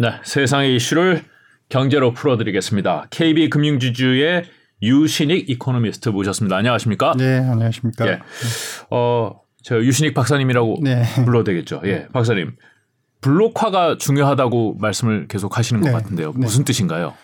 네, 0.00 0.12
세상의 0.22 0.76
이슈를 0.76 1.24
경제로 1.68 2.12
풀어드리겠습니다. 2.12 3.06
KB금융지주의 3.10 4.44
유신익 4.80 5.50
이코노미스트 5.50 6.10
모셨습니다. 6.10 6.56
안녕하십니까? 6.56 7.14
네, 7.18 7.38
안녕하십니까? 7.38 8.06
예. 8.06 8.20
어, 8.90 9.40
저 9.64 9.76
유신익 9.78 10.14
박사님이라고 10.14 10.78
네. 10.82 11.02
불러도 11.24 11.44
되겠죠. 11.44 11.80
예, 11.84 12.06
박사님. 12.12 12.54
블록화가 13.20 13.96
중요하다고 13.98 14.76
말씀을 14.78 15.26
계속 15.26 15.58
하시는 15.58 15.80
것 15.80 15.88
네. 15.88 15.92
같은데요. 15.92 16.30
무슨 16.32 16.60
네. 16.60 16.66
뜻인가요? 16.66 17.14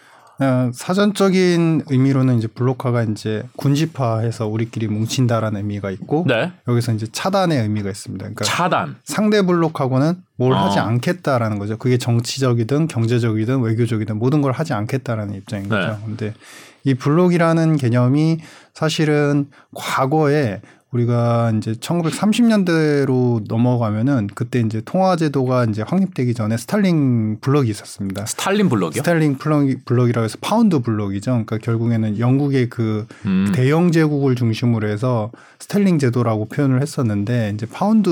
어, 0.41 0.71
사전적인 0.73 1.85
의미로는 1.89 2.39
이제 2.39 2.48
블록화가 2.48 3.05
이제 3.05 3.45
군집화해서 3.57 4.48
우리끼리 4.48 4.89
뭉친다라는 4.89 5.59
의미가 5.59 5.91
있고 5.93 6.25
네. 6.27 6.53
여기서 6.66 6.93
이제 6.93 7.07
차단의 7.11 7.62
의미가 7.62 7.89
있습니다. 7.91 8.23
그러니까 8.23 8.45
차단. 8.45 8.97
상대 9.05 9.43
블록하고는 9.43 10.23
뭘 10.37 10.52
어. 10.52 10.57
하지 10.57 10.80
않겠다라는 10.80 11.59
거죠. 11.59 11.77
그게 11.77 11.98
정치적이든 11.98 12.88
경제적이든 12.88 13.60
외교적이든 13.60 14.19
모든 14.19 14.43
걸 14.43 14.52
하지 14.52 14.73
않겠다라는 14.73 15.34
입장인 15.34 15.69
거죠. 15.69 15.93
네. 15.93 15.98
근데 16.05 16.35
이 16.82 16.95
블록이라는 16.95 17.77
개념이 17.77 18.38
사실은 18.74 19.48
과거에 19.74 20.60
우리가 20.95 21.53
이제 21.57 21.73
1930년대로 21.73 23.43
넘어가면은 23.48 24.29
그때 24.35 24.61
이제 24.61 24.80
통화제도가 24.85 25.65
이제 25.65 25.83
확립되기 25.83 26.35
전에 26.35 26.57
sterling 26.56 27.38
블럭이 27.41 27.69
있었습니다. 27.71 28.27
sterling 28.27 28.69
블럭이요? 28.69 29.02
sterling 29.02 29.38
블럭, 29.38 29.66
블럭 29.85 30.09
이라고 30.09 30.25
해서 30.25 30.38
파운드 30.41 30.79
블럭이죠. 30.79 31.33
그러니까 31.33 31.59
결국에는 31.59 32.19
영국의 32.19 32.71
그 32.71 33.07
음. 33.27 33.51
대영 33.52 33.91
제국을 33.91 34.37
중심으로 34.37 34.88
해서 34.88 35.33
sterling 35.59 35.98
제도라고 35.99 36.47
표현을 36.47 36.80
했었는데 36.80 37.52
이제 37.55 37.66
파운드 37.66 38.11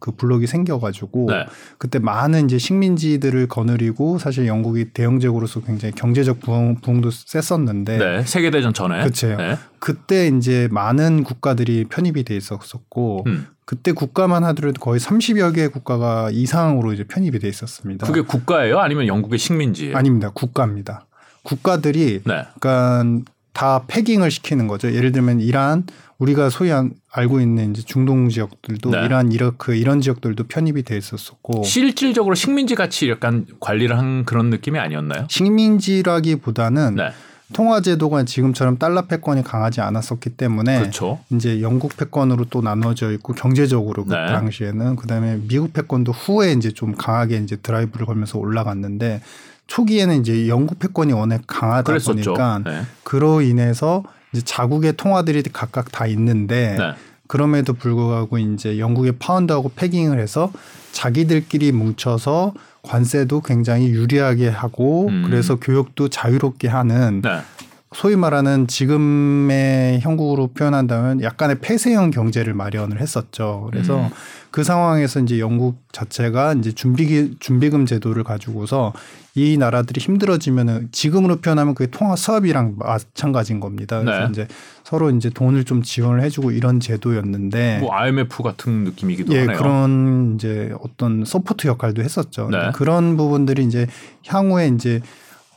그 0.00 0.10
블럭이 0.16 0.48
생겨가지고 0.48 1.26
네. 1.30 1.46
그때 1.78 2.00
많은 2.00 2.46
이제 2.46 2.58
식민지들을 2.58 3.46
거느리고 3.46 4.18
사실 4.18 4.48
영국이 4.48 4.86
대영 4.92 5.20
제국으로서 5.20 5.60
굉장히 5.60 5.94
경제적 5.94 6.40
부흥, 6.40 6.76
부흥도 6.82 7.10
셌었는데 7.10 7.98
네. 7.98 8.22
세계 8.24 8.50
대전 8.50 8.74
전에 8.74 9.00
그렇죠. 9.02 9.36
네. 9.36 9.56
그때 9.82 10.28
이제 10.28 10.68
많은 10.70 11.24
국가들이 11.24 11.86
편입이 11.86 12.22
돼 12.22 12.36
있었었고 12.36 13.24
음. 13.26 13.48
그때 13.64 13.90
국가만 13.90 14.44
하더라도 14.44 14.80
거의 14.80 15.00
30여 15.00 15.56
개 15.56 15.66
국가가 15.66 16.30
이상으로 16.30 16.92
이제 16.92 17.02
편입이 17.02 17.40
돼 17.40 17.48
있었습니다. 17.48 18.06
그게 18.06 18.20
국가예요? 18.20 18.78
아니면 18.78 19.08
영국의 19.08 19.40
식민지예요? 19.40 19.96
아닙니다. 19.96 20.30
국가입니다. 20.32 21.06
국가들이 21.42 22.20
네. 22.24 22.44
그러니까 22.60 23.24
다 23.52 23.82
패깅을 23.88 24.30
시키는 24.30 24.68
거죠. 24.68 24.92
예를 24.94 25.10
들면 25.10 25.40
이란 25.40 25.84
우리가 26.18 26.48
소위 26.48 26.70
알고 27.10 27.40
있는 27.40 27.72
이제 27.72 27.82
중동 27.82 28.28
지역들도 28.28 28.90
네. 28.90 29.04
이란, 29.04 29.32
이라크 29.32 29.74
이런 29.74 30.00
지역들도 30.00 30.44
편입이 30.44 30.84
돼 30.84 30.96
있었었고 30.96 31.64
실질적으로 31.64 32.36
식민지 32.36 32.76
같이 32.76 33.10
약간 33.10 33.46
관리를 33.58 33.98
한 33.98 34.24
그런 34.24 34.48
느낌이 34.50 34.78
아니었나요? 34.78 35.26
식민지라기보다는 35.28 36.94
네. 36.94 37.10
통화 37.52 37.80
제도가 37.80 38.24
지금처럼 38.24 38.78
달러 38.78 39.02
패권이 39.02 39.42
강하지 39.42 39.80
않았었기 39.80 40.30
때문에 40.30 40.80
그렇죠. 40.80 41.18
이제 41.30 41.60
영국 41.62 41.96
패권으로 41.96 42.46
또 42.50 42.60
나눠져 42.60 43.12
있고 43.12 43.34
경제적으로 43.34 44.04
그 44.04 44.14
네. 44.14 44.26
당시에는 44.26 44.96
그다음에 44.96 45.38
미국 45.48 45.72
패권도 45.72 46.12
후에 46.12 46.52
이제 46.52 46.70
좀 46.70 46.94
강하게 46.94 47.36
이제 47.38 47.56
드라이브를 47.56 48.06
걸면서 48.06 48.38
올라갔는데 48.38 49.20
초기에는 49.66 50.20
이제 50.20 50.48
영국 50.48 50.78
패권이 50.78 51.12
워낙 51.12 51.42
강하다 51.46 51.84
그랬었죠. 51.84 52.34
보니까 52.34 52.60
네. 52.64 52.82
그로 53.04 53.40
인해서 53.40 54.02
이제 54.32 54.42
자국의 54.44 54.94
통화들이 54.96 55.42
각각 55.52 55.92
다 55.92 56.06
있는데 56.06 56.76
네. 56.78 56.94
그럼에도 57.32 57.72
불구하고 57.72 58.36
이제 58.36 58.78
영국의 58.78 59.12
파운드하고 59.18 59.72
패깅을 59.74 60.20
해서 60.20 60.52
자기들끼리 60.92 61.72
뭉쳐서 61.72 62.52
관세도 62.82 63.40
굉장히 63.40 63.88
유리하게 63.88 64.50
하고 64.50 65.08
음. 65.08 65.22
그래서 65.24 65.56
교육도 65.56 66.08
자유롭게 66.08 66.68
하는 66.68 67.22
네. 67.22 67.40
소위 67.94 68.16
말하는 68.16 68.66
지금의 68.66 70.00
형국으로 70.00 70.48
표현한다면 70.48 71.22
약간의 71.22 71.58
폐쇄형 71.60 72.10
경제를 72.10 72.54
마련을 72.54 73.00
했었죠. 73.00 73.68
그래서 73.70 74.00
음. 74.00 74.08
그 74.50 74.64
상황에서 74.64 75.20
이제 75.20 75.38
영국 75.38 75.78
자체가 75.92 76.54
이제 76.54 76.72
준비 76.72 77.36
준비금 77.38 77.86
제도를 77.86 78.22
가지고서 78.22 78.92
이 79.34 79.56
나라들이 79.56 79.98
힘들어지면은 79.98 80.88
지금으로 80.92 81.36
표현하면 81.36 81.74
그게 81.74 81.90
통화 81.90 82.16
사업이랑 82.16 82.74
마찬가지인 82.78 83.60
겁니다. 83.60 84.00
그래서 84.00 84.24
네. 84.24 84.28
이제 84.30 84.48
서로 84.84 85.10
이제 85.10 85.30
돈을 85.30 85.64
좀 85.64 85.82
지원을 85.82 86.22
해주고 86.22 86.50
이런 86.50 86.80
제도였는데 86.80 87.78
뭐 87.80 87.94
IMF 87.94 88.42
같은 88.42 88.84
느낌이기도 88.84 89.32
예, 89.34 89.40
하네요. 89.40 89.56
그런 89.56 90.34
이제 90.34 90.74
어떤 90.82 91.24
support 91.24 91.66
역할도 91.66 92.02
했었죠. 92.02 92.48
네. 92.50 92.70
그런 92.74 93.16
부분들이 93.16 93.64
이제 93.64 93.86
향후에 94.26 94.68
이제 94.68 95.00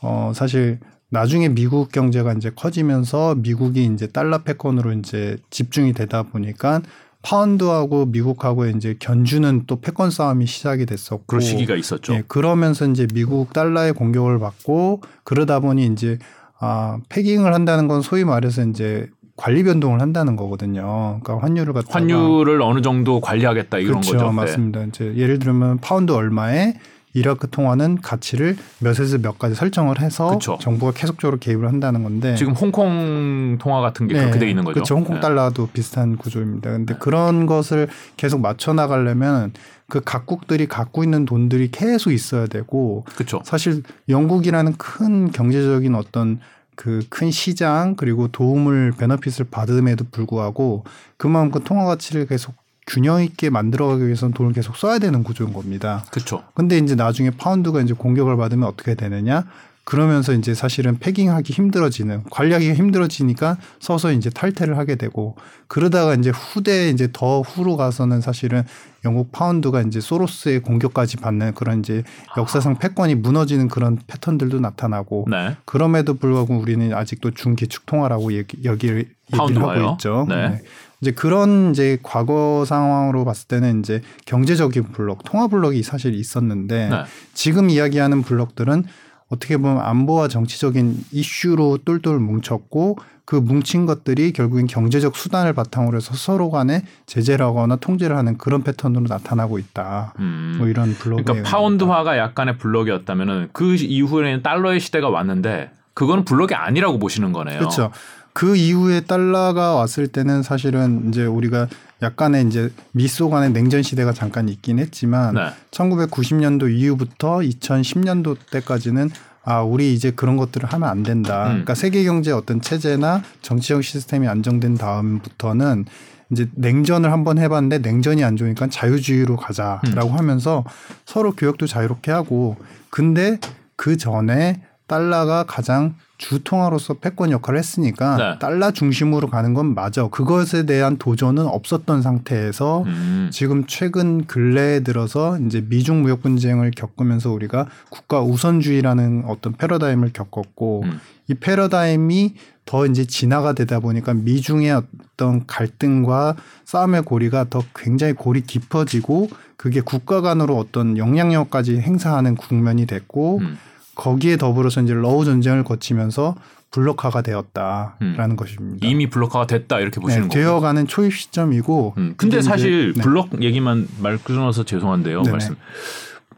어 0.00 0.32
사실 0.34 0.78
나중에 1.10 1.48
미국 1.48 1.92
경제가 1.92 2.32
이제 2.32 2.50
커지면서 2.54 3.36
미국이 3.36 3.84
이제 3.84 4.06
달러 4.06 4.38
패권으로 4.38 4.92
이제 4.94 5.36
집중이 5.50 5.92
되다 5.92 6.24
보니까 6.24 6.82
파운드하고 7.22 8.06
미국하고 8.06 8.66
이제 8.66 8.96
견주는 8.98 9.64
또 9.66 9.80
패권 9.80 10.10
싸움이 10.10 10.46
시작이 10.46 10.86
됐었고 10.86 11.24
그런 11.26 11.40
시기가 11.40 11.74
있었죠. 11.74 12.14
예, 12.14 12.22
그러면서 12.28 12.86
이제 12.86 13.06
미국 13.12 13.52
달러의 13.52 13.94
공격을 13.94 14.38
받고 14.38 15.02
그러다 15.24 15.60
보니 15.60 15.86
이제 15.86 16.18
아 16.58 16.98
pegging을 17.08 17.52
한다는 17.52 17.88
건 17.88 18.00
소위 18.00 18.24
말해서 18.24 18.64
이제 18.64 19.08
관리 19.36 19.62
변동을 19.64 20.00
한다는 20.00 20.36
거거든요. 20.36 21.20
그러니까 21.22 21.44
환율을 21.44 21.72
갖다 21.72 21.88
환율을 21.90 22.62
어느 22.62 22.80
정도 22.80 23.20
관리하겠다 23.20 23.78
이런 23.78 24.00
그렇죠, 24.00 24.12
거죠. 24.12 24.26
네. 24.26 24.32
맞습니다. 24.32 24.80
네. 24.80 24.86
이제 24.88 25.14
예를 25.16 25.38
들면 25.38 25.78
파운드 25.78 26.12
얼마에 26.12 26.74
이라크 27.16 27.48
통화는 27.48 28.02
가치를 28.02 28.58
몇에서 28.80 29.16
몇까지 29.16 29.54
설정을 29.54 30.00
해서 30.02 30.28
그쵸. 30.28 30.58
정부가 30.60 30.92
계속적으로 30.92 31.38
개입을 31.38 31.66
한다는 31.66 32.02
건데 32.02 32.34
지금 32.36 32.52
홍콩 32.52 33.56
통화 33.58 33.80
같은 33.80 34.06
게 34.06 34.12
네. 34.12 34.20
그렇게 34.20 34.38
돼 34.38 34.50
있는 34.50 34.64
거죠. 34.64 34.74
그렇죠. 34.74 34.96
홍콩 34.96 35.14
네. 35.14 35.20
달러도 35.22 35.66
네. 35.66 35.72
비슷한 35.72 36.18
구조입니다. 36.18 36.70
근데 36.70 36.92
네. 36.92 36.98
그런 37.00 37.46
것을 37.46 37.88
계속 38.18 38.42
맞춰 38.42 38.74
나가려면 38.74 39.54
그 39.88 40.02
각국들이 40.04 40.66
갖고 40.66 41.04
있는 41.04 41.24
돈들이 41.24 41.70
계속 41.70 42.12
있어야 42.12 42.46
되고 42.48 43.06
그쵸. 43.16 43.40
사실 43.46 43.82
영국이라는 44.10 44.74
큰 44.76 45.30
경제적인 45.30 45.94
어떤 45.94 46.38
그큰 46.74 47.30
시장 47.30 47.96
그리고 47.96 48.28
도움을 48.28 48.92
베너핏을 48.98 49.46
받음에도 49.50 50.04
불구하고 50.10 50.84
그만큼 51.16 51.64
통화 51.64 51.86
가치를 51.86 52.26
계속 52.26 52.54
균형 52.86 53.22
있게 53.22 53.50
만들어가기 53.50 54.04
위해서는 54.04 54.32
돈을 54.32 54.52
계속 54.52 54.76
써야 54.76 54.98
되는 54.98 55.22
구조인 55.22 55.52
겁니다. 55.52 56.04
그렇죠. 56.10 56.44
근데 56.54 56.78
이제 56.78 56.94
나중에 56.94 57.30
파운드가 57.30 57.80
이제 57.80 57.94
공격을 57.94 58.36
받으면 58.36 58.68
어떻게 58.68 58.94
되느냐? 58.94 59.44
그러면서 59.86 60.32
이제 60.32 60.52
사실은 60.52 60.98
패깅하기 60.98 61.52
힘들어지는 61.52 62.24
관리하기가 62.30 62.74
힘들어지니까 62.74 63.56
서서 63.78 64.10
이제 64.10 64.30
탈퇴를 64.30 64.78
하게 64.78 64.96
되고 64.96 65.36
그러다가 65.68 66.14
이제 66.14 66.30
후대 66.30 66.90
이제 66.90 67.08
더 67.12 67.40
후로 67.42 67.76
가서는 67.76 68.20
사실은 68.20 68.64
영국 69.04 69.30
파운드가 69.30 69.82
이제 69.82 70.00
소로스의 70.00 70.60
공격까지 70.62 71.18
받는 71.18 71.54
그런 71.54 71.78
이제 71.78 72.02
역사상 72.36 72.80
패권이 72.80 73.14
무너지는 73.14 73.68
그런 73.68 73.96
패턴들도 74.08 74.58
나타나고 74.58 75.28
네. 75.30 75.56
그럼에도 75.64 76.14
불구하고 76.14 76.58
우리는 76.58 76.92
아직도 76.92 77.30
중기축 77.30 77.86
통화라고 77.86 78.32
얘기, 78.32 78.58
여기를 78.64 79.08
얘기를 79.32 79.62
하고 79.62 79.92
있죠. 79.92 80.26
네. 80.28 80.48
네. 80.48 80.62
이제 81.00 81.10
그런 81.10 81.70
이제 81.70 81.98
과거 82.02 82.64
상황으로 82.66 83.24
봤을 83.24 83.48
때는 83.48 83.80
이제 83.80 84.00
경제적인 84.24 84.92
블록, 84.92 85.24
통화 85.24 85.46
블록이 85.46 85.82
사실 85.82 86.14
있었는데 86.14 86.88
네. 86.88 87.04
지금 87.34 87.68
이야기하는 87.70 88.22
블록들은 88.22 88.84
어떻게 89.28 89.56
보면 89.56 89.80
안보와 89.80 90.28
정치적인 90.28 91.04
이슈로 91.12 91.78
똘똘 91.84 92.18
뭉쳤고 92.18 92.96
그 93.24 93.34
뭉친 93.34 93.84
것들이 93.86 94.32
결국엔 94.32 94.68
경제적 94.68 95.16
수단을 95.16 95.52
바탕으로 95.52 95.96
해서 95.96 96.14
서로 96.14 96.48
간에 96.48 96.82
제재를 97.06 97.44
하거나 97.44 97.74
통제를 97.74 98.16
하는 98.16 98.38
그런 98.38 98.62
패턴으로 98.62 99.06
나타나고 99.08 99.58
있다. 99.58 100.14
음. 100.20 100.54
뭐 100.58 100.68
이런 100.68 100.94
블록. 100.94 101.24
그러니까 101.24 101.50
파운드화가 101.50 102.18
약간의 102.18 102.56
블록이었다면은 102.58 103.48
그 103.52 103.74
이후에는 103.74 104.44
달러의 104.44 104.78
시대가 104.78 105.10
왔는데 105.10 105.72
그거는 105.94 106.24
블록이 106.24 106.54
아니라고 106.54 107.00
보시는 107.00 107.32
거네요. 107.32 107.58
그렇죠. 107.58 107.90
그 108.36 108.54
이후에 108.54 109.00
달러가 109.00 109.76
왔을 109.76 110.08
때는 110.08 110.42
사실은 110.42 111.08
이제 111.08 111.24
우리가 111.24 111.68
약간의 112.02 112.46
이제 112.46 112.70
미소 112.92 113.30
간의 113.30 113.52
냉전 113.52 113.82
시대가 113.82 114.12
잠깐 114.12 114.50
있긴 114.50 114.78
했지만 114.78 115.34
네. 115.34 115.40
1990년도 115.70 116.70
이후부터 116.70 117.38
2010년도 117.38 118.36
때까지는 118.50 119.08
아, 119.42 119.62
우리 119.62 119.94
이제 119.94 120.10
그런 120.10 120.36
것들을 120.36 120.70
하면 120.70 120.86
안 120.86 121.02
된다. 121.02 121.44
음. 121.44 121.48
그러니까 121.48 121.74
세계 121.74 122.04
경제 122.04 122.30
어떤 122.30 122.60
체제나 122.60 123.22
정치적 123.40 123.82
시스템이 123.82 124.28
안정된 124.28 124.74
다음부터는 124.76 125.86
이제 126.30 126.46
냉전을 126.56 127.12
한번 127.12 127.38
해봤는데 127.38 127.78
냉전이 127.78 128.22
안 128.22 128.36
좋으니까 128.36 128.66
자유주의로 128.66 129.36
가자라고 129.36 130.10
음. 130.10 130.18
하면서 130.18 130.62
서로 131.06 131.34
교역도 131.34 131.66
자유롭게 131.66 132.10
하고 132.10 132.56
근데 132.90 133.40
그 133.76 133.96
전에 133.96 134.60
달러가 134.86 135.44
가장 135.44 135.94
주통화로서 136.18 136.94
패권 136.94 137.30
역할을 137.30 137.58
했으니까 137.58 138.16
네. 138.16 138.38
달러 138.38 138.70
중심으로 138.70 139.28
가는 139.28 139.54
건 139.54 139.74
맞아. 139.74 140.08
그것에 140.08 140.64
대한 140.64 140.96
도전은 140.96 141.46
없었던 141.46 142.02
상태에서 142.02 142.84
음. 142.84 143.28
지금 143.32 143.66
최근 143.66 144.26
근래에 144.26 144.80
들어서 144.80 145.38
이제 145.38 145.64
미중 145.68 146.02
무역 146.02 146.22
분쟁을 146.22 146.70
겪으면서 146.70 147.30
우리가 147.30 147.66
국가 147.90 148.22
우선주의라는 148.22 149.24
어떤 149.26 149.52
패러다임을 149.54 150.12
겪었고 150.12 150.84
음. 150.84 151.00
이 151.28 151.34
패러다임이 151.34 152.34
더 152.64 152.86
이제 152.86 153.04
진화가 153.04 153.52
되다 153.52 153.80
보니까 153.80 154.14
미중의 154.14 154.82
어떤 155.12 155.46
갈등과 155.46 156.36
싸움의 156.64 157.02
고리가 157.02 157.46
더 157.48 157.62
굉장히 157.74 158.12
골이 158.12 158.42
깊어지고 158.42 159.28
그게 159.56 159.80
국가 159.80 160.20
간으로 160.20 160.56
어떤 160.56 160.98
영향력까지 160.98 161.78
행사하는 161.80 162.34
국면이 162.34 162.86
됐고 162.86 163.38
음. 163.38 163.58
거기에 163.96 164.36
더불어서 164.36 164.82
이제 164.82 164.94
러우 164.94 165.24
전쟁을 165.24 165.64
거치면서 165.64 166.36
블록화가 166.70 167.22
되었다라는 167.22 168.30
음. 168.30 168.36
것입니다. 168.36 168.86
이미 168.86 169.08
블록화가 169.08 169.46
됐다 169.46 169.80
이렇게 169.80 170.00
보시는 170.00 170.24
네, 170.24 170.28
거죠. 170.28 170.38
되어가는 170.38 170.86
초입 170.86 171.14
시점이고. 171.14 171.94
음. 171.96 172.14
근데 172.16 172.42
사실 172.42 172.92
네. 172.92 173.02
블록 173.02 173.42
얘기만 173.42 173.88
말 174.00 174.18
끊어서 174.18 174.64
죄송한데요. 174.64 175.22
네네. 175.22 175.30
말씀. 175.32 175.56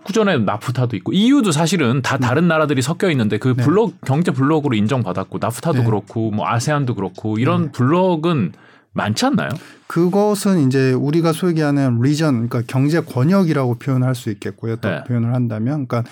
구전에 0.04 0.38
나프타도 0.38 0.96
있고 0.96 1.12
EU도 1.12 1.52
사실은 1.52 2.00
다 2.02 2.16
음. 2.16 2.20
다른 2.20 2.44
음. 2.44 2.48
나라들이 2.48 2.80
섞여 2.80 3.10
있는데 3.10 3.38
그 3.38 3.54
네. 3.56 3.64
블록 3.64 4.00
경제 4.06 4.30
블록으로 4.30 4.74
인정받았고 4.76 5.38
나프타도 5.38 5.80
네. 5.80 5.84
그렇고 5.84 6.30
뭐 6.30 6.46
아세안도 6.48 6.94
그렇고 6.94 7.38
이런 7.38 7.64
네. 7.66 7.72
블록은 7.72 8.52
많지 8.92 9.26
않나요? 9.26 9.48
그것은 9.86 10.66
이제 10.66 10.92
우리가 10.92 11.32
소위 11.32 11.50
얘기하는 11.50 12.00
리전 12.00 12.48
그러니까 12.48 12.62
경제 12.66 13.00
권역이라고 13.00 13.76
표현할 13.76 14.14
수 14.14 14.30
있겠고요. 14.30 14.76
또 14.76 14.88
네. 14.88 15.04
표현을 15.04 15.34
한다면 15.34 15.86
그러니까 15.86 16.04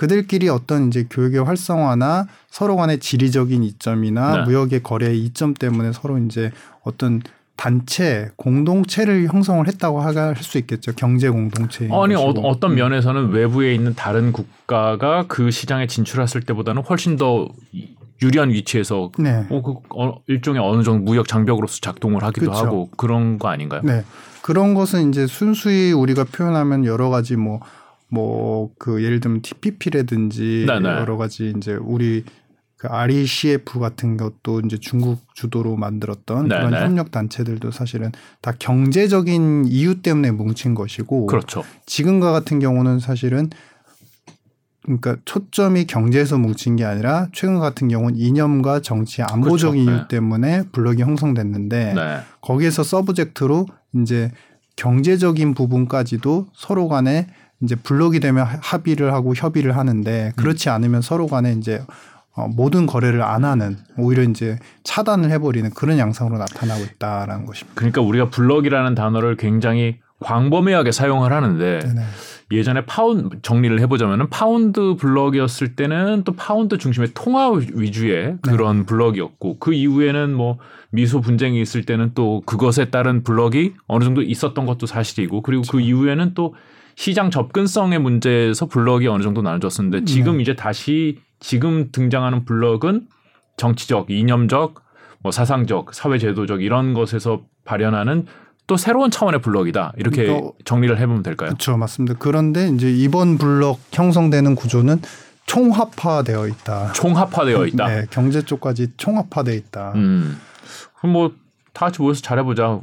그들끼리 0.00 0.48
어떤 0.48 0.88
이제 0.88 1.06
교육의 1.10 1.44
활성화나 1.44 2.26
서로 2.48 2.76
간의 2.76 3.00
지리적인 3.00 3.62
이점이나 3.62 4.36
네. 4.38 4.42
무역의 4.44 4.82
거래의 4.82 5.22
이점 5.22 5.52
때문에 5.52 5.92
서로 5.92 6.16
이제 6.16 6.52
어떤 6.84 7.20
단체 7.54 8.30
공동체를 8.36 9.26
형성을 9.30 9.68
했다고 9.68 10.00
할 10.00 10.36
수 10.36 10.56
있겠죠 10.56 10.92
경제 10.96 11.28
공동체 11.28 11.86
아니 11.92 12.14
어, 12.14 12.22
어떤 12.22 12.70
음. 12.70 12.76
면에서는 12.76 13.28
외부에 13.28 13.74
있는 13.74 13.94
다른 13.94 14.32
국가가 14.32 15.26
그 15.28 15.50
시장에 15.50 15.86
진출했을 15.86 16.40
때보다는 16.44 16.82
훨씬 16.82 17.16
더 17.16 17.46
유리한 18.22 18.48
위치에서 18.48 19.12
네. 19.18 19.44
어, 19.50 19.60
그 19.60 19.74
어, 19.94 20.14
일종의 20.28 20.62
어느 20.62 20.82
정도 20.82 21.04
무역 21.04 21.28
장벽으로서 21.28 21.80
작동을 21.82 22.22
하기도 22.22 22.46
그렇죠. 22.46 22.64
하고 22.64 22.90
그런 22.96 23.38
거 23.38 23.48
아닌가요? 23.48 23.82
네 23.84 24.02
그런 24.40 24.72
것은 24.72 25.10
이제 25.10 25.26
순수히 25.26 25.92
우리가 25.92 26.24
표현하면 26.24 26.86
여러 26.86 27.10
가지 27.10 27.36
뭐 27.36 27.60
뭐 28.10 28.50
그 28.78 29.02
예를 29.02 29.20
들면 29.20 29.42
TPP라든지 29.42 30.64
네네. 30.66 30.88
여러 30.88 31.16
가지 31.16 31.52
이제 31.56 31.74
우리 31.74 32.24
그 32.76 32.88
RECF 32.88 33.78
같은 33.78 34.16
것도 34.16 34.60
이제 34.64 34.78
중국 34.78 35.20
주도로 35.34 35.76
만들었던 35.76 36.48
네네. 36.48 36.66
그런 36.66 36.82
협력 36.82 37.10
단체들도 37.10 37.70
사실은 37.72 38.10
다 38.40 38.52
경제적인 38.58 39.66
이유 39.66 40.00
때문에 40.00 40.30
뭉친 40.30 40.74
것이고 40.74 41.26
그렇죠. 41.26 41.62
지금과 41.84 42.32
같은 42.32 42.58
경우는 42.58 43.00
사실은 43.00 43.50
그러니까 44.82 45.16
초점이 45.26 45.84
경제에서 45.84 46.38
뭉친 46.38 46.76
게 46.76 46.84
아니라 46.84 47.28
최근 47.32 47.58
같은 47.58 47.88
경우는 47.88 48.16
이념과 48.16 48.80
정치 48.80 49.22
안보적인 49.22 49.84
그렇죠. 49.84 49.90
이유 49.90 50.02
네. 50.02 50.08
때문에 50.08 50.62
블록이 50.72 51.02
형성됐는데 51.02 51.92
네. 51.94 52.18
거기에서 52.40 52.82
subject로 52.82 53.66
이제 54.00 54.30
경제적인 54.76 55.52
부분까지도 55.52 56.46
서로 56.54 56.88
간에 56.88 57.26
이제 57.62 57.74
블록이 57.74 58.20
되면 58.20 58.46
합의를 58.46 59.12
하고 59.12 59.34
협의를 59.34 59.76
하는데 59.76 60.32
그렇지 60.36 60.68
음. 60.68 60.74
않으면 60.74 61.02
서로 61.02 61.26
간에 61.26 61.52
이제 61.52 61.82
어, 62.34 62.48
모든 62.48 62.86
거래를 62.86 63.22
안 63.22 63.44
하는 63.44 63.76
오히려 63.96 64.22
이제 64.22 64.58
차단을 64.84 65.30
해버리는 65.30 65.68
그런 65.70 65.98
양상으로 65.98 66.38
나타나고 66.38 66.84
있다라는 66.84 67.44
것입니다. 67.44 67.74
그러니까 67.74 68.00
우리가 68.00 68.30
블록이라는 68.30 68.94
단어를 68.94 69.36
굉장히 69.36 69.98
광범위하게 70.20 70.92
사용을 70.92 71.32
하는데 71.32 71.80
네네. 71.80 72.02
예전에 72.52 72.84
파운 72.84 73.30
정리를 73.42 73.80
해보자면은 73.80 74.28
파운드 74.28 74.96
블럭이었을 74.98 75.76
때는 75.76 76.22
또 76.24 76.32
파운드 76.32 76.78
중심의 76.78 77.10
통화 77.14 77.50
위주의 77.50 78.36
그런 78.42 78.80
네. 78.80 78.86
블럭이었고 78.86 79.58
그 79.58 79.72
이후에는 79.72 80.34
뭐 80.34 80.58
미소 80.90 81.20
분쟁이 81.20 81.60
있을 81.60 81.84
때는 81.84 82.12
또 82.14 82.42
그것에 82.44 82.86
따른 82.86 83.22
블럭이 83.22 83.74
어느 83.86 84.04
정도 84.04 84.20
있었던 84.22 84.66
것도 84.66 84.86
사실이고 84.86 85.42
그리고 85.42 85.62
그 85.62 85.68
그렇죠. 85.70 85.72
그 85.72 85.80
이후에는 85.80 86.34
또 86.34 86.54
시장 87.00 87.30
접근성의 87.30 87.98
문제에서 87.98 88.66
블럭이 88.66 89.06
어느 89.06 89.22
정도 89.22 89.40
나눠졌었는데 89.40 90.00
네. 90.00 90.04
지금 90.04 90.36
네. 90.36 90.42
이제 90.42 90.54
다시 90.54 91.18
지금 91.38 91.90
등장하는 91.92 92.44
블럭은 92.44 93.06
정치적, 93.56 94.10
이념적, 94.10 94.82
뭐 95.20 95.32
사상적, 95.32 95.94
사회제도적 95.94 96.60
이런 96.60 96.92
것에서 96.92 97.40
발현하는 97.64 98.26
또 98.66 98.76
새로운 98.76 99.10
차원의 99.10 99.40
블럭이다 99.40 99.94
이렇게 99.96 100.26
그러니까 100.26 100.50
정리를 100.66 100.98
해보면 100.98 101.22
될까요? 101.22 101.48
그렇죠, 101.48 101.78
맞습니다. 101.78 102.16
그런데 102.18 102.68
이제 102.68 102.92
이번 102.92 103.38
블럭 103.38 103.80
형성되는 103.92 104.54
구조는 104.54 105.00
총합화되어 105.46 106.48
있다. 106.48 106.92
총합화되어 106.92 107.66
있다. 107.68 107.88
네, 107.88 108.06
경제 108.10 108.42
쪽까지 108.42 108.88
총합화되어 108.98 109.54
있다. 109.54 109.92
음. 109.94 110.38
그럼 110.98 111.14
뭐 111.14 111.32
다 111.80 111.86
같이 111.86 112.02
모여서 112.02 112.20
잘해보자. 112.20 112.78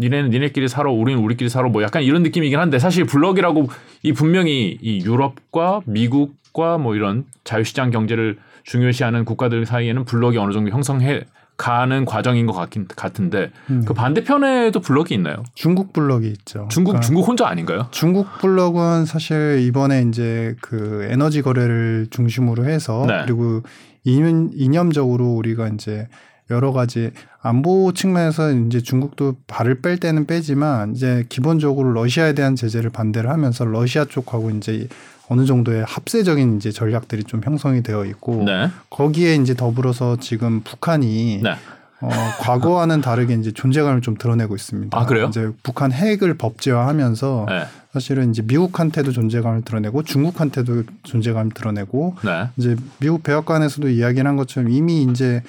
니네는 0.00 0.30
니네끼리 0.30 0.66
살아, 0.66 0.90
우리는 0.90 1.22
우리끼리 1.22 1.48
살아. 1.48 1.68
뭐 1.68 1.84
약간 1.84 2.02
이런 2.02 2.24
느낌이긴 2.24 2.58
한데 2.58 2.80
사실 2.80 3.04
블럭이라고 3.04 3.68
이 4.02 4.12
분명히 4.12 4.76
이 4.82 5.04
유럽과 5.04 5.82
미국과 5.84 6.78
뭐 6.78 6.96
이런 6.96 7.26
자유시장 7.44 7.90
경제를 7.92 8.38
중요시하는 8.64 9.24
국가들 9.24 9.66
사이에는 9.66 10.04
블럭이 10.04 10.36
어느 10.38 10.52
정도 10.52 10.72
형성해 10.72 11.26
가는 11.56 12.04
과정인 12.04 12.46
것 12.46 12.52
같긴 12.54 12.88
같은데 12.88 13.52
음. 13.70 13.84
그 13.86 13.94
반대편에도 13.94 14.80
블럭이 14.80 15.14
있나요? 15.14 15.44
중국 15.54 15.92
블럭이 15.92 16.26
있죠. 16.26 16.66
중국 16.72 16.92
그러니까 16.92 17.06
중국 17.06 17.28
혼자 17.28 17.46
아닌가요? 17.46 17.86
중국 17.92 18.26
블럭은 18.40 19.04
사실 19.04 19.60
이번에 19.60 20.02
이제 20.08 20.56
그 20.60 21.06
에너지 21.08 21.42
거래를 21.42 22.08
중심으로 22.10 22.64
해서 22.64 23.04
네. 23.06 23.22
그리고 23.24 23.62
이념, 24.02 24.50
이념적으로 24.54 25.34
우리가 25.34 25.68
이제 25.68 26.08
여러 26.50 26.72
가지 26.72 27.10
안보 27.42 27.92
측면에서 27.92 28.52
이제 28.52 28.80
중국도 28.80 29.36
발을 29.46 29.80
뺄 29.80 29.98
때는 29.98 30.26
빼지만 30.26 30.94
이제 30.94 31.24
기본적으로 31.28 31.92
러시아에 31.92 32.34
대한 32.34 32.56
제재를 32.56 32.90
반대를 32.90 33.30
하면서 33.30 33.64
러시아 33.64 34.04
쪽하고 34.04 34.50
이제 34.50 34.88
어느 35.28 35.46
정도의 35.46 35.84
합세적인 35.84 36.56
이제 36.56 36.72
전략들이 36.72 37.24
좀 37.24 37.40
형성이 37.44 37.82
되어 37.82 38.04
있고 38.04 38.42
네. 38.44 38.68
거기에 38.90 39.36
이제 39.36 39.54
더불어서 39.54 40.16
지금 40.16 40.60
북한이 40.62 41.40
네. 41.42 41.54
어, 42.02 42.08
과거와는 42.40 43.00
다르게 43.00 43.34
이제 43.34 43.52
존재감을 43.52 44.00
좀 44.00 44.16
드러내고 44.16 44.56
있습니다. 44.56 44.98
아, 44.98 45.06
그래요? 45.06 45.26
이제 45.26 45.50
북한 45.62 45.92
핵을 45.92 46.34
법제화하면서 46.34 47.46
네. 47.48 47.66
사실은 47.92 48.30
이제 48.30 48.42
미국한테도 48.42 49.12
존재감을 49.12 49.62
드러내고 49.62 50.02
중국한테도 50.02 50.84
존재감을 51.02 51.52
드러내고 51.52 52.16
네. 52.24 52.48
이제 52.56 52.76
미국 52.98 53.22
백악관에서도 53.22 53.88
이야기를 53.88 54.26
한 54.26 54.36
것처럼 54.36 54.70
이미 54.70 55.02
이제 55.02 55.42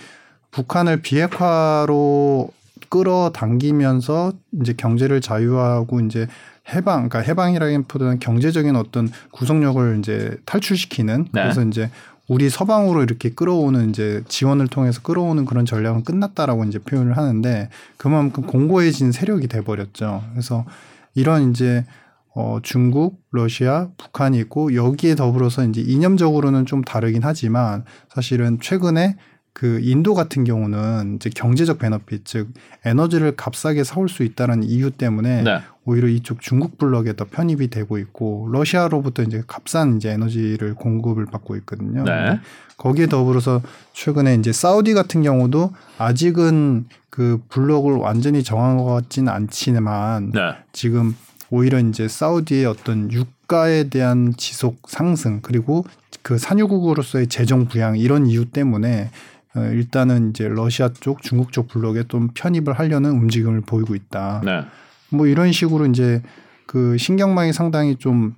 북한을 0.52 1.02
비핵화로 1.02 2.50
끌어당기면서 2.90 4.34
이제 4.62 4.74
경제를 4.74 5.22
자유화하고 5.22 6.02
이제 6.02 6.28
해방, 6.74 7.10
그러니까 7.10 7.20
해방이라기보다는 7.20 8.20
경제적인 8.20 8.76
어떤 8.76 9.10
구속력을 9.32 9.98
이제 10.00 10.38
탈출시키는 10.46 11.28
네. 11.32 11.42
그래서 11.42 11.64
이제 11.64 11.90
우리 12.28 12.50
서방으로 12.50 13.04
이렇게 13.04 13.30
끌어오는 13.30 13.90
이제 13.90 14.24
지원을 14.28 14.68
통해서 14.68 15.02
끌어오는 15.02 15.46
그런 15.46 15.66
전략은 15.66 16.04
끝났다라고 16.04 16.64
이제 16.66 16.80
표현을 16.80 17.18
하는데 17.18 17.70
그만큼 17.98 18.46
공고해진 18.46 19.12
세력이 19.12 19.48
돼버렸죠. 19.48 20.24
그래서 20.32 20.66
이런 21.14 21.52
이제 21.52 21.86
어 22.34 22.60
중국, 22.64 23.22
러시아, 23.32 23.90
북한이 23.98 24.40
있고 24.40 24.76
여기에 24.76 25.16
더불어서 25.16 25.66
이제 25.66 25.82
이념적으로는 25.82 26.66
좀 26.66 26.82
다르긴 26.84 27.24
하지만 27.26 27.84
사실은 28.08 28.60
최근에 28.62 29.18
그 29.54 29.80
인도 29.82 30.14
같은 30.14 30.44
경우는 30.44 31.16
이제 31.16 31.30
경제적 31.30 31.80
베너핏 31.80 32.26
즉 32.26 32.50
에너지를 32.86 33.36
값싸게 33.36 33.84
사올 33.84 34.08
수 34.08 34.24
있다는 34.24 34.64
이유 34.64 34.92
때문에 34.92 35.44
네. 35.44 35.60
오히려 35.86 36.08
이쪽 36.08 36.42
중국 36.42 36.78
블럭에 36.78 37.16
더 37.16 37.26
편입이 37.26 37.70
되고 37.70 37.98
있고 37.98 38.48
러시아로부터 38.52 39.24
이제 39.24 39.44
값싼 39.48 39.98
이제 39.98 40.12
에너지를 40.12 40.76
공급을 40.76 41.26
받고 41.26 41.56
있거든요. 41.58 42.04
네. 42.04 42.40
거기에 42.78 43.08
더불어서 43.08 43.62
최근에 43.94 44.36
이제 44.36 44.52
사우디 44.52 44.94
같은 44.94 45.22
경우도 45.22 45.72
아직은 45.98 46.86
그 47.10 47.42
블럭을 47.50 47.96
완전히 47.96 48.44
정한 48.44 48.78
것 48.78 48.86
같지는 48.86 49.32
않지만 49.32 50.32
네. 50.32 50.56
지금 50.72 51.16
오히려 51.50 51.80
이제 51.80 52.08
사우디의 52.08 52.66
어떤 52.66 53.12
유가에 53.12 53.90
대한 53.90 54.34
지속 54.38 54.88
상승 54.88 55.42
그리고 55.42 55.86
그 56.22 56.38
산유국으로서의 56.38 57.28
재정 57.28 57.68
부양 57.68 57.98
이런 57.98 58.26
이유 58.26 58.46
때문에 58.46 59.12
어, 59.12 59.41
일단은 59.56 60.30
이제 60.30 60.48
러시아 60.48 60.90
쪽, 60.94 61.22
중국 61.22 61.52
쪽 61.52 61.68
블록에 61.68 62.04
좀 62.08 62.30
편입을 62.34 62.74
하려는 62.74 63.12
움직임을 63.12 63.62
보이고 63.62 63.96
있다. 63.96 64.42
네. 64.46 64.64
뭐 65.10 65.28
이런 65.28 65.52
식으로 65.52 65.86
이제 65.88 66.22
그 66.66 66.98
신경망이 66.98 67.52
상당히 67.52 67.98
좀 67.98 68.34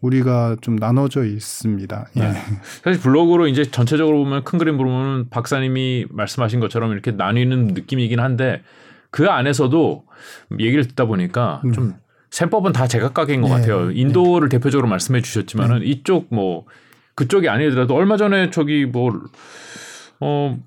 우리가 0.00 0.56
좀 0.60 0.76
나눠져 0.76 1.24
있습니다. 1.24 2.06
예. 2.16 2.20
네. 2.20 2.32
사실 2.84 3.00
블로그로 3.00 3.48
이제 3.48 3.64
전체적으로 3.64 4.18
보면 4.18 4.44
큰 4.44 4.58
그림 4.58 4.76
보면 4.76 5.28
박사님이 5.30 6.06
말씀하신 6.10 6.60
것처럼 6.60 6.92
이렇게 6.92 7.10
나뉘는 7.10 7.68
느낌이긴 7.68 8.20
한데 8.20 8.62
그 9.10 9.28
안에서도 9.28 10.04
얘기를 10.60 10.86
듣다 10.86 11.06
보니까 11.06 11.62
음. 11.64 11.72
좀 11.72 11.94
셈법은 12.30 12.72
다 12.72 12.86
제각각인 12.86 13.40
것 13.40 13.48
네. 13.48 13.54
같아요. 13.54 13.90
인도를 13.90 14.48
네. 14.48 14.58
대표적으로 14.58 14.86
말씀해 14.88 15.22
주셨지만은 15.22 15.80
네. 15.80 15.86
이쪽 15.86 16.26
뭐 16.30 16.66
그쪽이 17.14 17.48
아니더라도 17.48 17.94
얼마 17.94 18.16
전에 18.16 18.50
저기 18.50 18.84
뭐 18.84 19.10
어. 20.20 20.58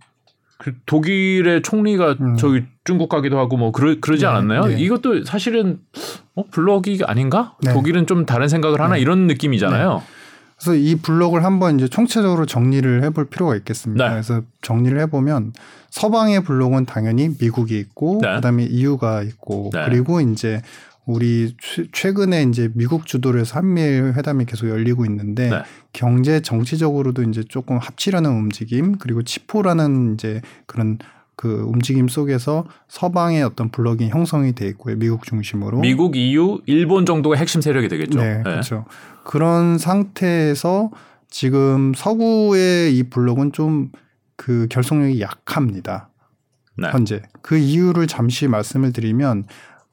그 0.58 0.74
독일의 0.86 1.64
총리가 1.64 2.18
음. 2.22 2.38
저기 2.38 2.64
중국 2.84 3.10
가기도 3.10 3.40
하고 3.40 3.58
뭐 3.58 3.72
그러, 3.72 3.96
그러지 4.00 4.26
네, 4.26 4.28
않았나요? 4.28 4.66
네. 4.66 4.80
이것도 4.80 5.24
사실은 5.24 5.80
어, 6.36 6.44
블럭이 6.52 7.00
아닌가? 7.08 7.56
네. 7.64 7.74
독일은 7.74 8.06
좀 8.06 8.28
다른 8.28 8.48
생각을 8.48 8.80
하나 8.80 8.94
네. 8.94 9.02
이런 9.02 9.26
느낌이잖아요. 9.26 9.94
네. 9.96 10.04
그래서 10.56 10.76
이 10.76 10.96
블록을 10.98 11.44
한번 11.44 11.80
이제 11.80 11.88
총체적으로 11.88 12.46
정리를 12.46 13.02
해볼 13.02 13.30
필요가 13.30 13.56
있겠습니다. 13.56 14.06
네. 14.06 14.12
그래서 14.12 14.44
정리를 14.62 15.00
해보면 15.00 15.54
서방의 15.90 16.44
블록은 16.44 16.86
당연히 16.86 17.30
미국이 17.40 17.80
있고 17.80 18.20
그다음에 18.20 18.66
EU가 18.66 19.24
있고 19.24 19.72
그리고 19.72 20.22
이제 20.22 20.62
우리 21.06 21.56
최 21.92 22.12
근에 22.14 22.44
이제 22.44 22.70
미국 22.74 23.06
주도로 23.06 23.40
해서 23.40 23.58
한미일 23.58 24.14
회담이 24.16 24.46
계속 24.46 24.70
열리고 24.70 25.06
있는데 25.06 25.50
네. 25.50 25.64
경제 25.94 26.42
정치적으로도 26.42 27.24
이제 27.24 27.44
조금 27.44 27.78
합치려는 27.78 28.30
움직임 28.30 28.98
그리고 28.98 29.24
치포라는 29.24 30.14
이제 30.14 30.42
그런 30.68 31.00
그 31.36 31.64
움직임 31.66 32.08
속에서 32.08 32.66
서방의 32.88 33.42
어떤 33.44 33.70
블록이 33.70 34.10
형성이 34.10 34.54
돼 34.54 34.68
있고요. 34.68 34.96
미국 34.96 35.24
중심으로. 35.24 35.80
미국, 35.80 36.16
EU, 36.16 36.60
일본 36.68 37.06
정도가 37.06 37.36
핵심 37.36 37.62
세력이 37.62 37.88
되겠죠. 37.88 38.20
네, 38.20 38.38
네. 38.38 38.44
그렇죠. 38.44 38.86
그런 39.24 39.80
상태에서 39.80 40.92
지금 41.30 41.94
서구의 41.96 42.96
이 42.96 43.04
블록은 43.04 43.54
좀 43.54 43.90
그 44.42 44.66
결속력이 44.72 45.22
약합니다. 45.22 46.10
네. 46.76 46.90
현재 46.90 47.22
그 47.44 47.58
이유를 47.58 48.08
잠시 48.08 48.48
말씀을 48.48 48.92
드리면 48.92 49.44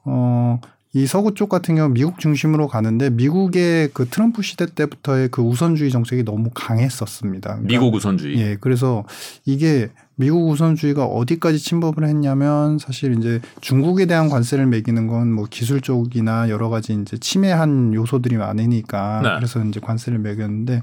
어 0.05 0.59
이 0.93 1.05
서구 1.05 1.35
쪽 1.35 1.49
같은 1.49 1.75
경우 1.75 1.89
미국 1.89 2.19
중심으로 2.19 2.67
가는데 2.67 3.11
미국의 3.11 3.89
그 3.93 4.07
트럼프 4.07 4.41
시대 4.41 4.65
때부터의 4.65 5.29
그 5.29 5.43
우선주의 5.43 5.91
정책이 5.91 6.23
너무 6.23 6.49
강했었습니다. 6.53 7.49
그러니까 7.49 7.67
미국 7.67 7.93
우선주의. 7.93 8.39
예. 8.39 8.57
그래서 8.59 9.05
이게 9.45 9.89
미국 10.15 10.49
우선주의가 10.49 11.05
어디까지 11.05 11.59
침범을 11.59 12.05
했냐면 12.05 12.79
사실 12.79 13.15
이제 13.17 13.39
중국에 13.61 14.05
대한 14.07 14.29
관세를 14.29 14.65
매기는 14.65 15.07
건 15.07 15.27
뭐 15.29 15.45
기술 15.49 15.79
쪽이나 15.79 16.49
여러 16.49 16.69
가지 16.69 16.93
이제 16.93 17.17
침해한 17.17 17.93
요소들이 17.93 18.35
많으니까 18.37 19.21
네. 19.21 19.29
그래서 19.35 19.63
이제 19.63 19.79
관세를 19.79 20.17
매겼는데 20.19 20.81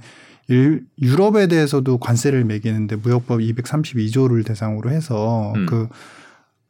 일, 0.48 0.84
유럽에 1.02 1.48
대해서도 1.48 1.98
관세를 1.98 2.44
매기는데 2.44 2.96
무역법 2.96 3.40
232조를 3.40 4.46
대상으로 4.46 4.90
해서 4.90 5.52
음. 5.56 5.66
그 5.66 5.88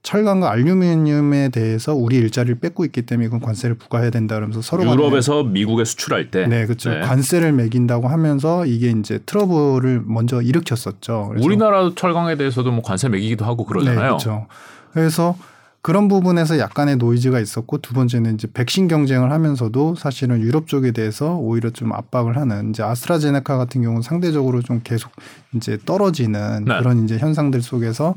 철강과 0.06 0.52
알루미늄에 0.52 1.48
대해서 1.48 1.92
우리 1.92 2.14
일자리를 2.14 2.60
뺏고 2.60 2.84
있기 2.84 3.02
때문에 3.02 3.26
이건 3.26 3.40
관세를 3.40 3.74
부과해야 3.74 4.10
된다 4.10 4.36
그러면서 4.36 4.62
서로 4.62 4.84
유럽에서 4.84 5.42
미국에 5.42 5.84
수출할 5.84 6.30
때 6.30 6.46
네, 6.46 6.64
그렇죠. 6.64 6.90
네. 6.90 7.00
관세를 7.00 7.50
매긴다고 7.50 8.06
하면서 8.06 8.64
이게 8.66 8.90
이제 8.90 9.18
트러블을 9.26 10.02
먼저 10.06 10.40
일으켰었죠. 10.40 11.34
우리나라 11.40 11.90
철강에 11.96 12.36
대해서도 12.36 12.70
뭐 12.70 12.82
관세 12.84 13.08
매기기도 13.08 13.44
하고 13.44 13.64
그러잖아요. 13.64 14.00
네, 14.00 14.06
그렇죠. 14.06 14.46
그래서 14.92 15.36
그런 15.82 16.06
부분에서 16.06 16.60
약간의 16.60 16.96
노이즈가 16.96 17.40
있었고 17.40 17.78
두 17.78 17.92
번째는 17.92 18.34
이제 18.34 18.48
백신 18.52 18.86
경쟁을 18.86 19.32
하면서도 19.32 19.96
사실은 19.96 20.40
유럽 20.40 20.68
쪽에 20.68 20.92
대해서 20.92 21.34
오히려 21.36 21.70
좀 21.70 21.92
압박을 21.92 22.36
하는 22.36 22.70
이제 22.70 22.84
아스트라제네카 22.84 23.56
같은 23.56 23.82
경우는 23.82 24.02
상대적으로 24.02 24.62
좀 24.62 24.80
계속 24.84 25.10
이제 25.54 25.78
떨어지는 25.84 26.64
네. 26.64 26.78
그런 26.78 27.04
이제 27.04 27.18
현상들 27.18 27.60
속에서 27.62 28.14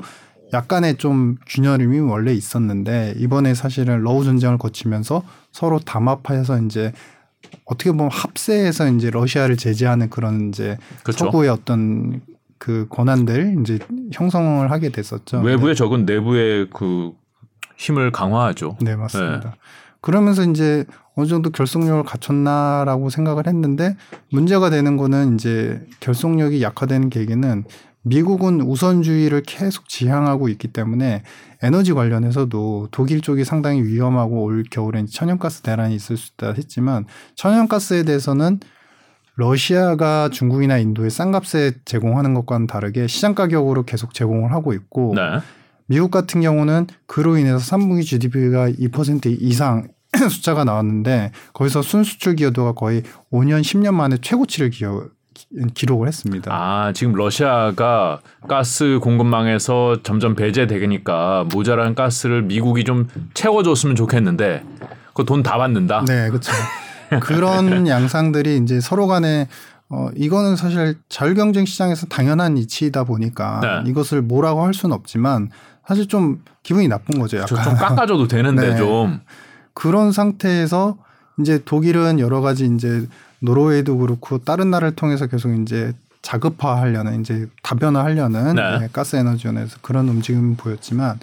약간의 0.52 0.96
좀 0.96 1.36
균열임이 1.46 2.00
원래 2.00 2.32
있었는데 2.32 3.14
이번에 3.18 3.54
사실은 3.54 4.02
러우 4.02 4.24
전쟁을 4.24 4.58
거치면서 4.58 5.22
서로 5.52 5.78
담합하여서 5.78 6.62
이제 6.62 6.92
어떻게 7.64 7.90
보면 7.90 8.10
합세해서 8.10 8.90
이제 8.90 9.10
러시아를 9.10 9.56
제재하는 9.56 10.10
그런 10.10 10.48
이제 10.48 10.76
그렇죠. 11.02 11.26
서구의 11.26 11.50
어떤 11.50 12.20
그 12.58 12.86
권한들 12.90 13.56
이제 13.60 13.78
형성을 14.12 14.70
하게 14.70 14.90
됐었죠. 14.90 15.40
외부의 15.40 15.74
네. 15.74 15.78
적은 15.78 16.04
내부의 16.04 16.68
그 16.72 17.12
힘을 17.76 18.12
강화하죠. 18.12 18.76
네, 18.82 18.96
맞습니다. 18.96 19.50
네. 19.50 19.50
그러면서 20.02 20.44
이제 20.44 20.84
어느 21.16 21.26
정도 21.26 21.50
결속력을 21.50 22.02
갖췄나라고 22.04 23.10
생각을 23.10 23.46
했는데 23.46 23.96
문제가 24.30 24.70
되는 24.70 24.96
거는 24.96 25.34
이제 25.34 25.86
결속력이 26.00 26.62
약화되는 26.62 27.10
계기는 27.10 27.64
미국은 28.02 28.62
우선주의를 28.62 29.42
계속 29.46 29.88
지향하고 29.88 30.48
있기 30.48 30.68
때문에 30.68 31.22
에너지 31.62 31.92
관련해서도 31.92 32.88
독일 32.90 33.20
쪽이 33.20 33.44
상당히 33.44 33.82
위험하고 33.82 34.44
올 34.44 34.64
겨울엔 34.70 35.06
천연가스 35.06 35.62
대란이 35.62 35.94
있을 35.94 36.16
수 36.16 36.32
있다 36.34 36.52
했지만 36.52 37.04
천연가스에 37.34 38.04
대해서는 38.04 38.60
러시아가 39.36 40.28
중국이나 40.30 40.78
인도에 40.78 41.08
싼 41.08 41.30
값에 41.32 41.72
제공하는 41.84 42.34
것과는 42.34 42.66
다르게 42.66 43.06
시장 43.06 43.34
가격으로 43.34 43.84
계속 43.84 44.12
제공을 44.14 44.52
하고 44.52 44.72
있고 44.72 45.14
네. 45.14 45.40
미국 45.86 46.10
같은 46.10 46.40
경우는 46.40 46.86
그로 47.06 47.36
인해서 47.36 47.58
3분기 47.58 48.04
GDP가 48.04 48.70
2% 48.70 49.36
이상 49.40 49.88
숫자가 50.30 50.64
나왔는데 50.64 51.32
거기서 51.52 51.82
순수출 51.82 52.36
기여도가 52.36 52.72
거의 52.72 53.02
5년 53.32 53.62
10년 53.62 53.94
만에 53.94 54.18
최고치를 54.18 54.70
기여 54.70 55.08
기록을 55.74 56.06
했습니다. 56.08 56.50
아 56.54 56.92
지금 56.92 57.12
러시아가 57.14 58.20
가스 58.48 58.98
공급망에서 59.02 60.02
점점 60.02 60.34
배제되니까 60.36 61.46
모자란 61.52 61.94
가스를 61.94 62.42
미국이 62.42 62.84
좀 62.84 63.08
채워줬으면 63.34 63.96
좋겠는데 63.96 64.62
그 65.14 65.24
돈 65.24 65.42
다 65.42 65.58
받는다. 65.58 66.04
네, 66.06 66.28
그렇죠. 66.28 66.52
그런 67.20 67.88
양상들이 67.88 68.58
이제 68.58 68.80
서로 68.80 69.06
간에 69.08 69.48
어 69.88 70.08
이거는 70.14 70.54
사실 70.54 70.94
자율경쟁 71.08 71.64
시장에서 71.66 72.06
당연한 72.06 72.56
이치이다 72.56 73.02
보니까 73.04 73.60
네. 73.84 73.90
이것을 73.90 74.22
뭐라고 74.22 74.64
할 74.64 74.72
수는 74.72 74.94
없지만 74.94 75.50
사실 75.86 76.06
좀 76.06 76.44
기분이 76.62 76.86
나쁜 76.86 77.18
거죠. 77.18 77.38
약간 77.38 77.64
좀 77.64 77.74
깎아줘도 77.74 78.28
되는데 78.28 78.70
네. 78.70 78.76
좀 78.76 79.20
그런 79.74 80.12
상태에서 80.12 80.96
이제 81.40 81.60
독일은 81.64 82.20
여러 82.20 82.40
가지 82.40 82.66
이제 82.66 83.06
노르웨이도 83.40 83.98
그렇고 83.98 84.38
다른 84.38 84.70
나라를 84.70 84.94
통해서 84.94 85.26
계속 85.26 85.52
이제 85.54 85.92
자급화하려는 86.22 87.20
이제 87.20 87.48
다변화하려는 87.62 88.54
네. 88.54 88.78
네, 88.78 88.88
가스 88.92 89.16
에너지원에서 89.16 89.78
그런 89.80 90.08
움직임을 90.08 90.56
보였지만 90.56 91.18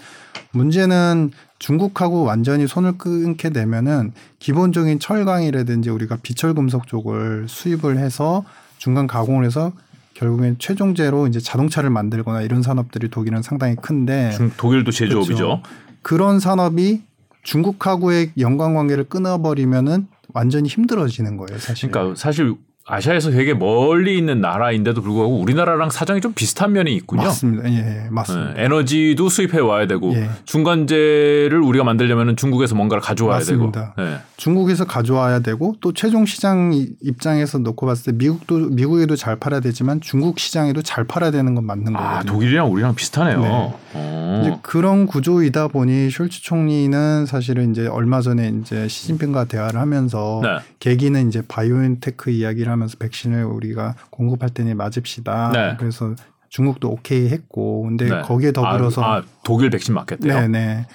문제는 0.52 1.32
중국하고 1.60 2.24
완전히 2.24 2.68
손을 2.68 2.98
끊게 2.98 3.52
되면은 3.52 4.14
기본적인 4.40 5.00
철강이라든지 5.00 5.90
우리가 5.90 6.18
비철 6.22 6.54
금속 6.54 6.88
쪽을 6.88 7.46
수입을 7.48 7.98
해서 7.98 8.44
중간 8.78 9.08
가공을 9.08 9.46
해서 9.46 9.72
결국엔 10.16 10.56
최종재로 10.58 11.28
이제 11.28 11.40
자동차를 11.40 11.92
만들거나 11.92 12.42
이런 12.42 12.64
산업들이 12.64 13.10
독일은 13.10 13.44
상당히 13.44 13.76
큰데 13.76 14.36
독일도 14.58 14.92
제조업이죠. 14.92 15.36
그렇죠. 15.36 15.62
그런 16.02 16.40
산업이 16.40 17.04
중국하고의 17.44 18.32
연관 18.40 18.74
관계를 18.74 19.04
끊어버리면은 19.06 20.08
완전히 20.38 20.70
힘들어지는 20.70 21.36
거예요, 21.38 21.58
사실. 21.58 21.90
그러니까 21.90 22.16
사실 22.16 22.54
아시아에서 22.90 23.32
되게 23.32 23.54
멀리 23.54 24.18
있는 24.18 24.40
나라인데도 24.40 25.02
불구하고 25.02 25.40
우리나라랑 25.42 25.90
사정이 25.90 26.22
좀 26.22 26.32
비슷한 26.34 26.72
면이 26.72 26.96
있군요. 26.96 27.24
맞습니다. 27.24 27.70
예, 27.70 27.76
예 27.76 28.10
맞습니다. 28.10 28.54
네, 28.54 28.64
에너지도 28.64 29.28
수입해 29.28 29.60
와야 29.60 29.88
되고 29.88 30.14
예. 30.14 30.30
중간재를 30.46 31.60
우리가 31.60 31.84
만들려면 31.84 32.38
중국에서 32.38 32.76
뭔가를 32.76 33.02
가져와야 33.02 33.40
맞습니다. 33.40 33.94
되고. 33.96 34.08
네. 34.10 34.18
중국에서 34.38 34.86
가져와야 34.86 35.40
되고 35.40 35.76
또 35.82 35.92
최종 35.92 36.26
시장 36.26 36.72
입장에서 37.02 37.58
놓고 37.58 37.86
봤을 37.86 38.14
때 38.14 38.18
미국도 38.18 38.70
미국에도 38.70 39.18
잘 39.18 39.36
팔아야 39.36 39.60
되지만 39.60 40.00
중국 40.00 40.40
시장에도 40.40 40.82
잘 40.82 41.04
팔아야 41.04 41.32
되는 41.32 41.56
건 41.56 41.66
맞는 41.66 41.94
아, 41.94 42.00
거거든요. 42.00 42.32
독일이랑 42.32 42.72
우리랑 42.72 42.96
비슷하네요. 42.96 43.42
네. 43.42 43.74
어. 43.96 44.42
이제 44.42 44.56
그런 44.62 45.08
구조이다 45.08 45.68
보니 45.70 46.08
숄츠 46.08 46.44
총리는 46.44 47.26
사실은 47.26 47.72
이제 47.72 47.88
얼마 47.88 48.22
전에 48.22 48.54
이제 48.62 48.88
시진핑과 48.88 49.46
대화를 49.46 49.80
하면서 49.80 50.40
네. 50.42 50.60
계기는 50.80 51.28
이제 51.28 51.42
바이오엔테크 51.48 52.30
이야기를 52.30 52.72
하면서 52.78 52.98
백신을 52.98 53.44
우리가 53.44 53.96
공급할 54.12 54.50
때니 54.50 54.74
맞읍시다. 54.74 55.52
네. 55.54 55.76
그래서 55.80 56.16
중국도 56.50 56.90
오케이 56.90 57.28
했고 57.30 57.84
근데 57.84 58.10
네. 58.10 58.22
거기에 58.22 58.52
더불어서 58.52 59.04
아, 59.04 59.18
아, 59.18 59.24
독일 59.44 59.70
백신 59.70 59.94
맞겠대요. 59.94 60.34
네네 60.48 60.86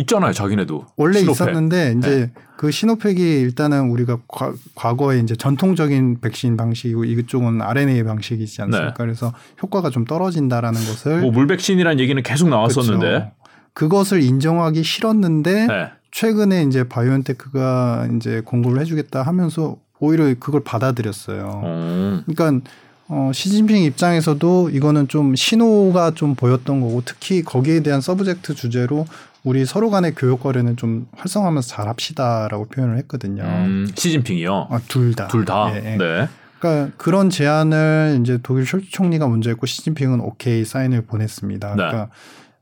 있잖아요 0.00 0.32
자기네도 0.32 0.84
원래 0.96 1.20
시노팩. 1.20 1.32
있었는데 1.32 1.94
이제 1.98 2.10
네. 2.26 2.32
그 2.56 2.70
시노팩이 2.70 3.40
일단은 3.40 3.88
우리가 3.90 4.18
과, 4.28 4.96
거에 4.96 5.20
이제 5.20 5.34
전통적인 5.34 6.20
백신 6.20 6.56
방식이고 6.56 7.04
이쪽은 7.04 7.62
RNA 7.62 8.02
방식이지 8.04 8.62
않습니까? 8.62 8.88
네. 8.88 8.94
그래서 8.96 9.32
효과가 9.62 9.90
좀 9.90 10.04
떨어진다라는 10.04 10.78
것을 10.80 11.20
뭐 11.20 11.30
물백신이라는 11.30 12.00
얘기는 12.00 12.20
계속 12.22 12.48
나왔었는데 12.48 13.06
그렇죠. 13.06 13.32
그것을 13.72 14.22
인정하기 14.22 14.82
싫었는데 14.82 15.66
네. 15.68 15.90
최근에 16.10 16.64
이제 16.64 16.88
바이오엔테크가 16.88 18.08
이제 18.16 18.42
공급을 18.44 18.80
해주겠다 18.80 19.22
하면서 19.22 19.76
오히려 20.00 20.32
그걸 20.38 20.62
받아들였어요. 20.62 21.62
음. 21.64 22.24
그러니까 22.26 22.70
어, 23.08 23.30
시진핑 23.32 23.84
입장에서도 23.84 24.70
이거는 24.70 25.08
좀 25.08 25.34
신호가 25.34 26.12
좀 26.12 26.34
보였던 26.34 26.80
거고 26.80 27.02
특히 27.04 27.42
거기에 27.42 27.80
대한 27.80 28.00
subject 28.00 28.54
주제로 28.54 29.06
우리 29.44 29.64
서로 29.64 29.88
간의 29.88 30.14
교역 30.14 30.40
거래는 30.40 30.76
좀 30.76 31.06
활성화하면서 31.16 31.68
잘 31.68 31.88
합시다라고 31.88 32.66
표현을 32.66 32.98
했거든요. 32.98 33.44
음, 33.44 33.88
시진핑이요? 33.94 34.68
아, 34.70 34.80
둘 34.88 35.14
다. 35.14 35.26
둘 35.28 35.44
다. 35.44 35.70
예, 35.72 35.76
예. 35.76 35.96
네. 35.96 36.28
그러니까 36.58 36.92
그런 36.96 37.30
제안을 37.30 38.18
이제 38.20 38.38
독일 38.42 38.64
숄츠 38.64 38.90
총리가 38.90 39.28
먼저 39.28 39.48
했고 39.48 39.64
시진핑은 39.64 40.20
오케이 40.20 40.64
사인을 40.64 41.02
보냈습니다. 41.02 41.68
네. 41.68 41.74
그러니까 41.76 42.10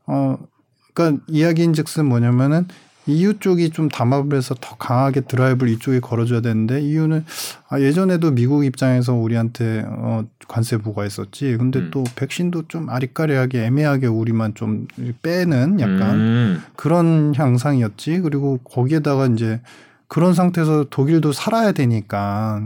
어 0.07 0.39
그러니까 0.95 1.25
이야기인즉슨 1.29 2.07
뭐냐면은 2.07 2.69
EU 3.07 3.39
쪽이 3.39 3.71
좀 3.71 3.89
담합을 3.89 4.37
해서 4.37 4.55
더 4.61 4.77
강하게 4.77 5.23
드라이브를 5.23 5.73
이쪽에 5.73 6.01
걸어줘야 6.01 6.41
되는데 6.41 6.81
EU는 6.83 7.25
아, 7.69 7.81
예전에도 7.81 8.33
미국 8.33 8.65
입장에서 8.65 9.15
우리한테 9.15 9.85
어, 9.87 10.25
관세 10.49 10.77
부과했었지. 10.77 11.57
근데 11.57 11.81
음. 11.81 11.91
또 11.93 12.05
백신도 12.17 12.69
좀 12.69 12.91
아리까리하게 12.91 13.65
애매하게 13.65 14.07
우리만 14.07 14.55
좀 14.55 14.87
빼는 15.23 15.81
약간 15.81 16.17
음. 16.17 16.63
그런 16.77 17.35
향상이었지. 17.37 18.21
그리고 18.21 18.59
거기에다가 18.59 19.27
이제 19.27 19.61
그런 20.09 20.35
상태에서 20.35 20.85
독일도 20.89 21.33
살아야 21.33 21.73
되니까 21.73 22.63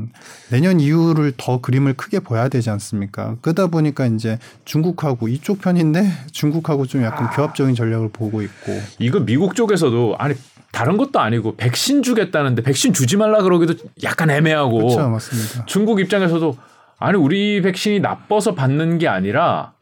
내년 0.51 0.79
이후를 0.79 1.33
더 1.37 1.61
그림을 1.61 1.95
크게 1.95 2.21
봐야 2.21 2.49
되지 2.49 2.69
않습니까? 2.71 3.37
그러다 3.41 3.69
보니까 3.69 4.07
이제 4.07 4.39
중국하고 4.65 5.29
이쪽 5.29 5.61
편인데 5.61 6.07
중국하고 6.33 6.87
좀 6.87 7.03
약간 7.03 7.27
아. 7.27 7.31
교합적인 7.31 7.75
전략을 7.75 8.11
보고 8.13 8.43
있고 8.43 8.79
이거 8.99 9.21
미국 9.21 9.55
쪽에서도 9.55 10.17
아니 10.19 10.35
다른 10.71 10.97
것도 10.97 11.19
아니고 11.19 11.57
백신 11.57 12.03
주겠다는데 12.03 12.63
백신 12.63 12.93
주지 12.93 13.17
말라 13.17 13.43
그러기도 13.43 13.75
약간 14.05 14.31
애매하고 14.31 14.77
그렇죠, 14.77 15.09
맞습니다. 15.09 15.65
중국 15.67 16.01
입장에서도 16.01 16.57
아니 16.99 17.17
우리 17.17 17.63
백신이 17.63 18.01
나빠서 18.01 18.55
받는 18.55 18.99
게 18.99 19.09
아니라 19.09 19.73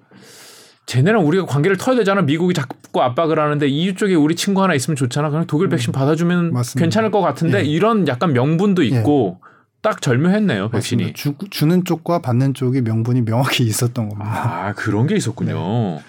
쟤네랑 0.89 1.27
우리가 1.27 1.45
관계를 1.45 1.77
터야 1.77 1.97
되잖아. 1.97 2.23
미국이 2.23 2.55
자꾸 2.55 3.03
압박을 3.03 3.39
하는데 3.39 3.69
EU 3.69 3.95
쪽에 3.95 4.15
우리 4.15 4.35
친구 4.35 4.63
하나 4.63 4.75
있으면 4.75 4.97
좋잖아. 4.97 5.29
그냥 5.29 5.47
독일 5.47 5.67
음. 5.67 5.71
백신 5.71 5.93
받아주면 5.93 6.53
맞습니다. 6.55 6.81
괜찮을 6.81 7.11
것 7.11 7.21
같은데 7.21 7.61
예. 7.61 7.65
이런 7.65 8.09
약간 8.09 8.33
명분도 8.33 8.83
예. 8.85 8.89
있고 8.89 9.39
예. 9.39 9.49
딱 9.83 10.01
절묘했네요 10.01 10.71
백신이. 10.71 11.13
주, 11.13 11.35
주는 11.51 11.85
쪽과 11.85 12.23
받는 12.23 12.55
쪽이 12.55 12.81
명분이 12.81 13.27
명확히 13.27 13.65
있었던 13.65 14.09
겁니다. 14.09 14.31
아 14.31 14.73
그런 14.73 15.07
게 15.07 15.15
있었군요. 15.15 15.53
네. 15.53 16.01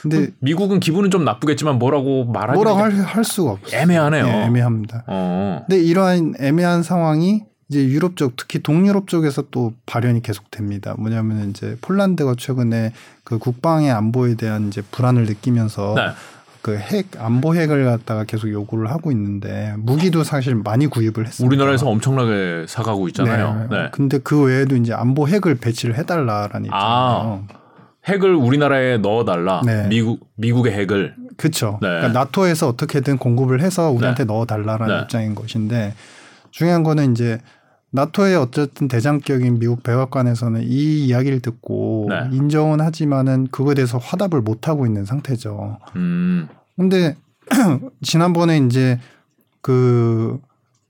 근데 0.00 0.30
미국은 0.40 0.80
기분은 0.80 1.10
좀 1.10 1.24
나쁘겠지만 1.24 1.78
뭐라고 1.78 2.24
말하기 2.24 2.56
뭐라고 2.56 2.78
할, 2.78 2.92
할 2.92 3.24
수가 3.24 3.52
없어요. 3.52 3.80
애매하네요. 3.82 4.24
네, 4.24 4.44
애매합니다. 4.46 5.04
어. 5.06 5.64
근데 5.68 5.82
이러한 5.82 6.34
애매한 6.40 6.82
상황이 6.82 7.42
이제 7.68 7.84
유럽 7.84 8.16
쪽 8.16 8.36
특히 8.36 8.62
동유럽 8.62 9.08
쪽에서 9.08 9.44
또 9.50 9.72
발현이 9.86 10.22
계속됩니다. 10.22 10.94
뭐냐면 10.98 11.50
이제 11.50 11.76
폴란드가 11.82 12.34
최근에 12.38 12.92
그 13.24 13.38
국방의 13.38 13.90
안보에 13.90 14.36
대한 14.36 14.68
이제 14.68 14.82
불안을 14.90 15.26
느끼면서 15.26 15.94
네. 15.94 16.08
그핵 16.62 17.08
안보 17.18 17.54
핵을 17.54 17.84
갖다가 17.84 18.24
계속 18.24 18.50
요구를 18.50 18.90
하고 18.90 19.12
있는데 19.12 19.74
무기도 19.78 20.24
사실 20.24 20.54
많이 20.54 20.86
구입을 20.86 21.26
했습니다. 21.26 21.46
우리나라에서 21.46 21.88
엄청나게 21.88 22.64
사가고 22.66 23.06
있잖아요. 23.08 23.68
네. 23.70 23.76
네. 23.76 23.88
근데 23.92 24.18
그 24.18 24.42
외에도 24.42 24.74
이제 24.76 24.92
안보 24.92 25.28
핵을 25.28 25.56
배치를 25.56 25.96
해달라라는 25.96 26.70
아, 26.72 27.40
입장이에요. 27.44 27.44
핵을 28.06 28.34
우리나라에 28.34 28.98
넣어달라. 28.98 29.62
네. 29.64 29.86
미국 29.88 30.26
미국의 30.36 30.72
핵을. 30.72 31.14
그렇죠. 31.36 31.78
네. 31.82 31.88
그러니까 31.88 32.08
나토에서 32.08 32.68
어떻게든 32.68 33.18
공급을 33.18 33.60
해서 33.60 33.90
우리한테 33.90 34.24
네. 34.24 34.32
넣어달라라는 34.32 34.96
네. 34.96 35.02
입장인 35.02 35.34
것인데 35.34 35.94
중요한 36.50 36.82
거는 36.82 37.12
이제 37.12 37.38
나토의 37.90 38.36
어쨌든 38.36 38.86
대장격인 38.88 39.58
미국 39.58 39.82
백악관에서는 39.82 40.62
이 40.64 41.06
이야기를 41.06 41.40
듣고 41.40 42.08
네. 42.10 42.36
인정은 42.36 42.80
하지만은 42.80 43.48
그거에 43.50 43.74
대해서 43.74 43.98
화답을 43.98 44.42
못 44.42 44.68
하고 44.68 44.86
있는 44.86 45.04
상태죠. 45.04 45.78
음. 45.96 46.48
근데 46.76 47.16
지난번에 48.02 48.58
이제 48.58 48.98
그 49.62 50.38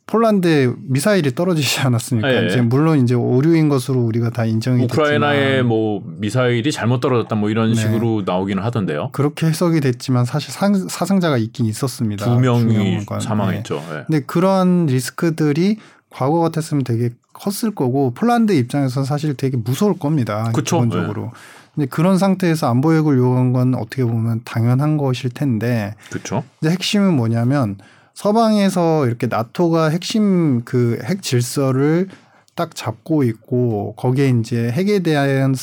폴란드에 0.06 0.72
미사일이 0.88 1.34
떨어지지 1.34 1.80
않았습니까? 1.86 2.28
네. 2.28 2.46
이제 2.46 2.60
물론 2.62 2.98
이제 3.00 3.14
오류인 3.14 3.68
것으로 3.68 4.00
우리가 4.00 4.30
다 4.30 4.44
인정이 4.44 4.84
우크라이나에 4.84 5.62
뭐 5.62 6.02
미사일이 6.04 6.72
잘못 6.72 7.00
떨어졌다 7.00 7.32
뭐 7.36 7.50
이런 7.50 7.74
네. 7.74 7.80
식으로 7.80 8.22
나오기는 8.26 8.60
하던데요. 8.62 9.10
그렇게 9.12 9.46
해석이 9.46 9.80
됐지만 9.80 10.24
사실 10.24 10.52
사상자가 10.88 11.36
있긴 11.36 11.66
있었습니다. 11.66 12.24
두 12.24 12.40
명이 12.40 13.02
사망했죠. 13.20 13.74
네. 13.76 13.96
네. 13.96 14.04
근데 14.06 14.20
그러한 14.26 14.86
리스크들이 14.86 15.76
과거 16.10 16.40
같았으면 16.40 16.84
되게 16.84 17.10
컸을 17.32 17.74
거고 17.74 18.12
폴란드 18.14 18.52
입장에서 18.52 19.04
사실 19.04 19.34
되게 19.34 19.56
무서울 19.56 19.98
겁니다. 19.98 20.50
그쵸? 20.54 20.76
기본적으로. 20.80 21.24
네. 21.24 21.30
근데 21.74 21.86
그런 21.88 22.18
상태에서 22.18 22.68
안보핵을 22.70 23.16
요구한 23.18 23.52
건 23.52 23.74
어떻게 23.74 24.04
보면 24.04 24.40
당연한 24.44 24.96
것일 24.96 25.30
텐데. 25.30 25.94
그렇죠. 26.10 26.42
이제 26.60 26.70
핵심은 26.70 27.14
뭐냐면 27.14 27.76
서방에서 28.14 29.06
이렇게 29.06 29.28
나토가 29.28 29.90
핵심 29.90 30.62
그 30.64 30.98
핵 31.04 31.22
질서를 31.22 32.08
딱 32.56 32.74
잡고 32.74 33.22
있고 33.22 33.94
거기에 33.96 34.30
이제 34.30 34.70
핵에 34.72 34.98
대한 35.00 35.54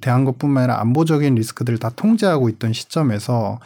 대한 0.00 0.24
것뿐만 0.24 0.64
아니라 0.64 0.80
안보적인 0.80 1.36
리스크들을 1.36 1.78
다 1.78 1.90
통제하고 1.94 2.48
있던 2.48 2.72
시점에서 2.72 3.60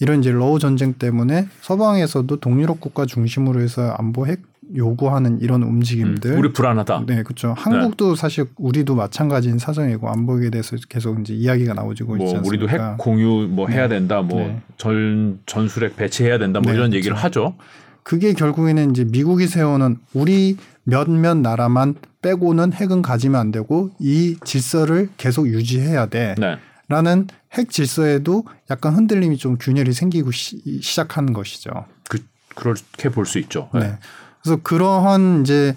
이런 0.00 0.20
이제 0.20 0.32
러우 0.32 0.58
전쟁 0.58 0.94
때문에 0.94 1.48
서방에서도 1.60 2.40
동유럽 2.40 2.80
국가 2.80 3.06
중심으로 3.06 3.60
해서 3.60 3.94
안보 3.98 4.26
핵 4.26 4.40
요구하는 4.74 5.40
이런 5.40 5.62
움직임들. 5.62 6.32
음, 6.32 6.38
우리 6.38 6.52
불안하다. 6.52 7.04
네, 7.06 7.22
그렇죠. 7.22 7.54
한국도 7.56 8.14
네. 8.14 8.20
사실 8.20 8.46
우리도 8.56 8.94
마찬가지인 8.94 9.58
사정이고 9.58 10.08
안보에 10.08 10.50
대해서 10.50 10.76
계속 10.88 11.20
이제 11.20 11.34
이야기가 11.34 11.74
나오지고 11.74 12.16
뭐 12.16 12.26
있지 12.26 12.36
않습니까? 12.36 12.48
우리도 12.48 12.68
핵 12.68 12.98
공유 12.98 13.46
뭐 13.48 13.68
해야 13.68 13.88
네. 13.88 13.96
된다, 13.96 14.22
뭐전 14.22 15.32
네. 15.32 15.38
전술핵 15.46 15.96
배치해야 15.96 16.38
된다, 16.38 16.60
뭐 16.60 16.72
네, 16.72 16.76
이런 16.76 16.90
그렇죠. 16.90 16.96
얘기를 16.96 17.16
하죠. 17.16 17.54
그게 18.02 18.32
결국에는 18.32 18.90
이제 18.90 19.04
미국이 19.04 19.46
세우는 19.46 19.98
우리 20.14 20.56
몇몇 20.84 21.36
나라만 21.36 21.96
빼고는 22.22 22.72
핵은 22.72 23.02
가지면 23.02 23.40
안 23.40 23.50
되고 23.50 23.90
이 23.98 24.36
질서를 24.44 25.08
계속 25.16 25.48
유지해야 25.48 26.06
돼. 26.06 26.34
네. 26.38 26.56
라는 26.88 27.26
핵 27.52 27.70
질서에도 27.70 28.44
약간 28.70 28.94
흔들림이 28.94 29.38
좀 29.38 29.56
균열이 29.58 29.92
생기고 29.92 30.30
시, 30.30 30.80
작하는 30.94 31.32
것이죠. 31.32 31.70
그 32.08 32.18
그렇게 32.54 33.08
볼 33.08 33.26
수 33.26 33.38
있죠. 33.40 33.68
네. 33.74 33.98
네. 34.46 34.56
그래서 34.56 34.60
그러한 34.62 35.42
이제 35.42 35.74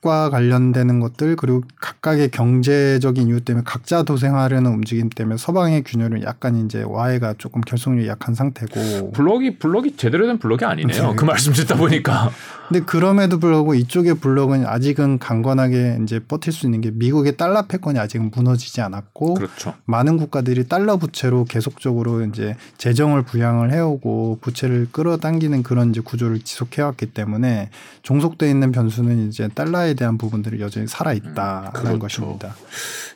핵과 0.00 0.30
관련되는 0.30 1.00
것들 1.00 1.36
그리고 1.36 1.62
각각의 1.80 2.30
경제적인 2.30 3.28
이유 3.28 3.40
때문에 3.40 3.62
각자 3.64 4.02
도생하려는 4.02 4.72
움직임 4.72 5.08
때문에 5.10 5.36
서방의 5.36 5.84
균열은 5.84 6.22
약간 6.22 6.64
이제 6.64 6.82
와해가 6.82 7.34
조금 7.38 7.60
결속력이 7.60 8.08
약한 8.08 8.34
상태고 8.34 9.12
블록이 9.12 9.58
블록이 9.58 9.96
제대로 9.96 10.26
된 10.26 10.38
블록이 10.38 10.64
아니네요. 10.64 11.10
네. 11.10 11.16
그 11.16 11.24
말씀 11.24 11.52
듣다 11.52 11.76
보니까 11.76 12.30
근데 12.68 12.84
그럼에도 12.84 13.40
불구하고 13.40 13.74
이쪽의 13.74 14.14
블록은 14.14 14.64
아직은 14.64 15.18
강건하게 15.18 15.98
이제 16.02 16.20
버틸 16.20 16.52
수 16.52 16.66
있는 16.66 16.80
게 16.80 16.92
미국의 16.92 17.36
달러 17.36 17.62
패권이 17.66 17.98
아직은 17.98 18.30
무너지지 18.32 18.80
않았고 18.80 19.34
그렇죠. 19.34 19.74
많은 19.86 20.16
국가들이 20.16 20.68
달러 20.68 20.96
부채로 20.96 21.44
계속적으로 21.46 22.22
이제 22.22 22.56
재정을 22.78 23.22
부양을 23.22 23.72
해오고 23.72 24.38
부채를 24.40 24.86
끌어당기는 24.92 25.64
그런 25.64 25.90
이제 25.90 26.00
구조를 26.00 26.40
지속해왔기 26.40 27.06
때문에 27.06 27.70
종속돼 28.02 28.48
있는 28.48 28.70
변수는 28.70 29.28
이제 29.28 29.48
달러 29.52 29.89
에 29.90 29.94
대한 29.94 30.18
부분들이 30.18 30.60
여전히 30.60 30.86
살아 30.86 31.12
있다라는 31.12 31.68
음, 31.68 31.72
그렇죠. 31.72 31.98
것입니다. 31.98 32.54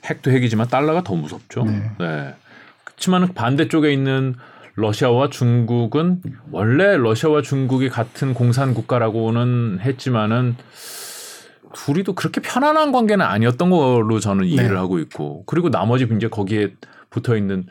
핵도 0.05 0.31
핵이지만 0.31 0.69
달러가 0.69 1.03
더 1.03 1.15
무섭죠. 1.15 1.65
네. 1.65 1.91
네. 1.99 2.35
그렇지만 2.85 3.33
반대쪽에 3.33 3.93
있는 3.93 4.35
러시아와 4.77 5.31
중국은 5.31 6.21
원래 6.51 6.97
러시아와 6.97 7.43
중국이 7.43 7.89
같은 7.89 8.35
공산 8.35 8.75
국가라고는 8.75 9.79
했지만은 9.81 10.57
둘이도 11.73 12.15
그렇게 12.15 12.41
편안한 12.41 12.93
관계는 12.93 13.25
아니었던 13.25 13.71
걸로 13.71 14.21
저는 14.21 14.47
이해를 14.47 14.71
네. 14.71 14.77
하고 14.77 14.99
있고 14.99 15.45
그리고 15.47 15.71
나머지 15.71 16.09
이제 16.17 16.29
거기에 16.29 16.75
붙어 17.15 17.37
있는 17.37 17.67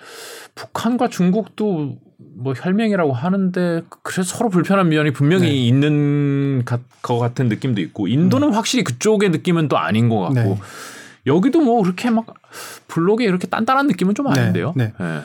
북한과 0.55 1.09
중국도 1.09 1.97
뭐 2.35 2.53
혈맹이라고 2.53 3.11
하는데 3.11 3.83
그래서 4.01 4.23
서로 4.23 4.49
불편한 4.49 4.87
면이 4.89 5.11
분명히 5.11 5.47
네. 5.49 5.53
있는 5.67 6.63
것 7.01 7.19
같은 7.19 7.49
느낌도 7.49 7.81
있고 7.81 8.07
인도는 8.07 8.51
네. 8.51 8.55
확실히 8.55 8.83
그쪽의 8.85 9.29
느낌은 9.29 9.67
또 9.67 9.77
아닌 9.77 10.07
것 10.07 10.19
같고 10.19 10.33
네. 10.41 10.59
여기도 11.27 11.59
뭐 11.61 11.81
그렇게 11.83 12.09
막 12.09 12.25
블록에 12.87 13.25
이렇게 13.25 13.47
단단한 13.47 13.87
느낌은 13.87 14.15
좀 14.15 14.31
네. 14.31 14.39
아닌데요. 14.39 14.73
네. 14.75 14.93
네. 14.97 15.21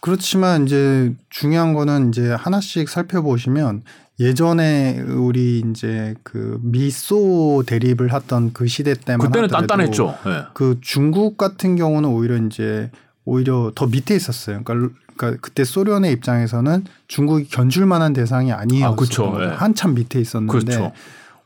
그렇지만 0.00 0.64
이제 0.64 1.12
중요한 1.28 1.74
거는 1.74 2.08
이제 2.08 2.30
하나씩 2.32 2.88
살펴보시면 2.88 3.82
예전에 4.20 5.00
우리 5.00 5.62
이제 5.70 6.14
그 6.22 6.58
미소 6.62 7.62
대립을 7.66 8.12
했던 8.12 8.52
그 8.52 8.66
시대 8.66 8.94
때만 8.94 9.26
그때는 9.26 9.48
단단했죠. 9.48 10.18
네. 10.24 10.42
그 10.54 10.78
중국 10.80 11.36
같은 11.36 11.76
경우는 11.76 12.08
오히려 12.08 12.36
이제 12.36 12.90
오히려 13.28 13.72
더 13.74 13.86
밑에 13.86 14.16
있었어요. 14.16 14.62
그러니까, 14.64 14.94
그러니까 15.16 15.40
그때 15.42 15.62
소련의 15.64 16.12
입장에서는 16.12 16.84
중국이 17.08 17.48
견줄 17.48 17.84
만한 17.84 18.14
대상이 18.14 18.52
아니었어요. 18.52 18.92
아, 18.92 18.96
그렇죠. 18.96 19.38
네. 19.38 19.46
한참 19.48 19.94
밑에 19.94 20.18
있었는데 20.18 20.58
그렇죠. 20.58 20.92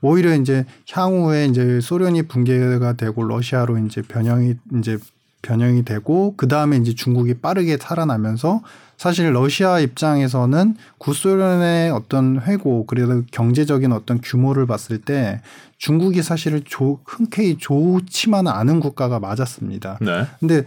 오히려 0.00 0.34
이제 0.34 0.64
향후에 0.90 1.46
이제 1.46 1.80
소련이 1.80 2.22
붕괴가 2.22 2.92
되고 2.94 3.24
러시아로 3.24 3.78
이제 3.78 4.00
변형이 4.02 4.54
이제 4.78 4.96
변형이 5.42 5.84
되고 5.84 6.34
그 6.36 6.46
다음에 6.46 6.76
이제 6.76 6.94
중국이 6.94 7.34
빠르게 7.34 7.76
살아나면서 7.76 8.62
사실 8.96 9.34
러시아 9.34 9.80
입장에서는 9.80 10.76
구소련의 10.98 11.90
어떤 11.90 12.40
회고 12.42 12.86
그래도 12.86 13.22
경제적인 13.32 13.90
어떤 13.90 14.20
규모를 14.20 14.66
봤을 14.68 14.98
때 14.98 15.40
중국이 15.78 16.22
사실 16.22 16.62
조, 16.64 17.00
흔쾌히 17.04 17.58
좋지만은 17.58 18.52
않은 18.52 18.78
국가가 18.78 19.18
맞았습니다. 19.18 19.98
네. 20.00 20.26
근데 20.38 20.62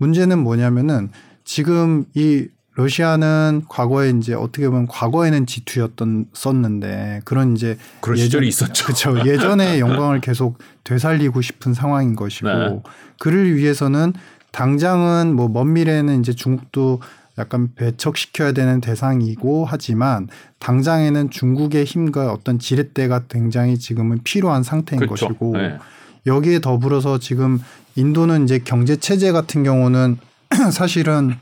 문제는 0.00 0.38
뭐냐면은 0.38 1.10
지금 1.44 2.06
이 2.14 2.48
러시아는 2.74 3.64
과거에 3.68 4.10
이제 4.10 4.32
어떻게 4.32 4.66
보면 4.68 4.86
과거에는 4.86 5.44
G2였던 5.44 6.26
썼는데 6.32 7.20
그런 7.24 7.54
이제 7.54 7.76
그런 8.00 8.16
예전, 8.16 8.26
시절이 8.26 8.48
있었죠. 8.48 8.84
그렇죠. 8.84 9.18
예전의 9.26 9.78
영광을 9.80 10.20
계속 10.20 10.58
되살리고 10.84 11.42
싶은 11.42 11.74
상황인 11.74 12.16
것이고 12.16 12.48
네. 12.48 12.82
그를 13.18 13.54
위해서는 13.56 14.14
당장은 14.52 15.34
뭐 15.36 15.48
먼 15.48 15.74
미래에는 15.74 16.20
이제 16.20 16.32
중국도 16.32 17.00
약간 17.38 17.68
배척시켜야 17.74 18.52
되는 18.52 18.80
대상이고 18.80 19.66
하지만 19.68 20.28
당장에는 20.60 21.30
중국의 21.30 21.84
힘과 21.84 22.32
어떤 22.32 22.58
지렛대가 22.58 23.24
굉장히 23.28 23.78
지금은 23.78 24.20
필요한 24.24 24.62
상태인 24.62 25.00
그렇죠. 25.00 25.28
것이고 25.28 25.56
네. 25.56 25.78
여기에 26.26 26.60
더불어서 26.60 27.18
지금 27.18 27.60
인도는 27.96 28.44
이제 28.44 28.58
경제 28.58 28.96
체제 28.96 29.32
같은 29.32 29.62
경우는 29.62 30.18
사실은 30.72 31.36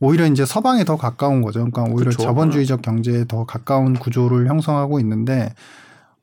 오히려 0.00 0.26
이제 0.26 0.44
서방에 0.44 0.84
더 0.84 0.96
가까운 0.96 1.42
거죠. 1.42 1.60
그러니까 1.60 1.84
오히려 1.84 2.10
그쵸. 2.10 2.24
자본주의적 2.24 2.82
경제에 2.82 3.24
더 3.26 3.44
가까운 3.44 3.94
구조를 3.94 4.48
형성하고 4.48 4.98
있는데 4.98 5.54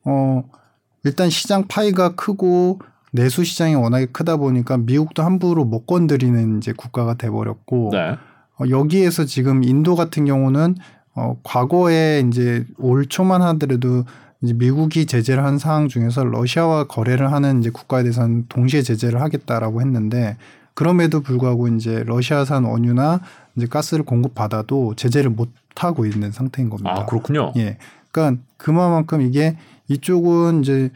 어 0.04 0.44
일단 1.02 1.30
시장 1.30 1.66
파이가 1.66 2.14
크고 2.14 2.80
내수 3.12 3.42
시장이 3.42 3.74
워낙에 3.74 4.06
크다 4.06 4.36
보니까 4.36 4.76
미국도 4.76 5.22
함부로 5.22 5.64
못 5.64 5.86
건드리는 5.86 6.58
이제 6.58 6.72
국가가 6.76 7.14
돼 7.14 7.30
버렸고 7.30 7.88
네. 7.92 8.16
어, 8.58 8.68
여기에서 8.68 9.24
지금 9.24 9.64
인도 9.64 9.96
같은 9.96 10.26
경우는 10.26 10.76
어 11.14 11.38
과거에 11.42 12.22
이제 12.28 12.66
올 12.76 13.06
초만 13.06 13.40
하더라도 13.42 14.04
이제 14.42 14.54
미국이 14.54 15.06
제재를 15.06 15.44
한 15.44 15.58
상황 15.58 15.88
중에서 15.88 16.24
러시아와 16.24 16.84
거래를 16.84 17.32
하는 17.32 17.60
이제 17.60 17.70
국가에 17.70 18.02
대해서는 18.02 18.46
동시에 18.48 18.82
제재를 18.82 19.20
하겠다라고 19.20 19.80
했는데 19.80 20.36
그럼에도 20.74 21.20
불구하고 21.20 21.68
이제 21.68 22.02
러시아산 22.06 22.64
원유나 22.64 23.20
이제 23.56 23.66
가스를 23.66 24.04
공급받아도 24.04 24.94
제재를 24.96 25.30
못 25.30 25.50
하고 25.76 26.06
있는 26.06 26.32
상태인 26.32 26.70
겁니다. 26.70 27.00
아 27.00 27.06
그렇군요. 27.06 27.52
예, 27.56 27.76
그러니까 28.10 28.42
그만큼 28.56 29.20
이게 29.20 29.56
이쪽은 29.88 30.62
이제 30.62 30.90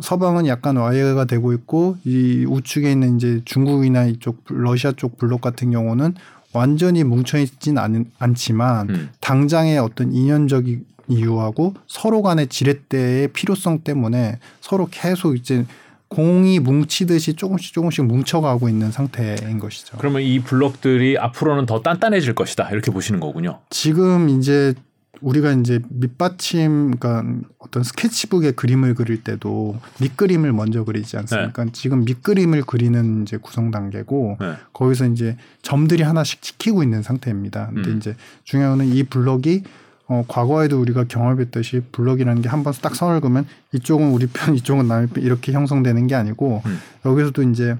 서방은 0.00 0.46
약간 0.46 0.76
와해가 0.76 1.24
되고 1.24 1.52
있고 1.52 1.96
이 2.04 2.44
우측에 2.48 2.90
있는 2.90 3.16
이제 3.16 3.40
중국이나 3.44 4.04
이쪽 4.06 4.42
러시아 4.48 4.92
쪽 4.92 5.18
블록 5.18 5.40
같은 5.40 5.70
경우는 5.70 6.14
완전히 6.52 7.02
뭉쳐 7.04 7.38
있진 7.38 7.78
않, 7.78 8.06
않지만 8.18 8.90
음. 8.90 9.10
당장의 9.20 9.78
어떤 9.78 10.12
인연적 10.12 10.64
이유하고 11.08 11.74
서로 11.86 12.22
간의 12.22 12.48
지렛대의 12.48 13.28
필요성 13.28 13.80
때문에 13.80 14.38
서로 14.60 14.88
계속 14.90 15.36
이제 15.36 15.64
공이 16.08 16.60
뭉치듯이 16.60 17.34
조금씩 17.34 17.74
조금씩 17.74 18.04
뭉쳐가고 18.04 18.68
있는 18.68 18.92
상태인 18.92 19.58
것이죠. 19.58 19.96
그러면 19.98 20.22
이 20.22 20.38
블록들이 20.40 21.18
앞으로는 21.18 21.66
더 21.66 21.80
단단해질 21.80 22.34
것이다 22.34 22.70
이렇게 22.70 22.90
보시는 22.90 23.20
거군요. 23.20 23.60
지금 23.70 24.28
이제 24.28 24.74
우리가 25.20 25.52
이제 25.52 25.80
밑받침 25.88 26.96
그러니까 26.98 27.24
어떤 27.58 27.82
스케치북에 27.82 28.52
그림을 28.52 28.94
그릴 28.94 29.24
때도 29.24 29.78
밑그림을 30.00 30.52
먼저 30.52 30.84
그리지 30.84 31.16
않습니까? 31.16 31.64
네. 31.64 31.70
지금 31.72 32.04
밑그림을 32.04 32.62
그리는 32.62 33.22
이제 33.22 33.36
구성 33.38 33.70
단계고 33.70 34.36
네. 34.40 34.54
거기서 34.72 35.06
이제 35.06 35.36
점들이 35.62 36.02
하나씩 36.02 36.42
찍히고 36.42 36.82
있는 36.82 37.02
상태입니다. 37.02 37.70
근데 37.72 37.90
음. 37.90 37.96
이제 37.96 38.16
중요한 38.44 38.78
건이 38.78 39.04
블럭이 39.04 39.62
어, 40.06 40.24
과거에도 40.28 40.80
우리가 40.80 41.04
경험했듯이 41.04 41.80
블럭이라는 41.92 42.42
게 42.42 42.48
한 42.48 42.62
번 42.62 42.74
딱 42.82 42.94
선을 42.94 43.20
그으면 43.20 43.46
이쪽은 43.72 44.10
우리 44.10 44.26
편, 44.26 44.54
이쪽은 44.56 44.86
남의 44.86 45.08
편 45.08 45.22
이렇게 45.24 45.52
형성되는 45.52 46.06
게 46.06 46.14
아니고 46.14 46.62
음. 46.66 46.78
여기서도 47.06 47.42
이제 47.44 47.76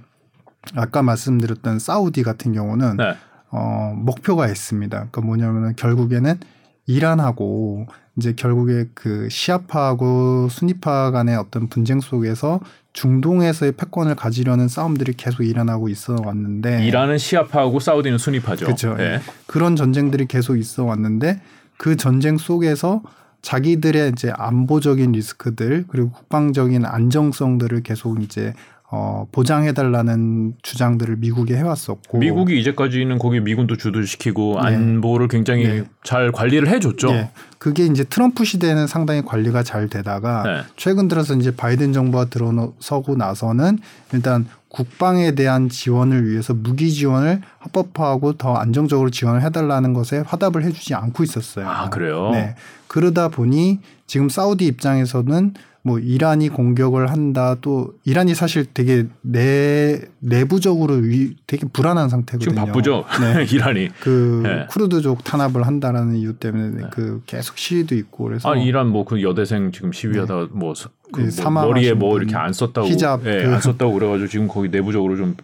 아까 0.75 1.03
말씀드렸던 1.03 1.79
사우디 1.79 2.23
같은 2.23 2.53
경우는 2.55 2.97
네. 2.97 3.15
어, 3.51 3.93
목표가 3.97 4.49
있습니다. 4.49 4.97
그러니까 4.97 5.21
뭐냐면은 5.21 5.77
결국에는 5.77 6.39
이란하고 6.87 7.87
이제 8.17 8.33
결국에 8.35 8.87
그 8.95 9.29
시아파하고 9.31 10.49
순위파 10.49 11.11
간의 11.11 11.37
어떤 11.37 11.69
분쟁 11.69 12.01
속에서 12.01 12.61
중동에서의 12.93 13.73
패권을 13.73 14.15
가지려는 14.15 14.69
싸움들이 14.69 15.15
계속 15.15 15.43
일어나고 15.43 15.89
있어 15.89 16.17
왔는데 16.25 16.87
이란은 16.87 17.19
시아파하고 17.19 17.81
사우디는 17.81 18.19
순위파죠. 18.19 18.67
그렇죠. 18.67 18.95
네. 18.95 19.21
그런 19.47 19.75
전쟁들이 19.77 20.27
계속 20.27 20.57
있어 20.57 20.85
왔는데 20.85 21.41
그 21.77 21.97
전쟁 21.97 22.39
속에서 22.39 23.03
자기들의 23.43 24.13
이제 24.13 24.33
안보적인 24.35 25.13
리스크들 25.13 25.85
그리고 25.89 26.11
국방적인 26.11 26.87
안정성들을 26.87 27.83
계속 27.83 28.23
이제 28.23 28.55
어, 28.91 29.27
보장해달라는 29.33 30.55
주장들을 30.63 31.17
미국이 31.17 31.55
해왔었고 31.55 32.19
미국이 32.19 32.61
이제까지는 32.61 33.19
거기 33.19 33.41
미군도 33.41 33.77
주도시키고 33.77 34.61
네. 34.63 34.69
안보를 34.69 35.29
굉장히 35.29 35.65
네. 35.65 35.85
잘 36.05 36.31
관리를 36.31 36.69
해줬죠. 36.69 37.11
네. 37.11 37.31
그게 37.59 37.87
이제 37.87 38.05
트럼프 38.05 38.45
시대에는 38.45 38.87
상당히 38.87 39.23
관리가 39.23 39.63
잘 39.63 39.89
되다가 39.89 40.43
네. 40.43 40.63
최근 40.77 41.09
들어서 41.09 41.35
이제 41.35 41.51
바이든 41.51 41.93
정부가 41.95 42.27
들어서고 42.27 43.17
나서는 43.17 43.79
일단 44.13 44.47
국방에 44.69 45.35
대한 45.35 45.69
지원을 45.69 46.29
위해서 46.29 46.53
무기 46.53 46.93
지원을 46.93 47.41
합법화하고 47.59 48.35
더 48.35 48.55
안정적으로 48.55 49.09
지원을 49.11 49.43
해달라는 49.43 49.95
것에 49.95 50.25
화답을 50.27 50.63
해주지 50.63 50.95
않고 50.95 51.23
있었어요. 51.23 51.67
아 51.69 51.89
그래요? 51.89 52.31
네. 52.33 52.55
그러다 52.87 53.29
보니 53.29 53.81
지금 54.07 54.29
사우디 54.29 54.67
입장에서는 54.67 55.55
뭐 55.87 55.99
이란이 55.99 56.49
공격을 56.49 57.11
한다 57.11 57.57
또 57.61 57.93
이란이 58.05 58.35
사실 58.35 58.65
되게 58.73 59.05
내 59.21 60.01
내부적으로 60.19 60.95
위, 60.95 61.37
되게 61.47 61.67
불안한 61.71 62.09
상태거든요. 62.09 62.51
지금 62.53 62.67
바쁘죠. 62.67 63.05
네. 63.21 63.45
이란이 63.55 63.91
그 64.01 64.41
네. 64.43 64.67
쿠르드족 64.71 65.23
탄압을 65.25 65.67
한다라는 65.67 66.17
이유 66.17 66.33
때문에 66.33 66.71
네. 66.71 66.89
그 66.91 67.23
계속 67.27 67.59
시위도 67.59 67.95
있고 67.97 68.25
그래서 68.25 68.51
아 68.51 68.57
이란 68.57 68.89
뭐 68.89 69.05
그 69.05 69.23
여대생 69.23 69.71
지금 69.73 69.93
시위하다 69.93 70.35
네. 70.35 70.47
뭐, 70.53 70.73
그 71.13 71.21
뭐 71.43 71.67
머리에 71.67 71.93
뭐 71.93 72.17
이렇게 72.17 72.35
안 72.35 72.55
썼다고 72.55 72.89
히잡 72.89 73.23
네, 73.23 73.45
그. 73.45 73.55
안 73.55 73.61
썼다고 73.61 73.93
그래가지고 73.93 74.29
지금 74.29 74.49
거기 74.49 74.71
내부적으로 74.71 75.17
좀 75.17 75.37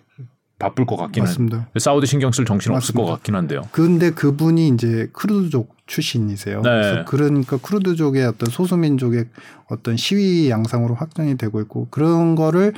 바쁠 0.60 0.86
것 0.86 0.96
같긴 0.96 1.24
맞습니다. 1.24 1.66
사우디 1.76 2.06
신경 2.06 2.30
쓸 2.30 2.44
정신 2.44 2.72
없을 2.72 2.94
것 2.94 3.04
같긴 3.06 3.34
한데요. 3.34 3.62
근데 3.72 4.10
그분이 4.10 4.68
이제 4.68 5.08
쿠르드족 5.12 5.74
출신이세요. 5.86 6.62
네. 6.62 7.04
그러니까 7.08 7.56
쿠르드족의 7.56 8.24
어떤 8.26 8.48
소수민족의 8.50 9.24
어떤 9.68 9.96
시위 9.96 10.50
양상으로 10.50 10.94
확장이 10.94 11.36
되고 11.36 11.60
있고 11.62 11.88
그런 11.90 12.36
거를 12.36 12.74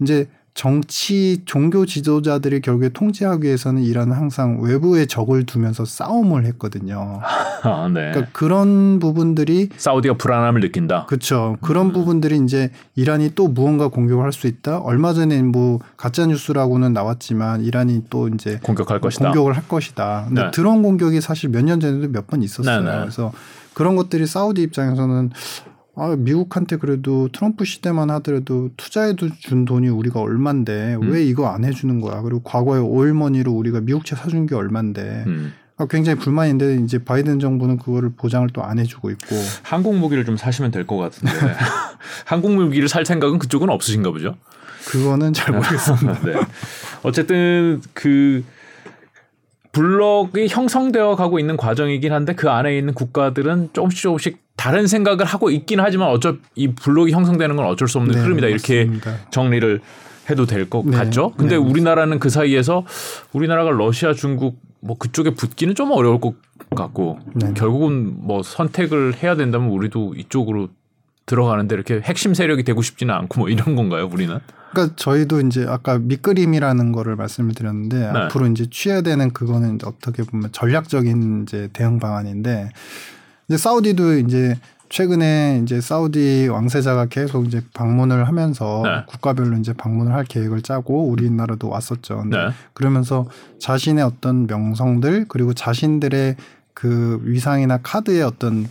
이제 0.00 0.28
정치 0.56 1.42
종교 1.44 1.84
지도자들이 1.84 2.62
결국에 2.62 2.88
통제하기 2.88 3.44
위해서는 3.46 3.82
이란은 3.82 4.16
항상 4.16 4.58
외부의 4.62 5.06
적을 5.06 5.44
두면서 5.44 5.84
싸움을 5.84 6.46
했거든요. 6.46 7.20
아, 7.62 7.88
네. 7.92 8.10
그러니까 8.10 8.26
그런 8.32 8.98
부분들이 8.98 9.68
사우디가 9.76 10.14
불안함을 10.14 10.62
느낀다. 10.62 11.04
그렇죠. 11.06 11.58
그런 11.60 11.88
음. 11.88 11.92
부분들이 11.92 12.38
이제 12.42 12.70
이란이 12.94 13.32
또 13.34 13.48
무언가 13.48 13.88
공격을 13.88 14.24
할 14.24 14.32
수 14.32 14.46
있다. 14.46 14.78
얼마 14.78 15.12
전에 15.12 15.42
뭐 15.42 15.78
가짜 15.98 16.24
뉴스라고는 16.26 16.94
나왔지만 16.94 17.60
이란이 17.62 18.04
또 18.08 18.28
이제 18.28 18.58
공격할 18.62 19.00
것이다. 19.00 19.26
공격을 19.26 19.54
할 19.56 19.68
것이다. 19.68 20.24
근데 20.28 20.42
네. 20.44 20.50
드론 20.52 20.82
공격이 20.82 21.20
사실 21.20 21.50
몇 21.50 21.62
년 21.66 21.80
전에도 21.80 22.08
몇 22.08 22.26
번 22.26 22.42
있었어요. 22.42 22.80
네, 22.80 22.90
네. 22.90 22.98
그래서 23.00 23.30
그런 23.74 23.94
것들이 23.94 24.26
사우디 24.26 24.62
입장에서는 24.62 25.30
아, 25.98 26.14
미국한테 26.16 26.76
그래도 26.76 27.28
트럼프 27.32 27.64
시대만 27.64 28.10
하더라도 28.10 28.68
투자해도 28.76 29.30
준 29.38 29.64
돈이 29.64 29.88
우리가 29.88 30.20
얼만데 30.20 30.96
음. 30.96 31.10
왜 31.10 31.24
이거 31.24 31.48
안 31.48 31.64
해주는 31.64 32.00
거야? 32.02 32.20
그리고 32.20 32.42
과거에 32.42 32.78
오일머니로 32.80 33.50
우리가 33.50 33.80
미국채 33.80 34.14
사준 34.14 34.46
게 34.46 34.54
얼만데 34.54 35.24
음. 35.26 35.54
아, 35.78 35.86
굉장히 35.88 36.18
불만인데 36.18 36.76
이제 36.84 37.02
바이든 37.02 37.38
정부는 37.38 37.78
그거를 37.78 38.10
보장을 38.16 38.46
또 38.50 38.62
안 38.62 38.78
해주고 38.78 39.10
있고 39.10 39.36
한국 39.62 39.96
무기를 39.96 40.24
좀 40.24 40.36
사시면 40.36 40.70
될 40.70 40.86
것 40.86 40.96
같은데 40.98 41.32
한국 42.26 42.52
무기를 42.52 42.88
살 42.88 43.04
생각은 43.06 43.38
그쪽은 43.38 43.70
없으신가 43.70 44.10
보죠? 44.10 44.36
그거는 44.86 45.32
잘 45.32 45.54
모르겠습니다. 45.54 46.20
네. 46.24 46.34
어쨌든 47.02 47.80
그 47.94 48.44
블록이 49.72 50.48
형성되어 50.48 51.16
가고 51.16 51.38
있는 51.38 51.56
과정이긴 51.56 52.12
한데 52.12 52.34
그 52.34 52.48
안에 52.50 52.76
있는 52.78 52.94
국가들은 52.94 53.70
조금씩 53.72 54.02
조금씩 54.02 54.45
다른 54.56 54.86
생각을 54.86 55.24
하고 55.24 55.50
있긴 55.50 55.80
하지만 55.80 56.08
어쩔 56.08 56.40
이 56.54 56.68
블록이 56.68 57.12
형성되는 57.12 57.56
건 57.56 57.66
어쩔 57.66 57.88
수 57.88 57.98
없는 57.98 58.14
네, 58.14 58.20
흐름이다 58.20 58.48
이렇게 58.48 58.90
정리를 59.30 59.80
해도 60.30 60.46
될것 60.46 60.86
네, 60.86 60.96
같죠. 60.96 61.32
근데 61.36 61.56
네, 61.56 61.62
우리나라는 61.62 62.18
그 62.18 62.30
사이에서 62.30 62.84
우리나라가 63.32 63.70
러시아, 63.70 64.12
중국 64.12 64.60
뭐 64.80 64.96
그쪽에 64.98 65.30
붙기는 65.30 65.74
좀 65.74 65.92
어려울 65.92 66.20
것 66.20 66.34
같고 66.74 67.18
네. 67.34 67.52
결국은 67.54 68.16
뭐 68.18 68.42
선택을 68.42 69.22
해야 69.22 69.36
된다면 69.36 69.70
우리도 69.70 70.14
이쪽으로 70.16 70.68
들어가는데 71.26 71.74
이렇게 71.74 72.00
핵심 72.02 72.34
세력이 72.34 72.62
되고 72.62 72.82
싶지는 72.82 73.14
않고 73.14 73.40
뭐 73.40 73.48
이런 73.48 73.76
건가요, 73.76 74.08
우리는? 74.12 74.38
그러니까 74.70 74.94
저희도 74.96 75.40
이제 75.40 75.64
아까 75.68 75.98
밑그림이라는 75.98 76.92
거를 76.92 77.16
말씀을 77.16 77.54
드렸는데 77.54 77.98
네. 77.98 78.06
앞으로 78.06 78.46
이제 78.46 78.66
취해야 78.70 79.00
되는 79.00 79.32
그거는 79.32 79.78
어떻게 79.84 80.22
보면 80.22 80.50
전략적인 80.52 81.42
이제 81.42 81.68
대응 81.72 81.98
방안인데 81.98 82.70
이제 83.48 83.56
사우디도 83.56 84.18
이제 84.18 84.58
최근에 84.88 85.60
이제 85.62 85.80
사우디 85.80 86.48
왕세자가 86.48 87.06
계속 87.06 87.46
이제 87.46 87.60
방문을 87.74 88.28
하면서 88.28 88.82
네. 88.84 89.04
국가별로 89.06 89.56
이제 89.56 89.72
방문을 89.72 90.12
할 90.12 90.24
계획을 90.24 90.62
짜고 90.62 91.08
우리나라도 91.08 91.68
왔었죠. 91.68 92.24
네. 92.30 92.50
그러면서 92.72 93.26
자신의 93.58 94.04
어떤 94.04 94.46
명성들 94.46 95.26
그리고 95.28 95.54
자신들의 95.54 96.36
그 96.72 97.20
위상이나 97.24 97.78
카드의 97.82 98.22
어떤 98.22 98.68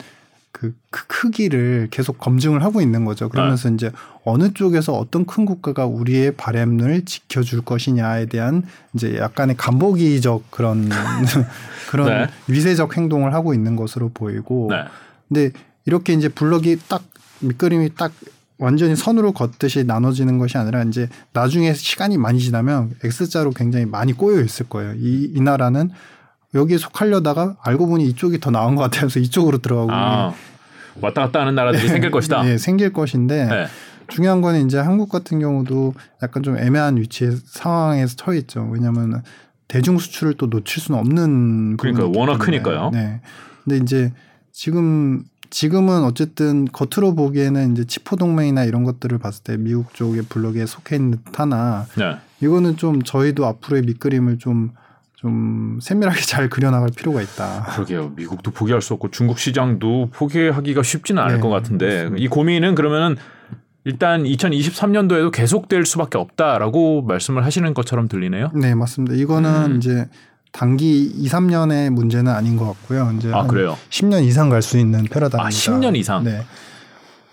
그, 0.66 0.76
그 0.90 1.08
크기를 1.08 1.88
계속 1.92 2.18
검증을 2.18 2.64
하고 2.64 2.82
있는 2.82 3.06
거죠. 3.06 3.30
그러면서 3.30 3.70
네. 3.70 3.76
이제 3.76 3.92
어느 4.24 4.54
쪽에서 4.54 4.94
어떤 4.94 5.26
큰 5.26 5.46
국가가 5.46 5.86
우리의 5.86 6.36
바램을 6.36 7.06
지켜줄 7.06 7.62
것이냐에 7.62 8.26
대한 8.28 8.64
이제 8.94 9.18
약간의 9.18 9.58
간보기적 9.58 10.52
그런 10.52 10.90
그런 11.90 12.08
네. 12.08 12.28
위세적 12.48 12.98
행동을 12.98 13.34
하고 13.34 13.54
있는 13.54 13.76
것으로 13.76 14.10
보이고, 14.14 14.70
네. 14.72 14.84
근데 15.28 15.52
이렇게 15.86 16.14
이제 16.14 16.30
블럭이 16.30 16.78
딱 16.88 17.04
밑그림이 17.42 17.96
딱 17.96 18.12
완전히 18.58 18.96
선으로 18.96 19.34
걷듯이 19.34 19.84
나눠지는 19.84 20.38
것이 20.38 20.58
아니라 20.58 20.84
이제 20.84 21.10
나중에 21.34 21.74
시간이 21.74 22.18
많이 22.18 22.40
지나면 22.40 22.96
X자로 23.04 23.52
굉장히 23.52 23.86
많이 23.86 24.14
꼬여 24.14 24.42
있을 24.42 24.68
거예요. 24.70 24.94
이, 24.94 25.32
이 25.36 25.42
나라는 25.42 25.92
여기에 26.54 26.78
속하려다가 26.78 27.58
알고 27.62 27.88
보니 27.88 28.08
이쪽이 28.08 28.40
더 28.40 28.50
나은 28.50 28.76
것 28.76 28.84
같아서 28.84 29.20
이쪽으로 29.20 29.58
들어가고 29.58 29.92
아, 29.92 30.34
왔다 31.02 31.22
갔다 31.22 31.42
하는 31.42 31.56
나라들이 31.56 31.82
네, 31.88 31.90
생길 31.90 32.12
것이다. 32.12 32.44
네, 32.44 32.58
생길 32.58 32.94
것인데 32.94 33.46
네. 33.46 33.66
중요한 34.08 34.42
거는 34.42 34.66
이제 34.66 34.78
한국 34.78 35.10
같은 35.10 35.40
경우도 35.40 35.94
약간 36.22 36.44
좀 36.44 36.58
애매한 36.58 36.98
위치에 36.98 37.32
상황에서 37.46 38.16
처해 38.16 38.38
있죠. 38.40 38.68
왜냐하면 38.72 39.24
대중 39.68 39.98
수출을 39.98 40.36
또 40.36 40.48
놓칠 40.48 40.82
수는 40.82 41.00
없는 41.00 41.78
그러니까 41.78 42.06
워낙 42.08 42.38
크니까요. 42.38 42.92
네. 42.94 43.22
근데 43.64 43.78
이제 43.78 44.14
지금 44.52 45.24
지금은 45.50 46.04
어쨌든 46.04 46.66
겉으로 46.66 47.16
보기에는 47.16 47.72
이제 47.72 47.86
치포 47.86 48.16
동맹이나 48.16 48.66
이런 48.66 48.84
것들을 48.84 49.18
봤을 49.18 49.44
때 49.44 49.58
미국 49.58 49.94
쪽의 49.94 50.24
블록에 50.24 50.66
속해 50.66 50.98
있는 50.98 51.20
듯하나 51.24 51.86
네. 51.98 52.18
이거는 52.42 52.78
좀 52.78 53.02
저희도 53.02 53.46
앞으로의 53.46 53.84
밑그림을 53.84 54.38
좀 54.38 54.72
좀 55.16 55.80
세밀하게 55.82 56.22
잘 56.28 56.50
그려나갈 56.50 56.90
필요가 56.96 57.22
있다. 57.22 57.66
그러게요. 57.74 58.10
미국도 58.16 58.52
포기할 58.52 58.82
수 58.82 58.94
없고 58.94 59.12
중국 59.12 59.40
시장도 59.40 60.10
포기하기가 60.14 60.84
쉽지는 60.84 61.22
않을 61.24 61.36
네, 61.36 61.42
것 61.42 61.50
같은데 61.50 62.04
맞습니다. 62.04 62.18
이 62.24 62.28
고민은 62.28 62.76
그러면은 62.76 63.16
일단 63.86 64.24
2023년도에도 64.24 65.32
계속될 65.32 65.86
수밖에 65.86 66.18
없다라고 66.18 67.04
말씀을 67.04 67.46
하시는 67.46 67.72
것처럼 67.74 68.08
들리네요. 68.08 68.52
네, 68.56 68.74
맞습니다. 68.74 69.16
이거는 69.16 69.72
음. 69.74 69.78
이제 69.78 70.10
단기 70.52 71.04
2, 71.04 71.28
3년의 71.28 71.90
문제는 71.92 72.32
아닌 72.32 72.56
것 72.58 72.66
같고요. 72.66 73.14
이제 73.18 73.32
아, 73.32 73.46
그래요? 73.46 73.78
10년 73.90 74.24
이상 74.24 74.50
갈 74.50 74.62
수 74.62 74.78
있는 74.78 75.04
패러다임입니다. 75.04 75.46
아, 75.46 75.50
10년 75.50 75.96
이상. 75.98 76.24
네. 76.24 76.42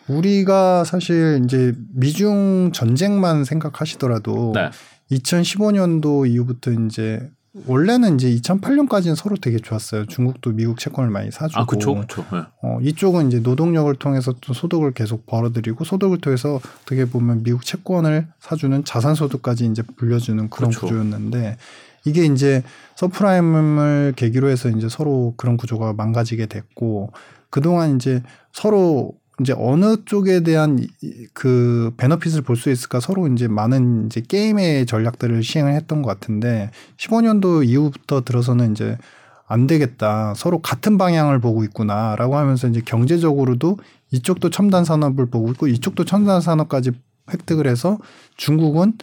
우리가 0.08 0.84
사실 0.84 1.40
이제 1.44 1.72
미중 1.94 2.72
전쟁만 2.72 3.44
생각하시더라도 3.44 4.52
네. 4.54 4.70
2015년도 5.16 6.28
이후부터 6.28 6.72
이제 6.72 7.30
원래는 7.66 8.14
이제 8.14 8.30
2008년까지는 8.30 9.14
서로 9.14 9.36
되게 9.36 9.58
좋았어요. 9.58 10.06
중국도 10.06 10.52
미국 10.52 10.78
채권을 10.78 11.10
많이 11.10 11.30
사주고. 11.30 11.60
아, 11.60 11.66
그렇죠, 11.66 11.94
그렇죠. 11.94 12.24
네. 12.32 12.42
어, 12.62 12.78
이쪽은 12.80 13.28
이제 13.28 13.40
노동력을 13.40 13.94
통해서 13.96 14.34
또 14.40 14.54
소득을 14.54 14.92
계속 14.92 15.26
벌어들이고 15.26 15.84
소득을 15.84 16.18
통해서 16.18 16.60
어떻게 16.82 17.04
보면 17.04 17.42
미국 17.42 17.64
채권을 17.64 18.28
사주는 18.40 18.84
자산 18.84 19.14
소득까지 19.14 19.66
이제 19.66 19.82
불려주는 19.82 20.48
그런 20.48 20.70
그렇죠. 20.70 20.86
구조였는데 20.86 21.58
이게 22.04 22.24
이제 22.24 22.62
subprime을 22.96 24.14
계기로 24.16 24.48
해서 24.48 24.70
이제 24.70 24.88
서로 24.88 25.34
그런 25.36 25.56
구조가 25.58 25.92
망가지게 25.92 26.46
됐고 26.46 27.12
그동안 27.50 27.96
이제 27.96 28.22
서로 28.52 29.12
이제 29.40 29.54
어느 29.56 29.96
쪽에 30.04 30.40
대한 30.40 30.86
그 31.32 31.92
benefit을 31.96 32.42
볼 32.42 32.56
수 32.56 32.70
있을까 32.70 33.00
서로 33.00 33.26
이제 33.28 33.48
많은 33.48 34.06
이제 34.06 34.20
게임의 34.20 34.86
전략들을 34.86 35.42
시행을 35.42 35.74
했던 35.74 36.02
것 36.02 36.08
같은데 36.08 36.70
15년도 36.98 37.66
이후부터 37.66 38.22
들어서는 38.22 38.72
이제 38.72 38.98
안 39.46 39.66
되겠다. 39.66 40.34
서로 40.34 40.60
같은 40.60 40.96
방향을 40.96 41.40
보고 41.40 41.64
있구나라고 41.64 42.36
하면서 42.36 42.68
이제 42.68 42.80
경제적으로도 42.84 43.78
이쪽도 44.10 44.50
첨단 44.50 44.84
산업을 44.84 45.26
보고 45.26 45.50
있고 45.50 45.66
이쪽도 45.66 46.04
첨단 46.04 46.40
산업까지 46.40 46.92
획득을 47.32 47.66
해서 47.66 47.98
중국은 48.36 48.94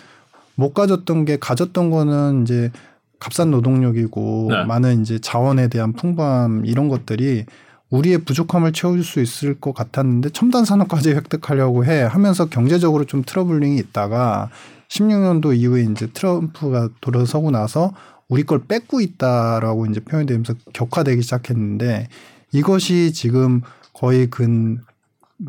못 0.55 0.73
가졌던 0.73 1.25
게 1.25 1.37
가졌던 1.37 1.89
거는 1.89 2.43
이제 2.43 2.71
값싼 3.19 3.51
노동력이고 3.51 4.47
네. 4.49 4.63
많은 4.65 5.01
이제 5.01 5.19
자원에 5.19 5.67
대한 5.67 5.93
풍부함 5.93 6.65
이런 6.65 6.87
것들이 6.87 7.45
우리의 7.89 8.19
부족함을 8.19 8.71
채워줄 8.73 9.03
수 9.03 9.19
있을 9.19 9.59
것 9.59 9.73
같았는데 9.73 10.29
첨단 10.29 10.65
산업까지 10.65 11.11
획득하려고 11.11 11.85
해 11.85 12.01
하면서 12.01 12.45
경제적으로 12.45 13.05
좀 13.05 13.23
트러블링이 13.25 13.77
있다가 13.77 14.49
16년도 14.89 15.55
이후에 15.55 15.83
이제 15.83 16.07
트럼프가 16.07 16.89
돌아서고 17.01 17.51
나서 17.51 17.93
우리 18.27 18.43
걸 18.43 18.63
뺏고 18.65 19.01
있다라고 19.01 19.87
이제 19.87 19.99
표현되면서 20.01 20.53
격화되기 20.73 21.21
시작했는데 21.21 22.09
이것이 22.51 23.11
지금 23.11 23.61
거의 23.93 24.27
근 24.29 24.79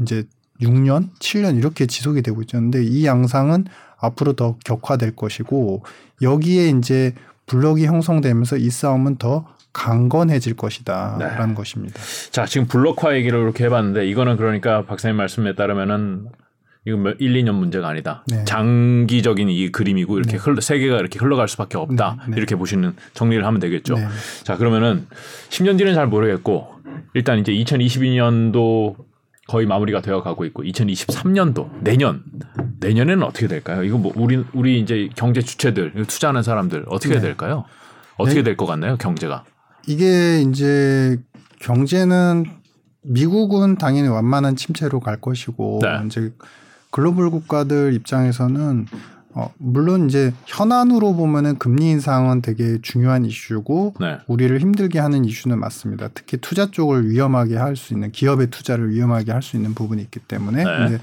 이제 0.00 0.26
6년, 0.60 1.10
7년 1.18 1.56
이렇게 1.56 1.86
지속이 1.86 2.22
되고 2.22 2.42
있었는데 2.42 2.84
이 2.84 3.06
양상은 3.06 3.64
앞으로 3.98 4.34
더 4.34 4.56
격화될 4.64 5.16
것이고 5.16 5.82
여기에 6.22 6.70
이제 6.70 7.14
블록이 7.46 7.86
형성되면서 7.86 8.56
이 8.56 8.70
싸움은 8.70 9.16
더 9.16 9.46
강건해질 9.72 10.56
것이다라는 10.56 11.48
네. 11.48 11.54
것입니다. 11.54 12.00
자, 12.30 12.46
지금 12.46 12.66
블록화 12.66 13.14
얘기를 13.16 13.38
이렇게 13.40 13.64
해봤는데 13.64 14.06
이거는 14.08 14.36
그러니까 14.36 14.84
박사님 14.84 15.16
말씀에 15.16 15.54
따르면은 15.54 16.26
이건 16.86 17.14
1, 17.18 17.34
2년 17.34 17.52
문제가 17.52 17.88
아니다. 17.88 18.24
네. 18.28 18.44
장기적인 18.46 19.48
이 19.50 19.70
그림이고 19.70 20.16
이렇게 20.18 20.32
네. 20.32 20.38
흘러, 20.38 20.60
세계가 20.60 20.96
이렇게 20.96 21.18
흘러갈 21.18 21.46
수밖에 21.46 21.76
없다. 21.76 22.16
네. 22.20 22.30
네. 22.30 22.36
이렇게 22.38 22.56
보시는 22.56 22.94
정리를 23.12 23.44
하면 23.44 23.60
되겠죠. 23.60 23.94
네. 23.94 24.06
자, 24.44 24.56
그러면은 24.56 25.06
10년 25.50 25.76
뒤는 25.78 25.94
잘 25.94 26.06
모르겠고 26.06 26.68
일단 27.14 27.38
이제 27.38 27.52
2022년도 27.52 28.96
거의 29.46 29.66
마무리가 29.66 30.00
되어 30.00 30.22
가고 30.22 30.44
있고 30.44 30.62
2023년도 30.62 31.82
내년 31.82 32.22
내년에는 32.80 33.22
어떻게 33.24 33.46
될까요? 33.48 33.82
이거 33.82 33.98
뭐 33.98 34.12
우리 34.14 34.42
우리 34.52 34.80
이제 34.80 35.08
경제 35.16 35.40
주체들 35.42 35.92
투자하는 36.06 36.42
사람들 36.42 36.84
어떻게 36.88 37.14
네. 37.14 37.20
될까요? 37.20 37.64
어떻게 38.16 38.42
될 38.42 38.56
것 38.56 38.66
같나요? 38.66 38.96
경제가? 38.96 39.44
이게 39.90 40.42
이제 40.42 41.18
경제는 41.58 42.46
미국은 43.02 43.76
당연히 43.76 44.06
완만한 44.06 44.54
침체로 44.54 45.00
갈 45.00 45.16
것이고 45.20 45.80
네. 45.82 46.06
이제 46.06 46.32
글로벌 46.90 47.28
국가들 47.30 47.92
입장에서는 47.94 48.86
어, 49.32 49.52
물론 49.58 50.08
이제 50.08 50.32
현안으로 50.46 51.14
보면은 51.14 51.58
금리 51.58 51.90
인상은 51.90 52.40
되게 52.40 52.78
중요한 52.82 53.24
이슈고 53.24 53.94
네. 54.00 54.18
우리를 54.28 54.56
힘들게 54.60 55.00
하는 55.00 55.24
이슈는 55.24 55.58
맞습니다. 55.58 56.08
특히 56.14 56.36
투자 56.36 56.70
쪽을 56.70 57.10
위험하게 57.10 57.56
할 57.56 57.74
수 57.74 57.92
있는 57.92 58.12
기업의 58.12 58.48
투자를 58.50 58.90
위험하게 58.90 59.32
할 59.32 59.42
수 59.42 59.56
있는 59.56 59.74
부분이 59.74 60.02
있기 60.02 60.20
때문에 60.20 60.64
네. 60.64 60.98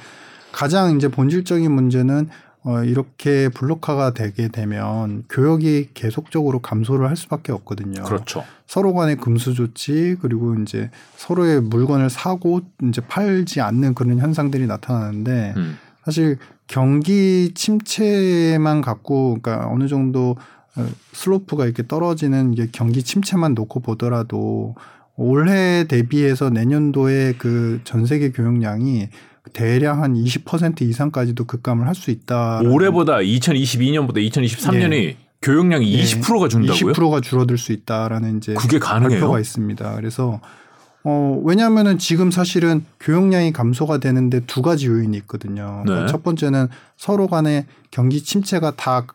가장 0.53 0.95
이제 0.95 1.09
본질적인 1.09 1.69
문제는 1.71 2.29
어, 2.67 2.83
이렇게 2.83 3.47
블록화가 3.47 4.13
되게 4.13 4.49
되면 4.49 5.23
교역이 5.29 5.91
계속적으로 5.93 6.59
감소를 6.59 7.07
할 7.07 7.15
수밖에 7.15 7.53
없거든요. 7.53 8.03
그렇죠. 8.03 8.43
서로 8.65 8.93
간의 8.93 9.15
금수 9.15 9.53
조치 9.53 10.17
그리고 10.21 10.53
이제 10.55 10.91
서로의 11.15 11.61
물건을 11.61 12.09
사고 12.09 12.59
이제 12.83 12.99
팔지 12.99 13.61
않는 13.61 13.93
그런 13.95 14.19
현상들이 14.19 14.67
나타나는데 14.67 15.53
음. 15.55 15.77
사실 16.03 16.39
경기 16.67 17.53
침체만 17.55 18.81
갖고 18.81 19.37
그러니까 19.41 19.69
어느 19.69 19.87
정도 19.87 20.35
어, 20.75 20.85
슬로프가 21.13 21.63
이렇게 21.63 21.87
떨어지는 21.87 22.53
게 22.53 22.67
경기 22.73 23.01
침체만 23.01 23.53
놓고 23.53 23.79
보더라도 23.79 24.75
올해 25.15 25.85
대비해서 25.87 26.49
내년도에 26.49 27.35
그 27.37 27.79
전 27.85 28.05
세계 28.05 28.31
교역량이 28.33 29.07
대략 29.53 30.01
한 30.01 30.13
20% 30.15 30.81
이상까지도 30.81 31.45
급감을 31.45 31.87
할 31.87 31.95
수 31.95 32.11
있다. 32.11 32.61
올해보다 32.65 33.17
2022년보다 33.17 34.17
2023년이 34.29 34.89
네. 34.89 35.17
교역량이 35.41 35.89
네. 35.91 36.03
20%가 36.03 36.47
준다고요? 36.47 36.93
20%가 36.93 37.21
줄어들 37.21 37.57
수 37.57 37.71
있다라는 37.71 38.37
이제 38.37 38.53
그게 38.53 38.79
가능해요? 38.79 39.19
발표가 39.19 39.39
있습니다. 39.39 39.95
그래서 39.95 40.39
어 41.03 41.39
왜냐하면은 41.43 41.97
지금 41.97 42.31
사실은 42.31 42.83
교역량이 42.99 43.53
감소가 43.53 43.99
되는데 43.99 44.41
두 44.41 44.61
가지 44.61 44.87
요인이 44.87 45.15
있거든요. 45.19 45.83
네. 45.85 46.05
첫 46.07 46.23
번째는 46.23 46.67
서로 46.97 47.27
간의 47.27 47.65
경기 47.91 48.21
침체가 48.23 48.73
다 48.75 49.05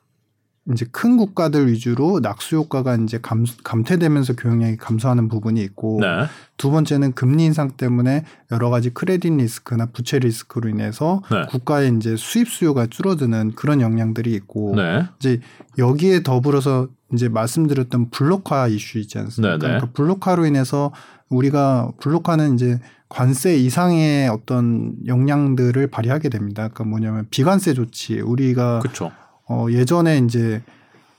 이제 0.70 0.86
큰 0.92 1.16
국가들 1.16 1.68
위주로 1.68 2.20
낙수 2.20 2.56
효과가 2.56 2.94
이제 2.96 3.18
감, 3.20 3.44
감퇴되면서 3.64 4.34
교역량이 4.34 4.76
감소하는 4.76 5.28
부분이 5.28 5.60
있고 5.62 5.98
네. 6.00 6.26
두 6.56 6.70
번째는 6.70 7.12
금리 7.14 7.44
인상 7.44 7.72
때문에 7.72 8.24
여러 8.52 8.70
가지 8.70 8.90
크레딧 8.90 9.32
리스크나 9.34 9.86
부채 9.86 10.20
리스크로 10.20 10.68
인해서 10.68 11.20
네. 11.32 11.46
국가의 11.48 11.96
이제 11.96 12.14
수입 12.16 12.48
수요가 12.48 12.86
줄어드는 12.86 13.52
그런 13.56 13.80
영향들이 13.80 14.32
있고 14.34 14.74
네. 14.76 15.04
이제 15.18 15.40
여기에 15.78 16.22
더불어서 16.22 16.88
이제 17.12 17.28
말씀드렸던 17.28 18.10
블록화 18.10 18.68
이슈 18.68 18.98
있지 18.98 19.18
않습니까? 19.18 19.56
네, 19.56 19.58
네. 19.58 19.66
그러니까 19.66 19.90
블록화로 19.92 20.46
인해서 20.46 20.92
우리가 21.28 21.90
블록화는 22.00 22.54
이제 22.54 22.78
관세 23.08 23.56
이상의 23.56 24.28
어떤 24.28 24.94
역량들을 25.06 25.88
발휘하게 25.88 26.28
됩니다. 26.28 26.68
그러니까 26.68 26.84
뭐냐면 26.84 27.26
비관세 27.30 27.74
조치 27.74 28.20
우리가 28.20 28.78
그쵸. 28.78 29.10
어 29.52 29.66
예전에 29.70 30.18
이제 30.18 30.62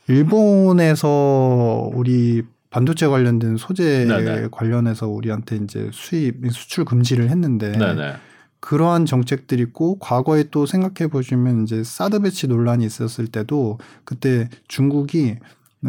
일본에서 0.07 1.91
우리 1.93 2.41
반도체 2.71 3.05
관련된 3.07 3.57
소재 3.57 4.05
네네. 4.05 4.47
관련해서 4.51 5.07
우리한테 5.07 5.57
이제 5.57 5.89
수입 5.93 6.41
수출 6.51 6.83
금지를 6.83 7.29
했는데 7.29 7.71
네네. 7.73 8.13
그러한 8.59 9.05
정책들이 9.05 9.61
있고 9.61 9.99
과거에 9.99 10.45
또 10.49 10.65
생각해 10.65 11.09
보시면 11.09 11.63
이제 11.63 11.83
사드 11.83 12.21
배치 12.21 12.47
논란이 12.47 12.83
있었을 12.85 13.27
때도 13.27 13.77
그때 14.03 14.49
중국이 14.67 15.35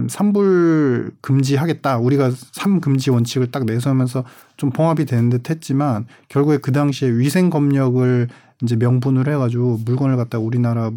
삼불 0.08 1.12
금지하겠다. 1.20 1.98
우리가 1.98 2.32
삼 2.52 2.80
금지 2.80 3.10
원칙을 3.10 3.52
딱 3.52 3.64
내세우면서 3.64 4.24
좀 4.56 4.70
봉합이 4.70 5.06
되는 5.06 5.30
듯 5.30 5.48
했지만 5.48 6.06
결국에 6.28 6.58
그 6.58 6.72
당시에 6.72 7.10
위생 7.10 7.48
검역을 7.48 8.28
이제 8.62 8.76
명분으로 8.76 9.32
해가지고 9.32 9.80
물건을 9.84 10.16
갖다 10.16 10.38
우리나라 10.38 10.90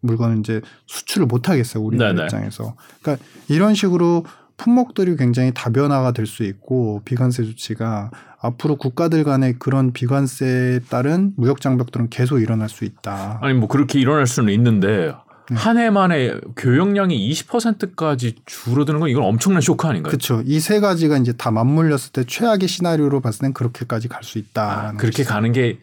물건을 0.00 0.38
이제 0.38 0.60
수출을 0.86 1.26
못 1.26 1.48
하겠어요. 1.48 1.82
우리나라 1.82 2.12
네네. 2.12 2.24
입장에서. 2.24 2.74
그러니까 3.02 3.24
이런 3.48 3.74
식으로 3.74 4.24
품목들이 4.56 5.16
굉장히 5.16 5.52
다변화가 5.52 6.12
될 6.12 6.26
수 6.26 6.42
있고 6.44 7.02
비관세 7.04 7.44
조치가 7.44 8.10
앞으로 8.40 8.76
국가들 8.76 9.22
간의 9.24 9.56
그런 9.58 9.92
비관세에 9.92 10.80
따른 10.88 11.32
무역 11.36 11.60
장벽들은 11.60 12.08
계속 12.10 12.40
일어날 12.40 12.68
수 12.68 12.84
있다. 12.84 13.38
아니 13.42 13.54
뭐 13.54 13.68
그렇게 13.68 13.98
일어날 14.00 14.26
수는 14.26 14.52
있는데 14.54 15.12
네. 15.50 15.56
한 15.56 15.76
해 15.78 15.90
만에 15.90 16.34
교역량이 16.56 17.30
20%까지 17.32 18.34
줄어드는 18.46 18.98
건 18.98 19.08
이건 19.10 19.22
엄청난 19.24 19.60
쇼크 19.60 19.86
아닌가요? 19.86 20.10
그렇죠. 20.10 20.42
이 20.44 20.58
세 20.58 20.80
가지가 20.80 21.18
이제 21.18 21.32
다 21.32 21.50
맞물렸을 21.52 22.10
때 22.12 22.24
최악의 22.24 22.66
시나리오로 22.68 23.20
봤을 23.20 23.42
땐 23.42 23.52
그렇게까지 23.52 24.08
갈 24.08 24.24
수 24.24 24.38
있다. 24.38 24.88
아, 24.88 24.92
그렇게. 24.96 25.22
가는 25.22 25.52
게 25.52 25.78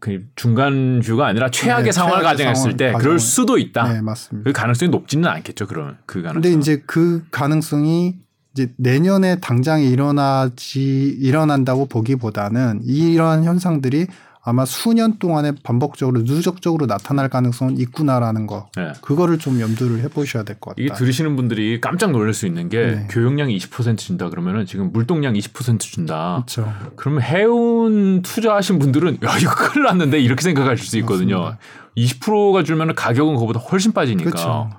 그 0.00 0.24
중간주가 0.34 1.26
아니라 1.26 1.50
최악의 1.50 1.84
네, 1.84 1.92
상황을 1.92 2.22
가정했을 2.24 2.76
때 2.76 2.86
가정... 2.86 3.00
그럴 3.00 3.18
수도 3.18 3.58
있다. 3.58 3.92
네, 3.92 4.00
맞습니다. 4.00 4.48
그 4.48 4.52
가능성이 4.52 4.90
높지는 4.90 5.28
않겠죠. 5.28 5.66
그러면 5.66 5.98
그 6.06 6.22
가능성. 6.22 6.42
근데 6.42 6.58
이제 6.58 6.82
그 6.86 7.24
가능성이 7.30 8.16
이제 8.52 8.72
내년에 8.76 9.38
당장 9.40 9.82
일어나지 9.82 10.80
일어난다고 11.20 11.86
보기보다는 11.86 12.80
이러한 12.84 13.44
현상들이 13.44 14.06
아마 14.42 14.64
수년 14.64 15.18
동안에 15.18 15.52
반복적으로 15.62 16.22
누적적으로 16.22 16.86
나타날 16.86 17.28
가능성은 17.28 17.76
있구나라는 17.78 18.46
거. 18.46 18.70
네. 18.76 18.92
그거를 19.02 19.38
좀 19.38 19.60
염두를 19.60 20.00
해보셔야 20.00 20.44
될 20.44 20.56
것 20.58 20.70
같다. 20.70 20.82
이게 20.82 20.92
들으시는 20.94 21.36
분들이 21.36 21.78
깜짝 21.80 22.10
놀랄 22.12 22.32
수 22.32 22.46
있는 22.46 22.68
게 22.70 22.86
네. 22.86 23.06
교역량이 23.10 23.56
20% 23.58 23.98
준다 23.98 24.30
그러면은 24.30 24.64
지금 24.64 24.92
물동량 24.92 25.34
20% 25.34 25.78
준다. 25.80 26.42
그렇죠. 26.46 26.72
그러면 26.96 27.22
해운 27.22 28.22
투자하신 28.22 28.78
분들은 28.78 29.18
야 29.24 29.36
이거 29.38 29.54
큰일 29.54 29.84
났는데 29.84 30.18
이렇게 30.20 30.42
생각하실 30.42 30.86
수 30.86 30.96
있거든요. 30.98 31.40
맞습니다. 31.40 31.60
20%가 31.96 32.62
줄면은 32.62 32.94
가격은 32.94 33.36
그보다 33.36 33.60
훨씬 33.60 33.92
빠지니까. 33.92 34.30
그렇죠. 34.30 34.70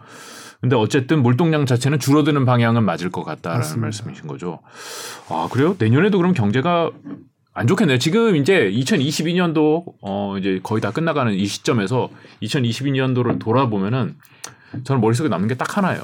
근데 0.60 0.76
어쨌든 0.76 1.24
물동량 1.24 1.66
자체는 1.66 2.00
줄어드는 2.00 2.46
방향은 2.46 2.84
맞을 2.84 3.10
것 3.10 3.24
같다라는 3.24 3.60
맞습니다. 3.62 3.86
말씀이신 3.86 4.28
거죠. 4.28 4.60
아 5.30 5.48
그래요? 5.52 5.76
내년에도 5.78 6.18
그럼 6.20 6.34
경제가 6.34 6.92
안 7.54 7.68
좋겠네요. 7.68 7.98
지금 8.00 8.36
이제 8.38 8.72
2022년도 8.72 9.84
어 10.02 10.36
이제 10.38 10.60
거의 10.64 10.82
다 10.82 10.92
끝나가는 10.92 11.34
이 11.34 11.46
시점에서 11.46 12.10
2022년도를 12.44 13.40
돌아보면은 13.40 14.16
저는 14.84 15.02
머릿속에 15.02 15.28
남는 15.30 15.48
게 15.50 15.56
딱 15.56 15.78
하나예요. 15.78 16.02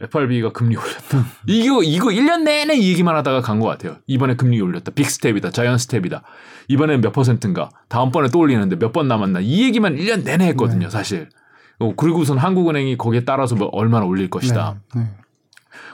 FRB가 0.00 0.50
금리 0.52 0.76
올렸다. 0.76 1.24
이거 1.46 1.82
이거 1.82 2.08
1년 2.08 2.42
내내 2.42 2.76
이 2.76 2.90
얘기만 2.90 3.14
하다가 3.16 3.40
간 3.40 3.58
것 3.60 3.66
같아요. 3.68 3.96
이번에 4.06 4.34
금리 4.36 4.60
올렸다. 4.60 4.90
빅 4.90 5.08
스텝이다. 5.08 5.50
자이언 5.50 5.78
스텝이다. 5.78 6.22
이번에 6.68 6.98
몇 6.98 7.12
퍼센트인가. 7.12 7.70
다음번에 7.88 8.28
또 8.28 8.40
올리는데 8.40 8.76
몇 8.76 8.92
번 8.92 9.08
남았나. 9.08 9.40
이 9.40 9.62
얘기만 9.64 9.96
1년 9.96 10.24
내내 10.24 10.46
했거든요, 10.48 10.86
네. 10.86 10.90
사실. 10.90 11.28
어, 11.78 11.94
그리고선 11.96 12.38
한국은행이 12.38 12.98
거기에 12.98 13.24
따라서 13.24 13.54
뭐 13.54 13.68
얼마나 13.72 14.04
올릴 14.04 14.28
것이다. 14.28 14.76
네. 14.94 15.00
네. 15.00 15.10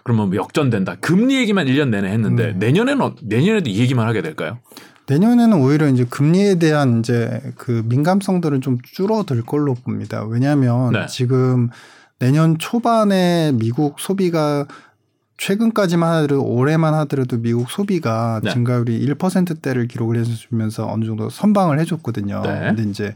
그러면 0.05 0.29
뭐 0.29 0.37
역전된다. 0.37 0.97
금리 1.01 1.37
얘기만 1.37 1.66
1년 1.66 1.88
내내 1.88 2.09
했는데 2.11 2.51
음. 2.51 2.59
내년에는 2.59 3.03
어, 3.03 3.14
내년에도 3.23 3.71
이 3.71 3.79
얘기만 3.79 4.07
하게 4.07 4.23
될까요? 4.23 4.59
내년에는 5.07 5.61
오히려 5.61 5.88
이제 5.88 6.05
금리에 6.05 6.57
대한 6.57 7.01
이제 7.01 7.40
그 7.57 7.83
민감성들은 7.87 8.61
좀 8.61 8.79
줄어들 8.83 9.43
걸로 9.43 9.75
봅니다. 9.75 10.25
왜냐하면 10.25 10.93
네. 10.93 11.07
지금 11.07 11.69
내년 12.21 12.59
초반에 12.59 13.53
미국 13.55 13.99
소비가 13.99 14.66
최근까지만 15.38 16.12
하더라도 16.16 16.45
올해만 16.45 16.95
하더라도 16.95 17.38
미국 17.38 17.71
소비가 17.71 18.40
네. 18.45 18.53
증가율이 18.53 19.05
1%대를 19.07 19.88
기록을 19.88 20.19
해주면서 20.19 20.87
어느 20.87 21.07
정도 21.07 21.31
선방을 21.31 21.81
해줬거든요. 21.81 22.43
네. 22.43 22.61
근데 22.61 22.83
이제 22.85 23.14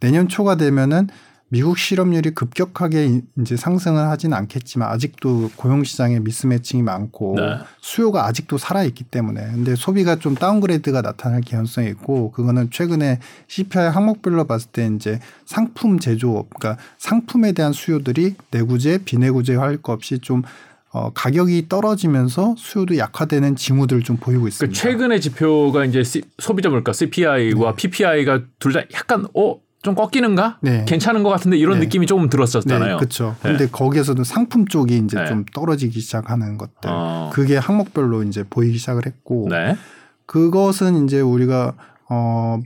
내년 0.00 0.28
초가 0.28 0.56
되면은 0.56 1.08
미국 1.48 1.78
실업률이 1.78 2.30
급격하게 2.30 3.20
이제 3.40 3.56
상승을 3.56 4.08
하지는 4.08 4.36
않겠지만 4.36 4.88
아직도 4.90 5.50
고용 5.56 5.84
시장에 5.84 6.18
미스매칭이 6.18 6.82
많고 6.82 7.36
네. 7.36 7.58
수요가 7.80 8.26
아직도 8.26 8.58
살아 8.58 8.82
있기 8.82 9.04
때문에 9.04 9.40
근데 9.52 9.76
소비가 9.76 10.16
좀 10.16 10.34
다운그레이드가 10.34 11.02
나타날 11.02 11.42
개연성이 11.42 11.88
있고 11.90 12.32
그거는 12.32 12.70
최근에 12.70 13.20
CPI 13.46 13.90
항목별로 13.90 14.44
봤을 14.46 14.70
때 14.72 14.90
이제 14.96 15.20
상품 15.44 15.98
제조업 16.00 16.48
그러니까 16.58 16.82
상품에 16.98 17.52
대한 17.52 17.72
수요들이 17.72 18.34
내구재 18.50 19.00
비내구재 19.04 19.54
할 19.54 19.76
것 19.80 19.92
없이 19.92 20.18
좀 20.18 20.42
어, 20.90 21.10
가격이 21.12 21.68
떨어지면서 21.68 22.54
수요도 22.56 22.98
약화되는 22.98 23.56
징후들을 23.56 24.02
좀 24.02 24.16
보이고 24.16 24.42
그 24.42 24.48
있습니다. 24.48 24.72
그 24.72 24.80
최근의 24.80 25.20
지표가 25.20 25.84
이제 25.86 26.04
C, 26.04 26.22
소비자 26.38 26.68
물가 26.70 26.92
CPI와 26.92 27.70
네. 27.70 27.76
PPI가 27.76 28.42
둘 28.60 28.72
다 28.72 28.80
약간 28.94 29.26
어 29.34 29.56
좀 29.84 29.94
꺾이는가? 29.94 30.58
네. 30.62 30.84
괜찮은 30.88 31.22
것 31.22 31.28
같은데 31.28 31.58
이런 31.58 31.78
네. 31.78 31.84
느낌이 31.84 32.06
조금 32.06 32.30
들었었잖아요. 32.30 32.92
네, 32.92 32.96
그렇죠. 32.96 33.36
근데 33.42 33.68
거기에서도 33.68 34.24
상품 34.24 34.66
쪽이 34.66 34.96
이제 34.96 35.18
네. 35.18 35.26
좀 35.26 35.44
떨어지기 35.52 36.00
시작하는 36.00 36.56
것들. 36.56 36.88
어. 36.90 37.30
그게 37.32 37.58
항목별로 37.58 38.22
이제 38.22 38.44
보이기 38.48 38.78
시작을 38.78 39.04
했고 39.04 39.46
네. 39.50 39.76
그것은 40.24 41.04
이제 41.04 41.20
우리가 41.20 41.74
어 42.08 42.58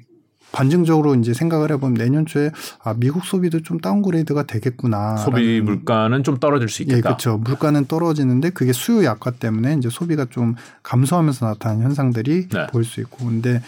반증적으로 0.53 1.17
이제 1.17 1.35
생각을 1.35 1.73
해보면 1.73 1.95
내년 1.95 2.25
초에 2.25 2.53
아 2.85 2.95
미국 2.97 3.25
소비도 3.25 3.63
좀 3.63 3.81
다운그레이드가 3.81 4.45
되겠구나. 4.45 5.17
소비 5.17 5.61
물가는 5.61 6.23
좀 6.23 6.39
떨어질 6.39 6.69
수 6.69 6.83
있겠다. 6.83 6.99
예, 6.99 7.03
그렇죠. 7.03 7.37
물가는 7.39 7.85
떨어지는데 7.87 8.51
그게 8.51 8.73
수요 8.73 9.05
약화 9.05 9.33
때문에 9.33 9.75
이제 9.75 9.91
소비가 9.91 10.25
좀 10.31 10.55
감소하면서 10.85 11.47
나타나는 11.47 11.85
현상들이 11.85 12.49
네. 12.49 12.67
보일 12.69 12.85
수 12.85 13.01
있고, 13.01 13.27
근데 13.27 13.61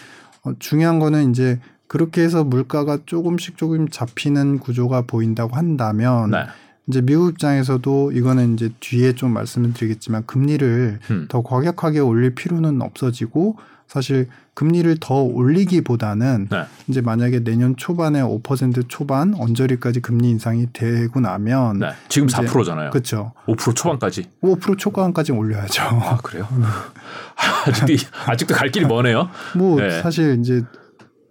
어, 0.43 0.53
중요한 0.57 0.99
거는 0.99 1.29
이제 1.29 1.59
그렇게 1.91 2.21
해서 2.21 2.45
물가가 2.45 2.99
조금씩 3.05 3.57
조금 3.57 3.89
잡히는 3.89 4.59
구조가 4.59 5.01
보인다고 5.07 5.57
한다면. 5.57 6.31
네. 6.31 6.45
이제 6.87 7.01
미국 7.01 7.31
입장에서도 7.31 8.13
이거는 8.13 8.53
이제 8.53 8.69
뒤에 8.79 9.13
좀 9.13 9.33
말씀을 9.33 9.73
드리겠지만 9.73 10.25
금리를 10.25 10.99
음. 11.09 11.25
더 11.29 11.41
과격하게 11.43 11.99
올릴 11.99 12.33
필요는 12.33 12.81
없어지고 12.81 13.57
사실 13.87 14.29
금리를 14.53 14.97
더 15.01 15.15
올리기보다는 15.15 16.47
네. 16.49 16.63
이제 16.87 17.01
만약에 17.01 17.43
내년 17.43 17.75
초반에 17.75 18.21
5% 18.21 18.85
초반 18.87 19.35
언저리까지 19.35 19.99
금리 19.99 20.29
인상이 20.29 20.67
되고 20.71 21.19
나면 21.19 21.79
네. 21.79 21.89
지금 22.07 22.29
4%잖아요. 22.29 22.89
그렇죠. 22.91 23.33
5% 23.47 23.75
초반까지. 23.75 24.29
5% 24.41 24.77
초반까지 24.77 25.33
올려야죠. 25.33 25.83
아, 25.83 26.17
그래요? 26.23 26.47
아직도 27.67 27.93
아직도 28.27 28.55
갈 28.55 28.69
길이 28.69 28.85
머네요. 28.85 29.29
뭐 29.55 29.79
네. 29.79 30.01
사실 30.01 30.39
이제 30.39 30.63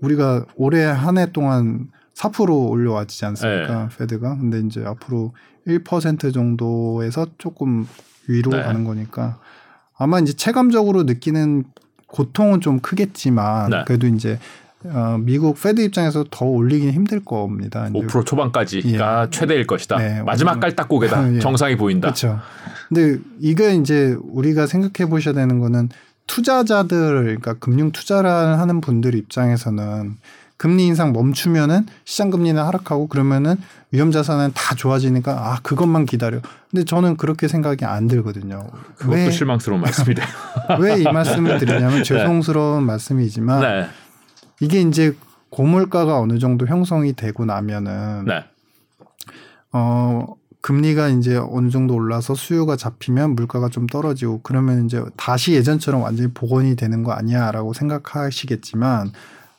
우리가 0.01 0.47
올해 0.57 0.85
한 0.85 1.19
해 1.19 1.27
동안 1.33 1.89
4% 2.15 2.71
올려왔지 2.71 3.25
않습니까? 3.27 3.89
네. 3.89 3.97
Fed가. 3.97 4.37
근데 4.39 4.61
이제 4.61 4.85
앞으로 4.85 5.33
1% 5.67 6.33
정도에서 6.33 7.27
조금 7.39 7.87
위로 8.29 8.51
네. 8.53 8.63
가는 8.63 8.85
거니까 8.85 9.39
아마 9.97 10.19
이제 10.19 10.33
체감적으로 10.33 11.05
느끼는 11.05 11.65
고통은 12.07 12.61
좀 12.61 12.81
크겠지만 12.81 13.71
네. 13.71 13.85
그래도 13.87 14.07
이제 14.07 14.39
어, 14.85 15.19
미국 15.21 15.61
Fed 15.61 15.81
입장에서 15.83 16.25
더 16.31 16.47
올리긴 16.47 16.91
힘들 16.93 17.23
겁니다. 17.23 17.87
5% 17.93 18.25
초반까지가 18.25 19.23
예. 19.25 19.31
최대일 19.31 19.67
것이다. 19.67 19.99
네, 19.99 20.23
마지막 20.23 20.59
깔딱고개다. 20.59 21.35
예. 21.37 21.39
정상이 21.39 21.77
보인다. 21.77 22.09
그렇죠. 22.09 22.39
근데 22.89 23.19
이게 23.41 23.75
이제 23.75 24.17
우리가 24.23 24.67
생각해 24.67 25.11
보셔야 25.11 25.35
되는 25.35 25.59
거는 25.59 25.91
투자자들 26.31 27.25
그러니까 27.25 27.55
금융 27.55 27.91
투자를 27.91 28.31
하는 28.31 28.81
분들 28.81 29.17
입장에서는 29.17 30.17
금리 30.57 30.87
인상 30.87 31.13
멈추면은 31.13 31.87
시장 32.05 32.31
금리는 32.31 32.63
하락하고 32.63 33.09
그러면은 33.09 33.57
위험 33.91 34.13
자산은 34.13 34.53
다 34.55 34.77
좋아지니까 34.77 35.33
아 35.33 35.59
그것만 35.63 36.07
기다려. 36.07 36.39
근데 36.71 36.85
저는 36.85 37.17
그렇게 37.17 37.49
생각이 37.49 37.85
안 37.85 38.07
들거든요. 38.07 38.69
그것도 38.95 39.17
왜, 39.17 39.31
실망스러운 39.31 39.81
말씀이네요. 39.81 40.27
왜이 40.79 41.03
말씀을 41.03 41.59
드리냐면 41.59 41.97
네. 41.97 42.03
죄송스러운 42.05 42.81
네. 42.81 42.87
말씀이지만 42.87 43.61
네. 43.63 43.89
이게 44.61 44.83
이제 44.83 45.17
고물가가 45.49 46.21
어느 46.21 46.39
정도 46.39 46.67
형성이 46.67 47.15
되고 47.15 47.45
나면은 47.45 48.27
네. 48.27 48.45
어 49.73 50.27
금리가 50.61 51.09
이제 51.09 51.37
어느 51.37 51.71
정도 51.71 51.95
올라서 51.95 52.35
수요가 52.35 52.77
잡히면 52.77 53.35
물가가 53.35 53.69
좀 53.69 53.87
떨어지고 53.87 54.41
그러면 54.43 54.85
이제 54.87 55.03
다시 55.17 55.53
예전처럼 55.53 56.03
완전히 56.03 56.31
복원이 56.33 56.77
되는 56.77 57.03
거 57.03 57.13
아니야라고 57.13 57.73
생각하시겠지만 57.73 59.13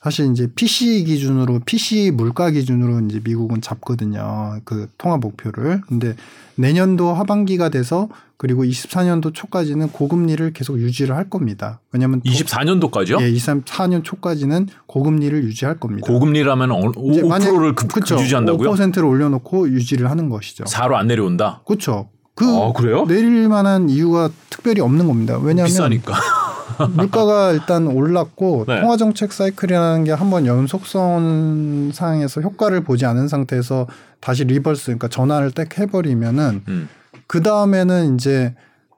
사실 0.03 0.31
이제 0.31 0.47
PC 0.55 1.03
기준으로 1.03 1.59
PC 1.65 2.11
물가 2.15 2.49
기준으로 2.49 3.01
이제 3.05 3.21
미국은 3.23 3.61
잡거든요. 3.61 4.59
그 4.65 4.89
통화 4.97 5.17
목표를. 5.17 5.81
근데 5.81 6.15
내년도 6.55 7.13
하반기가 7.13 7.69
돼서 7.69 8.09
그리고 8.41 8.63
24년도 8.63 9.35
초까지는 9.35 9.89
고금리를 9.89 10.51
계속 10.53 10.79
유지를 10.79 11.15
할 11.15 11.29
겁니다. 11.29 11.79
왜냐하면 11.91 12.21
24년도까지요? 12.21 13.21
예, 13.21 13.31
24년 13.31 14.03
초까지는 14.03 14.67
고금리를 14.87 15.43
유지할 15.43 15.77
겁니다. 15.77 16.07
고금리라면 16.07 16.69
5%를 16.69 17.75
그, 17.75 17.85
그쵸, 17.85 18.19
유지한다고요? 18.19 18.71
5%를 18.71 19.05
올려놓고 19.05 19.69
유지를 19.69 20.09
하는 20.09 20.29
것이죠. 20.29 20.63
4로 20.63 20.93
안 20.95 21.05
내려온다. 21.05 21.61
그렇죠. 21.67 22.09
그 22.33 22.45
아, 22.47 22.73
그래요? 22.73 23.05
내릴 23.05 23.47
만한 23.47 23.91
이유가 23.91 24.31
특별히 24.49 24.81
없는 24.81 25.05
겁니다. 25.05 25.37
왜냐하면 25.37 25.67
비싸니까. 25.67 26.15
물가가 26.95 27.51
일단 27.51 27.85
올랐고 27.85 28.65
네. 28.67 28.81
통화 28.81 28.97
정책 28.97 29.33
사이클이라는 29.33 30.05
게 30.05 30.13
한번 30.13 30.47
연속선 30.47 31.91
상에서 31.93 32.41
효과를 32.41 32.83
보지 32.83 33.05
않은 33.05 33.27
상태에서 33.27 33.85
다시 34.19 34.45
reverse 34.45 34.85
그러니까 34.85 35.09
전환을 35.09 35.51
딱 35.51 35.77
해버리면은 35.77 36.63
음. 36.67 36.89
그 37.31 37.41
다음에는 37.41 38.15
이제 38.15 38.53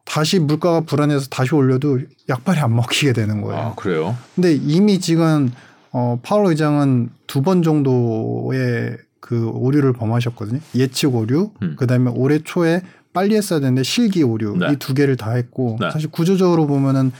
다시 0.05 0.39
물가가 0.39 0.81
불안해서 0.81 1.27
다시 1.29 1.53
올려도 1.53 1.99
약발이 2.29 2.59
안 2.61 2.75
먹히게 2.75 3.13
되는 3.13 3.41
거예요. 3.43 3.61
아, 3.61 3.75
그래요? 3.75 4.17
근데 4.33 4.55
이미 4.55 4.99
지금 4.99 5.51
어 5.91 6.17
파월 6.23 6.47
의장은 6.47 7.11
두 7.27 7.43
번 7.43 7.61
정도의 7.61 8.97
그 9.19 9.47
오류를 9.49 9.93
범하셨거든요. 9.93 10.61
예측 10.73 11.13
오류, 11.13 11.51
음. 11.61 11.75
그다음에 11.77 12.09
올해 12.09 12.39
초에 12.39 12.81
빨리 13.13 13.35
했어야 13.35 13.59
되는데 13.59 13.83
실기 13.83 14.23
오류 14.23 14.57
네. 14.57 14.71
이 14.71 14.79
두 14.79 14.95
개를 14.95 15.15
다 15.15 15.33
했고 15.33 15.77
네. 15.79 15.91
사실 15.91 16.09
구조적으로 16.09 16.65
보면은 16.65 17.11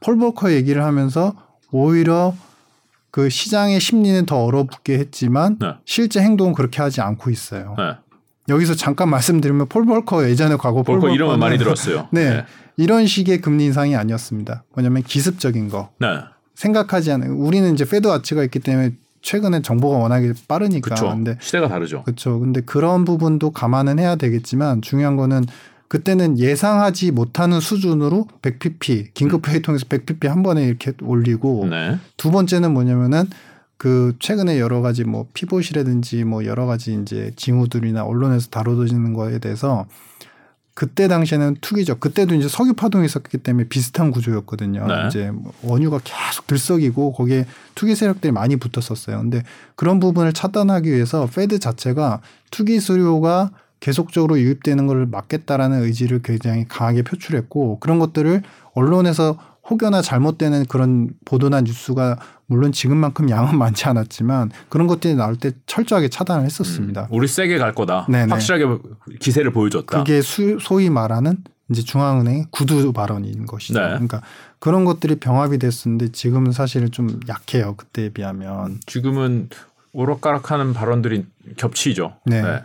폴 0.00 0.16
볼커 0.16 0.52
얘기를 0.52 0.82
하면서 0.82 1.32
오히려 1.70 2.34
그 3.12 3.30
시장의 3.30 3.78
심리는 3.78 4.26
더 4.26 4.42
얼어붙게 4.42 4.98
했지만 4.98 5.58
네. 5.60 5.74
실제 5.84 6.20
행동은 6.20 6.54
그렇게 6.54 6.82
하지 6.82 7.00
않고 7.02 7.30
있어요. 7.30 7.76
네. 8.46 8.54
여기서 8.54 8.74
잠깐 8.74 9.08
말씀드리면 9.10 9.68
폴 9.68 9.84
볼커 9.84 10.28
예전에 10.28 10.56
과거 10.56 10.82
폴 10.82 11.00
볼커 11.00 11.14
이름은 11.14 11.38
많이 11.38 11.58
들었어요. 11.58 12.08
네, 12.12 12.30
네, 12.30 12.44
이런 12.76 13.06
식의 13.06 13.40
금리 13.40 13.66
인상이 13.66 13.96
아니었습니다. 13.96 14.64
뭐냐면 14.74 15.02
기습적인 15.02 15.68
거. 15.68 15.90
네. 15.98 16.08
생각하지 16.54 17.12
않은 17.12 17.30
우리는 17.32 17.72
이제 17.74 17.84
Fed 17.84 18.06
Watch가 18.06 18.42
있기 18.44 18.60
때문에 18.60 18.92
최근에 19.20 19.62
정보가 19.62 19.98
워낙에 19.98 20.32
빠르니까. 20.48 20.94
그쵸. 20.94 21.08
근데 21.08 21.36
시대가 21.40 21.68
다르죠. 21.68 22.02
그렇죠. 22.04 22.38
근데 22.38 22.60
그런 22.60 23.04
부분도 23.04 23.50
감안은 23.50 23.98
해야 23.98 24.16
되겠지만 24.16 24.82
중요한 24.82 25.16
거는 25.16 25.44
그때는 25.88 26.38
예상하지 26.38 27.12
못하는 27.12 27.60
수준으로 27.60 28.26
100pp 28.42 29.14
긴급 29.14 29.48
회의 29.48 29.62
통해서 29.62 29.84
100pp 29.86 30.28
한 30.28 30.42
번에 30.42 30.64
이렇게 30.64 30.92
올리고 31.02 31.66
네. 31.70 31.98
두 32.16 32.30
번째는 32.30 32.72
뭐냐면은 32.72 33.26
그 33.76 34.14
최근에 34.18 34.58
여러 34.58 34.80
가지 34.80 35.04
뭐 35.04 35.26
피봇이라든지 35.34 36.24
뭐 36.24 36.44
여러 36.44 36.66
가지 36.66 36.94
이제 36.94 37.32
징후들이나 37.36 38.04
언론에서 38.04 38.48
다뤄지는 38.48 39.12
거에 39.12 39.38
대해서 39.38 39.86
그때 40.76 41.08
당시에는 41.08 41.56
투기적 41.62 42.00
그때도 42.00 42.34
이제 42.34 42.48
석유 42.48 42.74
파동이 42.74 43.06
있었기 43.06 43.38
때문에 43.38 43.66
비슷한 43.68 44.10
구조였거든요. 44.10 44.86
네. 44.86 45.06
이제 45.06 45.30
뭐 45.30 45.52
원유가 45.62 46.00
계속 46.04 46.46
들썩이고 46.46 47.12
거기에 47.12 47.46
투기 47.74 47.94
세력들이 47.94 48.30
많이 48.30 48.56
붙었었어요. 48.56 49.18
근데 49.18 49.42
그런 49.74 50.00
부분을 50.00 50.34
차단하기 50.34 50.92
위해서 50.92 51.26
페드 51.34 51.60
자체가 51.60 52.20
투기 52.50 52.78
수요가 52.78 53.50
계속적으로 53.80 54.38
유입되는 54.38 54.86
것을 54.86 55.06
막겠다라는 55.06 55.82
의지를 55.82 56.20
굉장히 56.22 56.66
강하게 56.68 57.02
표출했고 57.02 57.78
그런 57.80 57.98
것들을 57.98 58.42
언론에서 58.74 59.38
혹여나 59.68 60.02
잘못되는 60.02 60.66
그런 60.66 61.10
보도나 61.24 61.60
뉴스가 61.60 62.18
물론 62.46 62.72
지금만큼 62.72 63.30
양은 63.30 63.56
많지 63.58 63.86
않았지만 63.86 64.50
그런 64.68 64.86
것들이 64.86 65.14
나올 65.14 65.36
때 65.36 65.52
철저하게 65.66 66.08
차단을 66.08 66.44
했었습니다. 66.44 67.02
음, 67.02 67.06
우리 67.10 67.26
세게 67.26 67.58
갈 67.58 67.74
거다. 67.74 68.06
네네. 68.08 68.30
확실하게 68.30 68.78
기세를 69.20 69.52
보여줬다. 69.52 69.98
그게 69.98 70.22
수, 70.22 70.58
소위 70.60 70.90
말하는 70.90 71.38
이제 71.70 71.82
중앙은행의 71.82 72.46
구두 72.50 72.92
발언인 72.92 73.46
것이죠. 73.46 73.80
네. 73.80 73.86
그러니까 73.88 74.22
그런 74.60 74.84
것들이 74.84 75.16
병합이 75.16 75.58
됐었는데 75.58 76.12
지금은 76.12 76.52
사실은 76.52 76.90
좀 76.90 77.20
약해요. 77.28 77.74
그때에 77.76 78.10
비하면. 78.10 78.78
지금은 78.86 79.48
오락가락하는 79.92 80.74
발언들이 80.74 81.26
겹치죠. 81.56 82.16
네. 82.24 82.42
네. 82.42 82.62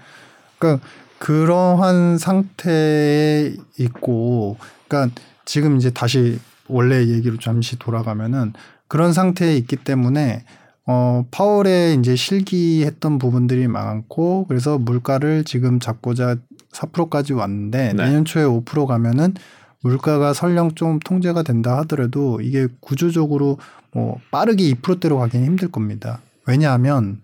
그러니까 0.59 0.85
그러한 1.17 2.17
상태에 2.17 3.55
있고, 3.79 4.57
그러니까 4.87 5.15
지금 5.45 5.77
이제 5.77 5.89
다시 5.89 6.39
원래 6.67 7.07
얘기로 7.07 7.37
잠시 7.37 7.77
돌아가면은 7.77 8.53
그런 8.87 9.13
상태에 9.13 9.55
있기 9.57 9.77
때문에 9.77 10.43
어 10.85 11.25
파월에 11.31 11.93
이제 11.93 12.15
실기했던 12.15 13.19
부분들이 13.19 13.67
많고 13.67 14.45
그래서 14.47 14.77
물가를 14.77 15.43
지금 15.43 15.79
잡고자 15.79 16.37
4%까지 16.71 17.33
왔는데 17.33 17.93
네. 17.93 18.05
내년 18.05 18.25
초에 18.25 18.43
5% 18.43 18.85
가면은 18.85 19.35
물가가 19.81 20.33
설령 20.33 20.75
좀 20.75 20.99
통제가 20.99 21.43
된다 21.43 21.77
하더라도 21.79 22.39
이게 22.41 22.67
구조적으로 22.79 23.57
뭐 23.91 24.19
빠르게 24.31 24.63
2%대로 24.73 25.17
가기는 25.17 25.45
힘들 25.45 25.69
겁니다. 25.69 26.21
왜냐하면 26.47 27.21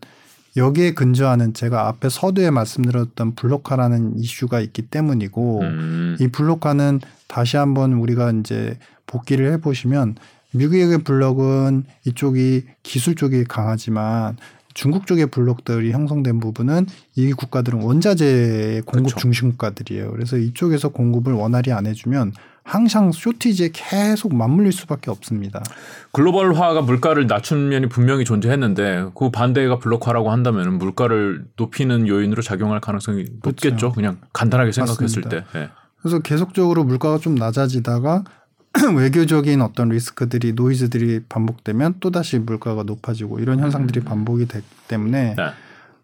여기에 0.57 0.93
근저하는 0.93 1.53
제가 1.53 1.87
앞에 1.87 2.09
서두에 2.09 2.49
말씀드렸던 2.49 3.35
블록화라는 3.35 4.17
이슈가 4.17 4.59
있기 4.59 4.83
때문이고 4.83 5.61
음. 5.61 6.17
이 6.19 6.27
블록화는 6.27 6.99
다시 7.27 7.57
한번 7.57 7.93
우리가 7.93 8.31
이제 8.31 8.77
복귀를 9.05 9.51
해보시면 9.53 10.15
미국의 10.53 11.03
블록은 11.03 11.83
이쪽이 12.05 12.65
기술 12.81 13.15
쪽이 13.15 13.43
강하지만 13.43 14.37
중국 14.73 15.07
쪽의 15.07 15.27
블록들이 15.27 15.91
형성된 15.91 16.39
부분은 16.39 16.85
이 17.15 17.33
국가들은 17.33 17.81
원자재 17.81 18.83
공급 18.85 19.07
그렇죠. 19.07 19.19
중심 19.19 19.49
국가들이에요. 19.51 20.11
그래서 20.11 20.37
이쪽에서 20.37 20.89
공급을 20.89 21.33
원활히 21.33 21.71
안 21.71 21.87
해주면 21.87 22.33
항상 22.67 23.13
쇼티지에 23.13 23.69
계속 23.71 24.35
맞물릴 24.35 24.73
수밖에 24.73 25.09
없습니다. 25.09 25.63
글로벌화가 26.11 26.81
물가를 26.81 27.25
낮춘 27.25 27.69
면이 27.69 27.87
분명히 27.87 28.25
존재했는데 28.25 29.05
그 29.15 29.31
반대가 29.31 29.79
블록화라고 29.79 30.31
한다면 30.31 30.77
물가를 30.77 31.45
높이는 31.55 32.09
요인으로 32.09 32.41
작용할 32.41 32.81
가능성이 32.81 33.23
높겠죠. 33.41 33.69
그렇죠. 33.69 33.91
그냥 33.93 34.17
간단하게 34.33 34.73
생각했을 34.73 35.21
맞습니다. 35.21 35.29
때. 35.29 35.45
네. 35.53 35.69
그래서 36.01 36.19
계속적으로 36.19 36.83
물가가 36.83 37.17
좀 37.19 37.35
낮아지다가 37.35 38.25
외교적인 38.97 39.61
어떤 39.61 39.87
리스크들이 39.87 40.51
노이즈들이 40.51 41.21
반복되면 41.29 41.95
또 42.01 42.11
다시 42.11 42.37
물가가 42.37 42.83
높아지고 42.83 43.39
이런 43.39 43.61
현상들이 43.61 44.01
음. 44.01 44.03
반복이 44.03 44.45
되기 44.45 44.65
때문에 44.89 45.35
네. 45.37 45.43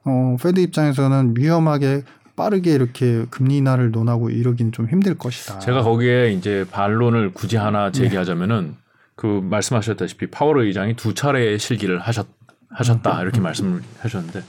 어, 0.05 0.37
Fed 0.41 0.61
입장에서는 0.61 1.33
위험하게 1.37 2.03
빠르게 2.35 2.73
이렇게 2.73 3.25
금리 3.29 3.57
인하를 3.57 3.91
논하고 3.91 4.29
이러긴 4.29 4.71
좀 4.71 4.87
힘들 4.89 5.15
것이다. 5.17 5.59
제가 5.59 5.83
거기에 5.83 6.31
이제 6.31 6.65
반론을 6.71 7.31
굳이 7.33 7.57
하나 7.57 7.91
네. 7.91 7.91
제기하자면은 7.91 8.67
네. 8.69 8.73
그 9.15 9.27
말씀하셨다시피 9.43 10.27
파월 10.27 10.61
의장이 10.61 10.95
두 10.95 11.13
차례 11.13 11.57
실기를 11.57 11.99
하셨 11.99 12.27
하셨다 12.69 13.17
음. 13.17 13.21
이렇게 13.21 13.39
음. 13.39 13.43
말씀을 13.43 13.81
하셨는데 13.99 14.41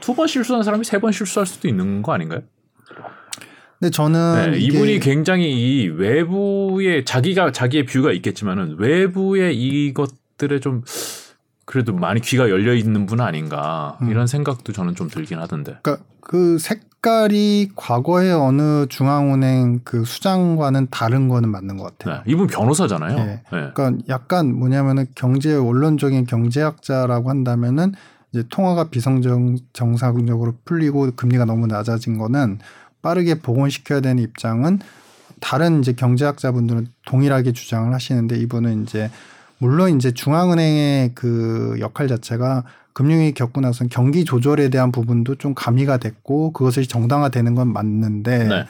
두 0.00 0.14
번 0.14 0.26
실수한 0.28 0.62
사람이 0.62 0.84
세 0.84 0.98
번 1.00 1.10
실수할 1.12 1.46
수도 1.46 1.66
있는 1.66 2.02
거 2.02 2.12
아닌가요? 2.12 2.42
근데 3.80 3.90
저는 3.90 4.52
네, 4.52 4.58
이분이 4.58 5.00
굉장히 5.00 5.50
이 5.52 5.88
외부의 5.88 7.04
자기가 7.04 7.50
자기의 7.52 7.86
뷰가 7.86 8.12
있겠지만은 8.12 8.76
외부의 8.78 9.56
이것들에 9.56 10.60
좀 10.60 10.82
그래도 11.66 11.92
많이 11.94 12.20
귀가 12.20 12.48
열려 12.50 12.74
있는 12.74 13.06
분 13.06 13.20
아닌가 13.20 13.98
음. 14.02 14.10
이런 14.10 14.26
생각도 14.26 14.72
저는 14.72 14.94
좀 14.94 15.08
들긴 15.08 15.38
하던데. 15.38 15.78
그러니까 15.82 16.04
그 16.20 16.58
색 16.58 16.82
깔이 17.04 17.68
과거의 17.76 18.32
어느 18.32 18.86
중앙은행 18.88 19.80
그 19.84 20.06
수장과는 20.06 20.86
다른 20.90 21.28
거는 21.28 21.50
맞는 21.50 21.76
것 21.76 21.98
같아요. 21.98 22.22
네, 22.24 22.32
이분 22.32 22.46
변호사잖아요. 22.46 23.16
네. 23.18 23.24
네. 23.24 23.42
그러니까 23.74 23.92
약간 24.08 24.54
뭐냐면은 24.58 25.04
경제 25.14 25.54
원론적인 25.54 26.24
경제학자라고 26.24 27.28
한다면은 27.28 27.92
이제 28.32 28.42
통화가 28.48 28.88
비성정상적으로 28.88 30.54
풀리고 30.64 31.10
금리가 31.14 31.44
너무 31.44 31.66
낮아진 31.66 32.16
거는 32.16 32.60
빠르게 33.02 33.34
복원시켜야 33.34 34.00
되는 34.00 34.22
입장은 34.22 34.78
다른 35.42 35.80
이제 35.80 35.92
경제학자분들은 35.92 36.86
동일하게 37.04 37.52
주장을 37.52 37.92
하시는데 37.92 38.38
이분은 38.38 38.84
이제 38.84 39.10
물론 39.58 39.94
이제 39.94 40.12
중앙은행의 40.12 41.12
그 41.14 41.76
역할 41.80 42.08
자체가 42.08 42.64
금융위 42.94 43.32
겪고 43.32 43.60
나서 43.60 43.84
경기 43.90 44.24
조절에 44.24 44.70
대한 44.70 44.92
부분도 44.92 45.34
좀 45.34 45.52
가미가 45.54 45.98
됐고 45.98 46.52
그것을 46.52 46.86
정당화되는 46.86 47.54
건 47.54 47.72
맞는데 47.72 48.44
네. 48.44 48.64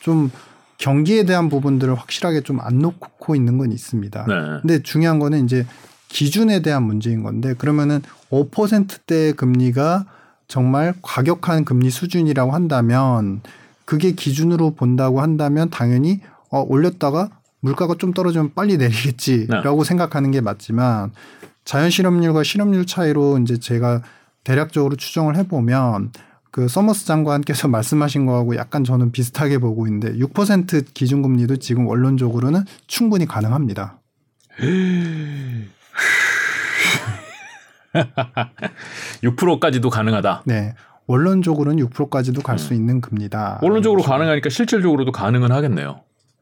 좀 0.00 0.30
경기에 0.78 1.24
대한 1.24 1.48
부분들을 1.48 1.94
확실하게 1.94 2.40
좀 2.40 2.60
안 2.60 2.78
놓고 2.78 3.34
있는 3.34 3.58
건 3.58 3.72
있습니다. 3.72 4.26
네. 4.26 4.34
근데 4.62 4.82
중요한 4.82 5.18
거는 5.18 5.44
이제 5.44 5.66
기준에 6.08 6.62
대한 6.62 6.84
문제인 6.84 7.22
건데 7.22 7.54
그러면은 7.54 8.00
5%대 8.30 9.32
금리가 9.32 10.06
정말 10.46 10.94
과격한 11.02 11.64
금리 11.64 11.90
수준이라고 11.90 12.52
한다면 12.52 13.40
그게 13.84 14.12
기준으로 14.12 14.74
본다고 14.74 15.20
한다면 15.20 15.68
당연히 15.70 16.20
어 16.50 16.60
올렸다가 16.60 17.30
물가가 17.60 17.94
좀 17.98 18.12
떨어지면 18.12 18.52
빨리 18.54 18.76
내리겠지라고 18.76 19.82
네. 19.82 19.88
생각하는 19.88 20.30
게 20.30 20.40
맞지만 20.40 21.12
자연 21.64 21.90
실업률과 21.90 22.42
실업률 22.42 22.86
차이로 22.86 23.38
이제 23.38 23.58
제가 23.58 24.02
대략적으로 24.44 24.96
추정을 24.96 25.36
해보면 25.36 26.12
그 26.50 26.68
서머스 26.68 27.06
장관께서 27.06 27.66
말씀하신 27.68 28.26
거하고 28.26 28.56
약간 28.56 28.84
저는 28.84 29.12
비슷하게 29.12 29.58
보고 29.58 29.86
있는데 29.86 30.12
6% 30.14 30.94
기준금리도 30.94 31.56
지금 31.56 31.86
원론적으로는 31.86 32.64
충분히 32.86 33.26
가능합니다. 33.26 33.98
6%까지도 39.22 39.90
가능하다. 39.90 40.42
네. 40.46 40.74
원론적으로는 41.06 41.84
6%까지도 41.86 42.42
갈수 42.42 42.72
음. 42.72 42.76
있는 42.76 43.00
금리다. 43.00 43.60
원론적으로 43.62 44.02
가능하니까 44.02 44.48
실질적으로도 44.48 45.12
가능은 45.12 45.52
하겠네요. 45.52 46.00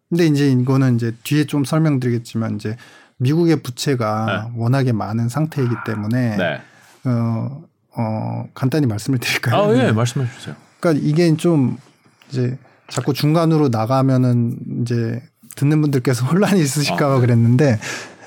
근데 0.08 0.26
이제 0.26 0.50
이거는 0.50 0.96
이제 0.96 1.12
뒤에 1.24 1.44
좀 1.44 1.64
설명드리겠지만 1.64 2.56
이제 2.56 2.76
미국의 3.22 3.62
부채가 3.62 4.26
네. 4.26 4.60
워낙에 4.60 4.92
많은 4.92 5.28
상태이기 5.28 5.74
때문에 5.86 6.36
네. 6.36 6.60
어, 7.04 7.62
어, 7.96 8.48
간단히 8.54 8.86
말씀을 8.86 9.18
드릴까요? 9.18 9.56
아, 9.56 9.76
예, 9.76 9.92
말씀해 9.92 10.26
주세요. 10.36 10.54
그러니까 10.80 11.06
이게 11.06 11.34
좀 11.36 11.78
이제 12.28 12.58
자꾸 12.88 13.12
중간으로 13.14 13.68
나가면은 13.68 14.56
이제 14.82 15.22
듣는 15.56 15.80
분들께서 15.80 16.26
혼란이 16.26 16.60
있으실까봐 16.60 17.12
아, 17.12 17.14
네. 17.16 17.20
그랬는데 17.20 17.78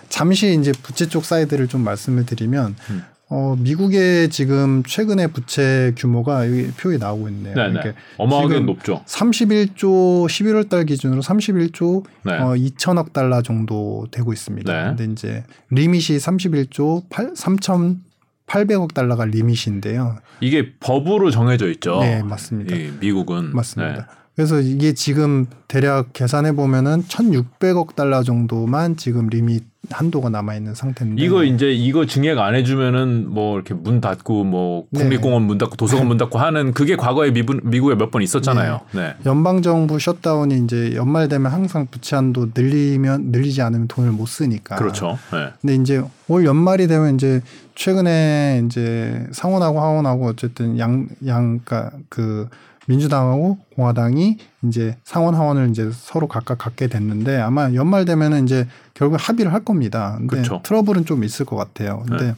잠시 0.10 0.58
이제 0.60 0.72
부채 0.84 1.08
쪽 1.08 1.26
사이드를 1.26 1.68
좀 1.68 1.82
말씀을 1.82 2.26
드리면 2.26 2.76
음. 2.89 3.04
어, 3.28 3.55
미국의 3.57 4.30
지금 4.30 4.84
최근의 4.84 5.30
부채 5.30 5.93
규모가 5.97 6.47
여기 6.47 6.67
표에 6.71 6.97
나오고 6.97 7.28
있네요. 7.30 7.55
네네. 7.55 7.73
그러니까 7.80 8.01
어마하게 8.17 8.59
높죠. 8.59 9.03
31조 9.07 10.28
11월 10.28 10.69
달 10.69 10.86
기준으로 10.86 11.21
31조 11.21 12.05
네. 12.23 12.34
어, 12.34 12.53
2천억 12.53 13.13
달러 13.13 13.41
정도 13.41 14.05
되고 14.11 14.32
있습니다. 14.32 14.71
네. 14.71 14.95
근데 14.95 15.11
이제 15.11 15.43
limit이 15.72 16.18
31조 16.19 17.09
8 17.09 17.34
3,800억 17.34 18.93
달러가 18.93 19.26
limit인데요. 19.26 20.18
이게 20.39 20.73
법으로 20.80 21.32
정해져 21.32 21.67
있죠. 21.71 21.99
네, 22.01 22.21
맞습니다. 22.21 22.76
미국은 22.99 23.55
맞습니다. 23.55 24.07
네. 24.07 24.24
그래서 24.36 24.60
이게 24.60 24.94
지금 24.94 25.46
대략 25.68 26.12
계산해 26.14 26.54
보면은 26.54 27.04
1,600억 27.04 27.96
달러 27.96 28.22
정도만 28.24 28.98
지금 28.98 29.28
limit 29.28 29.64
한도가 29.92 30.30
남아 30.30 30.56
있는 30.56 30.74
상태인데 30.74 31.22
이거 31.24 31.44
이제 31.44 31.72
이거 31.72 32.06
증액 32.08 32.40
안 32.40 32.56
해주면은 32.56 33.30
뭐 33.30 33.56
이렇게 33.56 33.74
문 33.76 34.02
닫고 34.02 34.44
뭐 34.44 34.86
네. 34.90 35.04
국립공원 35.04 35.44
네. 35.44 35.48
문 35.48 35.58
닫고 35.60 35.76
도서관 35.76 36.08
문 36.08 36.18
닫고 36.18 36.40
하는 36.40 36.74
그게 36.74 36.96
과거에 36.96 37.32
미분, 37.32 37.62
미국에 37.64 37.94
몇 37.96 38.10
번 38.12 38.24
있었잖아요. 38.24 38.82
네. 38.94 39.02
네. 39.02 39.16
연방 39.26 39.62
정부 39.62 40.00
셧다운이 40.00 40.64
이제 40.64 40.96
연말 40.96 41.28
되면 41.28 41.52
항상 41.52 41.88
부채 41.90 42.16
한도 42.16 42.50
늘리면 42.56 43.32
늘리지 43.32 43.62
않으면 43.62 43.88
돈을 43.88 44.12
못 44.12 44.26
쓰니까. 44.28 44.76
그렇죠. 44.76 45.20
네. 45.32 45.54
근데 45.62 45.76
이제 45.76 46.02
올 46.28 46.46
연말이 46.46 46.88
되면 46.88 47.14
이제 47.16 47.42
최근에 47.76 48.64
이제 48.66 49.26
상원하고 49.32 49.80
하원하고 49.80 50.28
어쨌든 50.28 50.80
양 50.80 51.08
양가 51.26 51.92
그 52.10 52.48
민주당하고 52.88 53.58
공화당이 53.76 54.38
이제 54.64 54.98
상원 55.04 55.36
하원을 55.36 55.70
이제 55.70 55.90
서로 55.94 56.28
각각 56.28 56.58
갖게 56.58 56.88
됐는데 56.88 57.38
아마 57.38 57.74
연말 57.74 58.06
되면은 58.06 58.44
이제 58.44 58.68
결국 58.94 59.18
합의를 59.20 59.54
할 59.54 59.64
겁니다. 59.64 60.16
근데 60.18 60.38
그렇죠. 60.38 60.62
트러블은 60.64 61.06
좀 61.06 61.24
있을 61.24 61.46
것 61.46 61.56
같아요. 61.56 62.04
근데 62.08 62.26
네. 62.28 62.36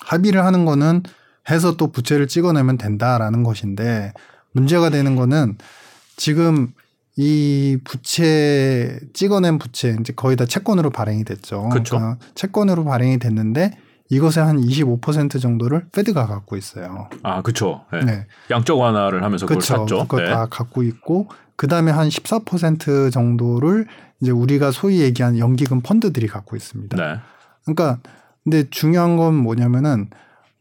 합의를 0.00 0.44
하는 0.44 0.64
거는 0.64 1.02
해서 1.50 1.76
또 1.76 1.92
부채를 1.92 2.28
찍어내면 2.28 2.78
된다라는 2.78 3.42
것인데 3.42 4.12
문제가 4.52 4.90
되는 4.90 5.16
거는 5.16 5.56
지금 6.16 6.72
이 7.16 7.78
부채 7.84 8.98
찍어낸 9.14 9.58
부채 9.58 9.96
이제 10.00 10.12
거의 10.14 10.36
다 10.36 10.44
채권으로 10.44 10.90
발행이 10.90 11.24
됐죠. 11.24 11.68
그렇죠. 11.70 11.96
그러니까 11.96 12.24
채권으로 12.34 12.84
발행이 12.84 13.18
됐는데 13.18 13.78
이것의 14.08 14.44
한 14.44 14.60
25% 14.60 15.40
정도를 15.40 15.86
페드가 15.92 16.26
갖고 16.26 16.56
있어요. 16.56 17.08
아, 17.22 17.42
그렇죠. 17.42 17.84
네. 17.92 18.04
네. 18.04 18.26
양적 18.50 18.78
완화를 18.78 19.24
하면서 19.24 19.46
그걸 19.46 19.60
그쵸. 19.60 19.76
샀죠. 19.76 19.98
그거 20.06 20.20
네. 20.20 20.30
다 20.30 20.46
갖고 20.46 20.82
있고 20.82 21.28
그다음에 21.56 21.90
한 21.90 22.08
14% 22.08 23.12
정도를 23.12 23.86
이제 24.20 24.30
우리가 24.30 24.70
소위 24.70 25.00
얘기하는 25.00 25.38
연기금 25.38 25.80
펀드들이 25.80 26.26
갖고 26.26 26.56
있습니다. 26.56 26.96
네. 26.96 27.20
그러니까 27.64 27.98
근데 28.44 28.68
중요한 28.70 29.16
건 29.16 29.34
뭐냐면은 29.34 30.08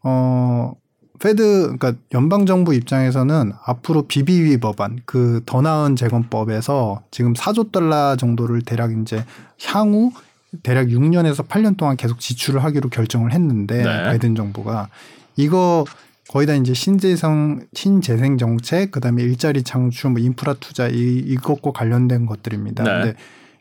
어 0.04 0.74
페드 1.20 1.78
그러니까 1.78 1.93
연방 2.14 2.46
정부 2.46 2.74
입장에서는 2.74 3.54
앞으로 3.66 4.04
비비위 4.08 4.58
법안 4.60 5.00
그 5.06 5.41
더 5.46 5.62
나은 5.62 5.96
재건법에서 5.96 7.04
지금 7.12 7.34
4조 7.34 7.72
달러 7.72 8.16
정도를 8.16 8.62
대략 8.64 8.91
이제 8.91 9.24
향후 9.66 10.12
대략 10.64 10.88
6년에서 10.88 11.47
8년 11.47 11.78
동안 11.78 11.97
계속 11.97 12.20
지출을 12.20 12.64
하기로 12.64 12.89
결정을 12.89 13.32
했는데 13.34 13.84
네. 13.84 14.03
바이든 14.03 14.36
정부가 14.36 14.89
이거 15.36 15.86
거의 16.30 16.47
다 16.47 16.53
이제 16.53 16.74
신재생 16.74 17.68
신재생 17.74 18.38
정책 18.38 18.91
그다음에 18.91 19.22
일자리 19.24 19.64
창출 19.64 20.12
뭐 20.12 20.20
인프라 20.20 20.56
투자 20.60 20.88
이 20.88 20.93
이것과 20.93 21.72
관련된 21.72 22.26
것들입니다. 22.26 22.84
네. 22.84 22.89
근데 22.89 23.14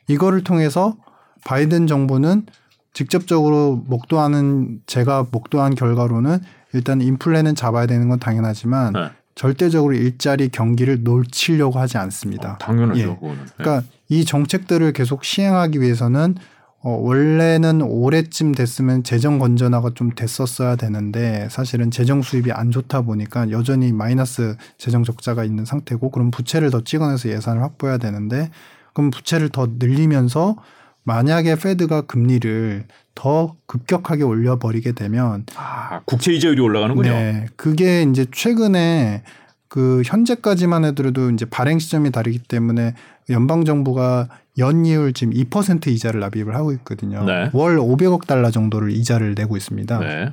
이거를 0.08 0.44
통해서 0.44 0.96
바이든 1.44 1.86
정부는 1.86 2.46
직접적으로 2.94 3.82
목도하는 3.86 4.80
제가 4.86 5.26
목도한 5.30 5.74
결과로는 5.74 6.38
일단 6.72 7.00
인플레는 7.00 7.54
잡아야 7.54 7.86
되는 7.86 8.08
건 8.08 8.18
당연하지만 8.18 8.92
네. 8.92 9.10
절대적으로 9.34 9.94
일자리 9.94 10.48
경기를 10.48 11.02
놓치려고 11.02 11.78
하지 11.78 11.98
않습니다. 11.98 12.52
어, 12.52 12.58
당연하죠. 12.58 13.18
예. 13.22 13.26
네. 13.28 13.36
그러니까 13.56 13.86
이 14.08 14.24
정책들을 14.24 14.92
계속 14.92 15.24
시행하기 15.24 15.80
위해서는 15.80 16.36
어, 16.84 16.90
원래는 17.00 17.80
올해쯤 17.80 18.52
됐으면 18.52 19.04
재정 19.04 19.38
건전화가 19.38 19.92
좀 19.94 20.10
됐었어야 20.14 20.76
되는데 20.76 21.48
사실은 21.50 21.90
재정 21.90 22.20
수입이 22.20 22.52
안 22.52 22.70
좋다 22.70 23.00
보니까 23.02 23.50
여전히 23.50 23.90
마이너스 23.90 24.56
재정 24.76 25.02
적자가 25.02 25.44
있는 25.44 25.64
상태고 25.64 26.10
그럼 26.10 26.30
부채를 26.30 26.70
더 26.70 26.84
찍어내서 26.84 27.30
예산을 27.30 27.62
확보해야 27.62 27.96
되는데 27.96 28.50
그럼 28.92 29.10
부채를 29.10 29.48
더 29.48 29.66
늘리면서 29.78 30.56
만약에 31.04 31.56
페드가 31.56 32.02
금리를 32.02 32.84
더 33.14 33.56
급격하게 33.66 34.24
올려버리게 34.24 34.92
되면 34.92 35.46
아, 35.56 36.00
국채 36.04 36.32
이자율이 36.34 36.60
올라가는군요. 36.60 37.10
네, 37.10 37.46
그게 37.56 38.02
이제 38.02 38.26
최근에 38.30 39.22
그 39.68 40.02
현재까지만 40.04 40.84
해도 40.84 41.30
이제 41.30 41.46
발행 41.46 41.78
시점이 41.78 42.10
다르기 42.10 42.40
때문에 42.40 42.94
연방 43.30 43.64
정부가 43.64 44.28
연이율 44.58 45.12
지금 45.12 45.32
2% 45.34 45.88
이자를 45.88 46.20
납입을 46.20 46.54
하고 46.54 46.72
있거든요. 46.72 47.24
네. 47.24 47.50
월 47.52 47.78
500억 47.78 48.26
달러 48.26 48.50
정도를 48.50 48.90
이자를 48.92 49.34
내고 49.34 49.56
있습니다. 49.56 49.98
네. 49.98 50.32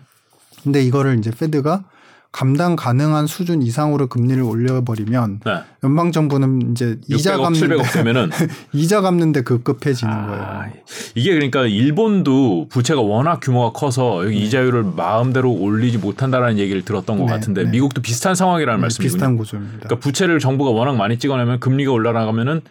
근데 0.63 0.83
이거를 0.83 1.17
이제 1.17 1.31
페드가 1.31 1.83
감당 2.31 2.77
가능한 2.77 3.27
수준 3.27 3.61
이상으로 3.61 4.07
금리를 4.07 4.41
올려버리면 4.41 5.41
네. 5.45 5.51
연방 5.83 6.13
정부는 6.13 6.71
이제 6.71 6.97
이자 7.09 7.37
갚는데 7.37 7.75
이자 8.71 9.01
갚는데 9.01 9.41
급급해지는 9.41 10.13
아, 10.13 10.27
거예요. 10.27 10.73
이게 11.15 11.33
그러니까 11.33 11.65
일본도 11.65 12.67
부채가 12.69 13.01
워낙 13.01 13.41
규모가 13.41 13.77
커서 13.77 14.23
네. 14.23 14.33
이자율을 14.33 14.83
마음대로 14.95 15.51
올리지 15.51 15.97
못한다라는 15.97 16.57
얘기를 16.57 16.83
들었던 16.85 17.17
것 17.17 17.25
네. 17.25 17.31
같은데 17.31 17.63
네. 17.63 17.69
미국도 17.71 18.01
비슷한 18.01 18.33
상황이라는 18.33 18.79
네, 18.79 18.81
말씀이군요. 18.81 19.13
비슷한 19.13 19.37
구조입니다. 19.37 19.79
그러니까 19.79 19.99
부채를 19.99 20.39
정부가 20.39 20.71
워낙 20.71 20.95
많이 20.95 21.19
찍어내면 21.19 21.59
금리가 21.59 21.91
올라가면은 21.91 22.61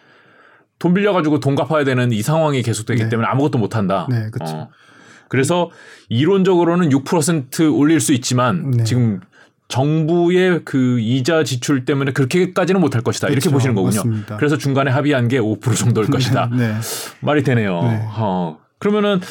돈 0.81 0.95
빌려가지고 0.95 1.39
돈 1.39 1.55
갚아야 1.55 1.83
되는 1.83 2.11
이 2.11 2.23
상황이 2.23 2.63
계속되기 2.63 3.03
네. 3.03 3.09
때문에 3.09 3.27
아무것도 3.29 3.59
못한다. 3.59 4.07
네, 4.09 4.31
그렇죠. 4.31 4.55
어. 4.55 4.69
그래서 5.29 5.69
이론적으로는 6.09 6.89
6% 6.89 7.77
올릴 7.77 7.99
수 7.99 8.13
있지만 8.13 8.71
네. 8.71 8.83
지금 8.83 9.19
정부의 9.67 10.61
그 10.65 10.99
이자 10.99 11.43
지출 11.43 11.85
때문에 11.85 12.13
그렇게까지는 12.13 12.81
못할 12.81 13.03
것이다 13.03 13.27
그렇죠. 13.27 13.47
이렇게 13.47 13.53
보시는 13.53 13.75
거군요. 13.75 13.97
맞습니다. 13.97 14.37
그래서 14.37 14.57
중간에 14.57 14.89
합의한 14.89 15.27
게 15.27 15.39
5% 15.39 15.77
정도일 15.77 16.07
네, 16.07 16.13
것이다. 16.13 16.49
네. 16.51 16.73
말이 17.21 17.43
되네요. 17.43 17.83
네. 17.83 18.01
어. 18.17 18.57
그러면은 18.79 19.21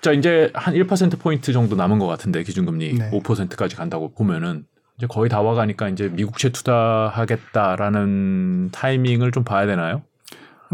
자 0.00 0.12
이제 0.12 0.50
한 0.54 0.72
1% 0.72 1.20
포인트 1.20 1.52
정도 1.52 1.76
남은 1.76 1.98
것 1.98 2.06
같은데 2.06 2.44
기준금리 2.44 2.94
네. 2.94 3.10
5%까지 3.10 3.76
간다고 3.76 4.14
보면은 4.14 4.64
이제 4.96 5.06
거의 5.06 5.28
다 5.28 5.42
와가니까 5.42 5.90
이제 5.90 6.08
미국채 6.08 6.48
투자하겠다라는 6.48 8.70
타이밍을 8.72 9.32
좀 9.32 9.44
봐야 9.44 9.66
되나요? 9.66 10.00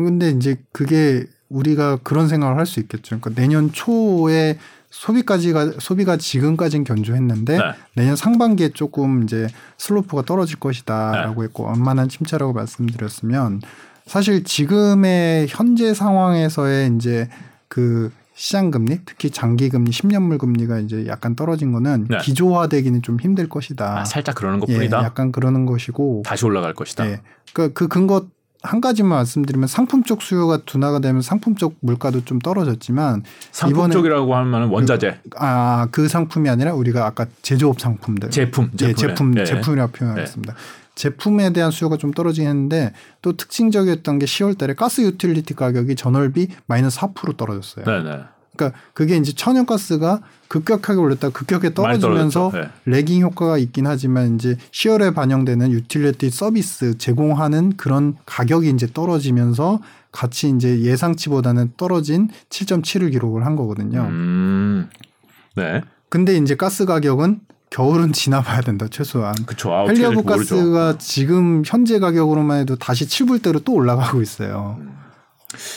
근데 0.05 0.31
이제 0.31 0.57
그게 0.73 1.27
우리가 1.49 1.99
그런 2.03 2.29
생각을 2.29 2.59
할 2.59 2.67
수 2.67 2.81
있겠죠. 2.81 3.19
그러니까 3.19 3.41
내년 3.41 3.73
초에 3.73 4.59
소비까지가 4.91 5.73
소비가 5.79 6.17
지금까지는 6.17 6.85
견조했는데 6.85 7.59
네. 7.59 7.63
내년 7.95 8.17
상반기에 8.17 8.71
조금 8.71 9.23
이제 9.25 9.47
슬로프가 9.79 10.23
떨어질 10.23 10.59
것이다라고 10.59 11.43
네. 11.43 11.47
했고 11.47 11.65
완만한 11.65 12.09
침체라고 12.09 12.53
말씀드렸으면 12.53 13.61
사실 14.07 14.45
지금의 14.45 15.47
현재 15.49 15.93
상황에서의 15.93 16.95
이제 16.97 17.29
그 17.69 18.11
시장 18.35 18.71
금리, 18.71 19.01
특히 19.07 19.31
장기 19.31 19.71
금리, 19.71 19.91
10년물 19.91 20.39
금리가 20.39 20.79
이제 20.81 21.07
약간 21.07 21.35
떨어진 21.35 21.73
거는 21.73 22.07
네. 22.09 22.19
기조화되기는 22.19 23.03
좀 23.03 23.19
힘들 23.19 23.49
것이다. 23.49 24.01
아, 24.01 24.05
살짝 24.05 24.35
그러는 24.35 24.61
것뿐이다. 24.61 25.01
예, 25.01 25.05
약간 25.05 25.33
그러는 25.33 25.65
것이고 25.65 26.23
다시 26.25 26.45
올라갈 26.45 26.75
것이다. 26.75 27.07
예. 27.07 27.21
그그 27.55 27.73
그 27.73 27.89
근거 27.89 28.27
한 28.67 28.81
가지만 28.81 29.19
말씀드리면 29.19 29.69
상품 29.69 30.03
쪽 30.03 30.23
수요가 30.23 30.59
둔화가 30.59 30.99
되면 30.99 31.23
상품 31.23 31.55
쪽 31.55 31.77
물가도 31.81 32.25
좀 32.25 32.39
떨어졌지만 32.39 33.23
상품 33.53 33.91
쪽이라고 33.91 34.35
하면 34.35 34.69
원자재 34.69 35.21
그, 35.31 35.39
아그 35.39 36.09
상품이 36.09 36.49
아니라 36.49 36.75
우리가 36.75 37.07
아까 37.07 37.27
제조업 37.43 37.81
상품들 37.81 38.31
제품 38.31 38.71
예, 38.83 38.93
제품 38.93 39.33
네. 39.33 39.45
제품이라고 39.45 39.93
표현하겠습니다. 39.93 40.53
네. 40.53 40.59
제품에 40.97 41.53
대한 41.53 41.71
수요가 41.71 41.97
좀 41.97 42.11
떨어지긴 42.11 42.49
했는데 42.49 42.93
또 43.23 43.37
특징적이었던 43.37 44.19
게 44.19 44.27
10월 44.27 44.59
달에 44.59 44.75
가스 44.75 45.03
유틸리티 45.03 45.55
가격이 45.55 45.95
전월비 45.95 46.49
마이너스 46.67 46.99
4% 46.99 47.37
떨어졌어요. 47.37 47.85
네네. 47.85 48.36
그러니까 48.57 48.79
그게 48.95 49.17
이제 49.17 49.33
천연가스가 49.33 50.21
급격하게 50.49 50.99
올렸다 50.99 51.31
급격하게 51.31 51.75
떨어지면서 51.75 52.51
네. 52.53 52.69
lagging 52.85 53.23
효과가 53.23 53.59
있긴 53.59 53.87
하지만 53.87 54.37
이제 54.37 54.57
10월에 54.73 55.15
반영되는 55.15 55.71
유틸리티 55.73 56.31
서비스 56.31 56.99
제공하는 56.99 57.77
그런 57.77 58.17
가격이 58.27 58.71
이제 58.71 58.87
떨어지면서 58.93 59.81
같이 60.13 60.49
이제 60.49 60.81
예상치보다는 60.81 61.73
떨어진 61.77 62.29
7.7을 62.49 63.11
기록을 63.11 63.45
한 63.45 63.57
거거든요. 63.57 64.03
음. 64.03 64.89
네. 65.57 65.83
근데 66.09 66.37
이제 66.37 66.55
가스 66.55 66.87
가격은 66.87 67.41
겨울은 67.71 68.13
지나봐야 68.13 68.61
된다 68.63 68.87
최소한. 68.89 69.35
그렇죠. 69.45 69.71
헨리 69.89 70.04
허브 70.04 70.23
가스가 70.23 70.97
지금 70.99 71.63
현재 71.67 71.99
가격으로만 71.99 72.61
해도 72.61 72.77
다시 72.77 73.07
7불대로 73.07 73.63
또 73.65 73.75
올라가고 73.75 74.23
있어요. 74.23 74.77
음. 74.81 74.97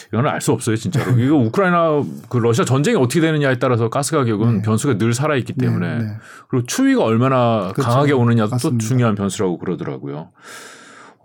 이거는 0.09 0.29
알수 0.29 0.51
없어요, 0.51 0.75
진짜로. 0.75 1.17
이거 1.19 1.35
우크라이나 1.35 2.03
그 2.27 2.37
러시아 2.37 2.65
전쟁이 2.65 2.97
어떻게 2.97 3.21
되느냐에 3.21 3.59
따라서 3.59 3.89
가스 3.89 4.11
가격은 4.11 4.57
네. 4.57 4.61
변수가 4.63 4.97
늘 4.97 5.13
살아 5.13 5.35
있기 5.35 5.53
네, 5.53 5.65
때문에 5.65 5.97
네, 5.97 6.03
네. 6.03 6.17
그리고 6.49 6.65
추위가 6.65 7.03
얼마나 7.03 7.71
그렇죠. 7.73 7.89
강하게 7.89 8.13
오느냐도 8.13 8.51
맞습니다. 8.51 8.83
또 8.83 8.87
중요한 8.87 9.15
변수라고 9.15 9.57
그러더라고요. 9.59 10.29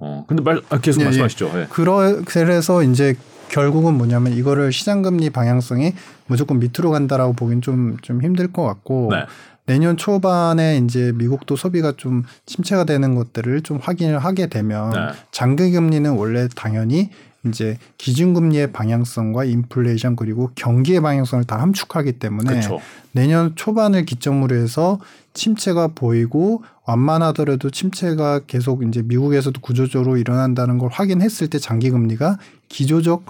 어, 0.01 0.25
근데 0.29 0.43
말 0.43 0.61
아, 0.69 0.79
계속 0.79 1.01
예, 1.01 1.05
말씀하시죠. 1.05 1.51
예. 1.55 1.67
그러, 1.71 2.21
그래서 2.27 2.83
이제 2.83 3.15
결국은 3.49 3.95
뭐냐면 3.95 4.33
이거를 4.33 4.73
시장 4.73 5.03
금리 5.03 5.31
방향성이 5.31 5.95
무조건 6.27 6.59
밑으로 6.59 6.91
간다라고 6.91 7.35
보긴 7.35 7.63
좀좀 7.63 8.23
힘들 8.23 8.53
것 8.53 8.65
같고 8.65 9.09
네. 9.13 9.25
내년 9.67 9.97
초반에 9.97 10.79
이제 10.79 11.13
미국도 11.15 11.57
소비가 11.57 11.93
좀 11.97 12.25
침체가 12.45 12.85
되는 12.85 13.15
것들을 13.15 13.63
좀 13.63 13.79
확인을 13.81 14.19
하게 14.19 14.49
되면 14.49 14.91
네. 14.91 14.99
장기 15.31 15.71
금리는 15.71 16.11
원래 16.13 16.49
당연히 16.55 17.11
이제 17.47 17.79
기준금리의 17.99 18.73
방향성과 18.73 19.45
인플레이션 19.45 20.17
그리고 20.17 20.51
경기의 20.55 21.01
방향성을 21.01 21.45
다 21.45 21.61
함축하기 21.61 22.13
때문에 22.13 22.57
그쵸. 22.57 22.81
내년 23.13 23.55
초반을 23.55 24.05
기점으로 24.05 24.57
해서 24.57 24.99
침체가 25.35 25.89
보이고 25.89 26.63
완만하더라도 26.87 27.71
침체가 27.71 28.41
계속 28.47 28.83
이제 28.87 29.03
미국에서도 29.03 29.61
구조적으로 29.61 30.17
일어난다는 30.17 30.79
걸 30.79 30.91
확인했을 30.91 31.49
때 31.49 31.59
장기 31.59 31.91
금리가 31.91 32.39
기조적 32.69 33.25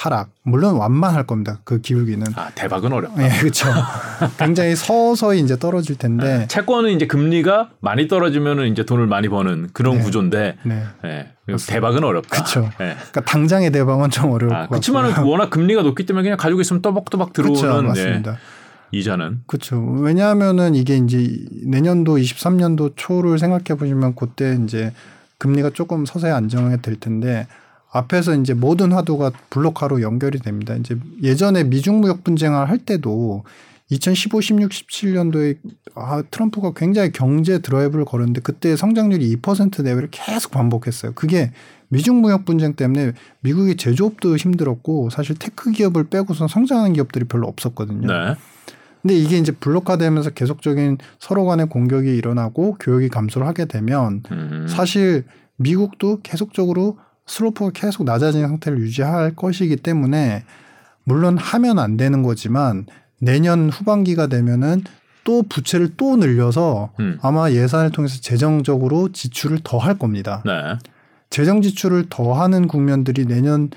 하락 0.00 0.30
물론 0.44 0.76
완만할 0.76 1.26
겁니다. 1.26 1.58
그 1.62 1.82
기울기는 1.82 2.28
아 2.34 2.48
대박은 2.54 2.90
어렵다. 2.90 3.20
네, 3.20 3.28
그렇죠. 3.38 3.68
굉장히 4.38 4.74
서서히 4.74 5.40
이제 5.40 5.58
떨어질 5.58 5.98
텐데 5.98 6.38
네, 6.38 6.46
채권은 6.46 6.92
이제 6.92 7.06
금리가 7.06 7.72
많이 7.80 8.08
떨어지면은 8.08 8.68
이제 8.68 8.86
돈을 8.86 9.06
많이 9.06 9.28
버는 9.28 9.68
그런 9.74 9.98
네. 9.98 10.02
구조인데 10.02 10.56
네. 10.62 10.84
네. 11.02 11.34
대박은 11.68 12.02
어렵다. 12.02 12.30
그렇죠. 12.30 12.70
그러니까 12.78 13.20
당장의 13.20 13.72
대박은 13.72 14.08
좀 14.08 14.30
어려울 14.30 14.54
아, 14.54 14.68
그렇지만은 14.68 15.22
워낙 15.22 15.50
금리가 15.50 15.82
높기 15.82 16.06
때문에 16.06 16.22
그냥 16.22 16.38
가지고 16.38 16.62
있으면 16.62 16.80
또박또박 16.80 17.34
들어오는 17.34 17.60
그쵸, 17.60 17.82
맞습니다. 17.82 18.38
이자는 18.92 19.42
그렇죠. 19.46 19.84
왜냐하면은 19.84 20.76
이게 20.76 20.96
이제 20.96 21.28
내년도 21.66 22.16
23년도 22.16 22.94
초를 22.96 23.38
생각해 23.38 23.78
보시면 23.78 24.14
그때 24.14 24.58
이제 24.64 24.94
금리가 25.36 25.70
조금 25.74 26.06
서서히 26.06 26.32
안정이 26.32 26.80
될 26.80 26.96
텐데 26.96 27.46
앞에서 27.92 28.34
이제 28.36 28.54
모든 28.54 28.92
화두가 28.92 29.32
블록화로 29.50 30.02
연결이 30.02 30.38
됩니다. 30.38 30.74
이제 30.76 30.96
예전에 31.22 31.64
미중 31.64 32.00
무역 32.00 32.22
분쟁을 32.24 32.68
할 32.68 32.78
때도 32.78 33.44
2015, 33.90 34.40
16, 34.40 34.70
17년도에 34.70 35.58
아, 35.96 36.22
트럼프가 36.30 36.72
굉장히 36.74 37.10
경제 37.10 37.58
드라이브를 37.58 38.04
걸었는데 38.04 38.40
그때 38.42 38.76
성장률이 38.76 39.36
2% 39.36 39.82
내외를 39.82 40.08
계속 40.12 40.52
반복했어요. 40.52 41.12
그게 41.14 41.50
미중 41.88 42.20
무역 42.20 42.44
분쟁 42.44 42.74
때문에 42.74 43.12
미국의 43.40 43.76
제조업도 43.76 44.36
힘들었고 44.36 45.10
사실 45.10 45.34
테크 45.36 45.72
기업을 45.72 46.04
빼고선 46.04 46.46
성장하는 46.46 46.92
기업들이 46.92 47.24
별로 47.24 47.48
없었거든요. 47.48 48.06
네. 48.06 48.36
근데 49.02 49.14
이게 49.14 49.38
이제 49.38 49.50
블록화되면서 49.50 50.30
계속적인 50.30 50.98
서로 51.18 51.46
간의 51.46 51.68
공격이 51.68 52.14
일어나고 52.14 52.76
교역이 52.78 53.08
감소를 53.08 53.46
하게 53.46 53.64
되면 53.64 54.22
음. 54.30 54.66
사실 54.68 55.24
미국도 55.56 56.20
계속적으로 56.22 56.98
슬로프가 57.30 57.70
계속 57.72 58.04
낮아진 58.04 58.42
상태를 58.42 58.80
유지할 58.80 59.34
것이기 59.36 59.76
때문에 59.76 60.44
물론 61.04 61.38
하면 61.38 61.78
안 61.78 61.96
되는 61.96 62.22
거지만 62.22 62.86
내년 63.20 63.70
후반기가 63.70 64.26
되면은 64.26 64.82
또 65.22 65.42
부채를 65.42 65.90
또 65.96 66.16
늘려서 66.16 66.90
음. 66.98 67.18
아마 67.22 67.50
예산을 67.50 67.92
통해서 67.92 68.20
재정적으로 68.20 69.12
지출을 69.12 69.60
더 69.62 69.78
할 69.78 69.96
겁니다. 69.96 70.42
네. 70.44 70.76
재정 71.28 71.62
지출을 71.62 72.06
더 72.10 72.32
하는 72.32 72.66
국면들이 72.66 73.26
내년 73.26 73.70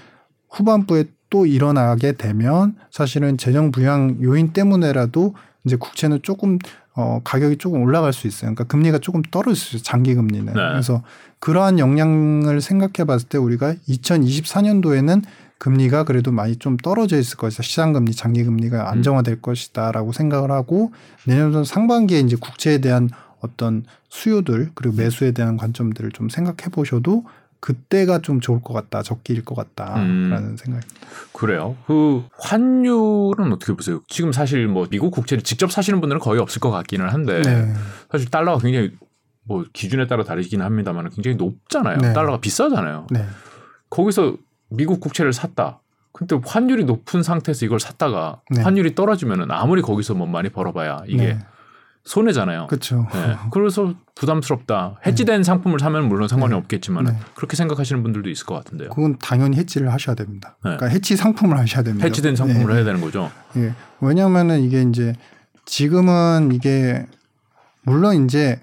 후반부에 0.49 1.05
또 1.29 1.45
일어나게 1.45 2.13
되면 2.13 2.75
사실은 2.89 3.37
재정 3.37 3.71
부양 3.71 4.17
요인 4.23 4.53
때문에라도 4.53 5.35
이제 5.65 5.75
국채는 5.75 6.21
조금 6.23 6.57
어 6.95 7.21
가격이 7.23 7.57
조금 7.57 7.81
올라갈 7.81 8.13
수 8.13 8.27
있어요. 8.27 8.53
그러니까 8.53 8.65
금리가 8.65 8.99
조금 8.99 9.21
떨어질 9.23 9.55
수 9.55 9.75
있어요. 9.75 9.83
장기 9.83 10.13
금리는. 10.13 10.45
네. 10.45 10.53
그래서 10.53 11.03
그러한 11.39 11.79
영향을 11.79 12.61
생각해 12.61 13.05
봤을 13.05 13.27
때 13.27 13.37
우리가 13.37 13.73
2024년도에는 13.87 15.23
금리가 15.57 16.03
그래도 16.03 16.31
많이 16.31 16.57
좀 16.57 16.77
떨어져 16.77 17.17
있을 17.17 17.37
것이다. 17.37 17.63
시장 17.63 17.93
금리, 17.93 18.11
장기 18.11 18.43
금리가 18.43 18.81
음. 18.81 18.87
안정화될 18.87 19.35
음. 19.35 19.41
것이다라고 19.41 20.11
생각을 20.11 20.51
하고 20.51 20.91
내년 21.25 21.63
상반기에 21.63 22.19
이제 22.19 22.35
국채에 22.35 22.79
대한 22.79 23.09
어떤 23.39 23.83
수요들 24.09 24.71
그리고 24.73 24.95
매수에 24.95 25.31
대한 25.31 25.57
관점들을 25.57 26.11
좀 26.11 26.29
생각해 26.29 26.69
보셔도 26.71 27.25
그때가 27.63 28.19
좀 28.19 28.41
좋을 28.41 28.61
것 28.61 28.73
같다, 28.73 29.01
적기일 29.01 29.45
것 29.45 29.55
같다라는 29.55 30.05
음. 30.05 30.57
생각입니다. 30.57 31.07
그래요. 31.31 31.77
그 31.87 32.25
환율은 32.37 33.53
어떻게 33.53 33.71
보세요? 33.73 34.01
지금 34.09 34.33
사실 34.33 34.67
뭐 34.67 34.85
미국 34.89 35.11
국채를 35.11 35.43
직접 35.43 35.71
사시는 35.71 36.01
분들은 36.01 36.19
거의 36.19 36.41
없을 36.41 36.59
것 36.59 36.71
같기는 36.71 37.07
한데 37.07 37.41
네. 37.41 37.73
사실 38.11 38.29
달러가 38.29 38.59
굉장히 38.61 38.91
뭐 39.45 39.63
기준에 39.71 40.07
따라 40.07 40.25
다르긴 40.25 40.61
합니다만 40.61 41.09
굉장히 41.11 41.37
높잖아요. 41.37 41.99
네. 41.99 42.11
달러가 42.11 42.41
비싸잖아요. 42.41 43.07
네. 43.11 43.25
거기서 43.89 44.35
미국 44.67 44.99
국채를 44.99 45.31
샀다. 45.31 45.79
근데 46.11 46.37
환율이 46.45 46.83
높은 46.83 47.23
상태에서 47.23 47.65
이걸 47.65 47.79
샀다가 47.79 48.41
네. 48.49 48.61
환율이 48.61 48.93
떨어지면은 48.93 49.51
아무리 49.51 49.81
거기서 49.81 50.15
뭐 50.15 50.27
많이 50.27 50.49
벌어봐야 50.49 51.03
이게 51.07 51.35
네. 51.35 51.39
손해잖아요. 52.05 52.67
그렇죠. 52.67 53.07
네. 53.13 53.35
그래서 53.51 53.93
부담스럽다. 54.15 54.99
해지된 55.05 55.37
네. 55.37 55.43
상품을 55.43 55.79
사면 55.79 56.09
물론 56.09 56.27
상관이 56.27 56.51
네. 56.51 56.57
없겠지만 56.57 57.05
네. 57.05 57.17
그렇게 57.33 57.55
생각하시는 57.55 58.03
분들도 58.03 58.29
있을 58.29 58.45
것 58.45 58.55
같은데요. 58.55 58.89
그건 58.89 59.17
당연히 59.19 59.57
해지를 59.57 59.91
하셔야 59.91 60.15
됩니다. 60.15 60.57
그러니까 60.61 60.87
해치 60.87 61.15
상품을 61.15 61.57
하셔야 61.57 61.83
됩니다. 61.83 62.05
해지된 62.05 62.35
상품을 62.35 62.75
해야 62.75 62.83
되는 62.83 62.99
거죠. 62.99 63.31
예. 63.55 63.73
왜냐하면은 64.01 64.61
이게 64.61 64.81
이제 64.81 65.13
지금은 65.65 66.51
이게 66.51 67.05
물론 67.83 68.25
이제 68.25 68.61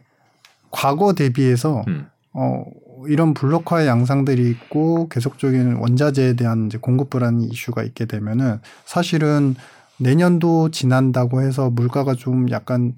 과거 0.71 1.15
대비해서 1.15 1.83
음. 1.89 2.09
어 2.35 2.65
이런 3.09 3.33
블록화의 3.33 3.87
양상들이 3.87 4.51
있고 4.51 5.09
계속적인 5.09 5.77
원자재에 5.77 6.35
대한 6.35 6.67
이제 6.67 6.77
공급 6.77 7.09
불안 7.09 7.41
이슈가 7.41 7.83
있게 7.85 8.05
되면은 8.05 8.61
사실은 8.85 9.55
내년도 9.97 10.71
지난다고 10.71 11.43
해서 11.43 11.71
물가가 11.71 12.15
좀 12.15 12.51
약간 12.51 12.95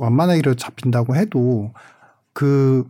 완만하게 0.00 0.42
잡힌다고 0.56 1.14
해도 1.14 1.72
그 2.32 2.88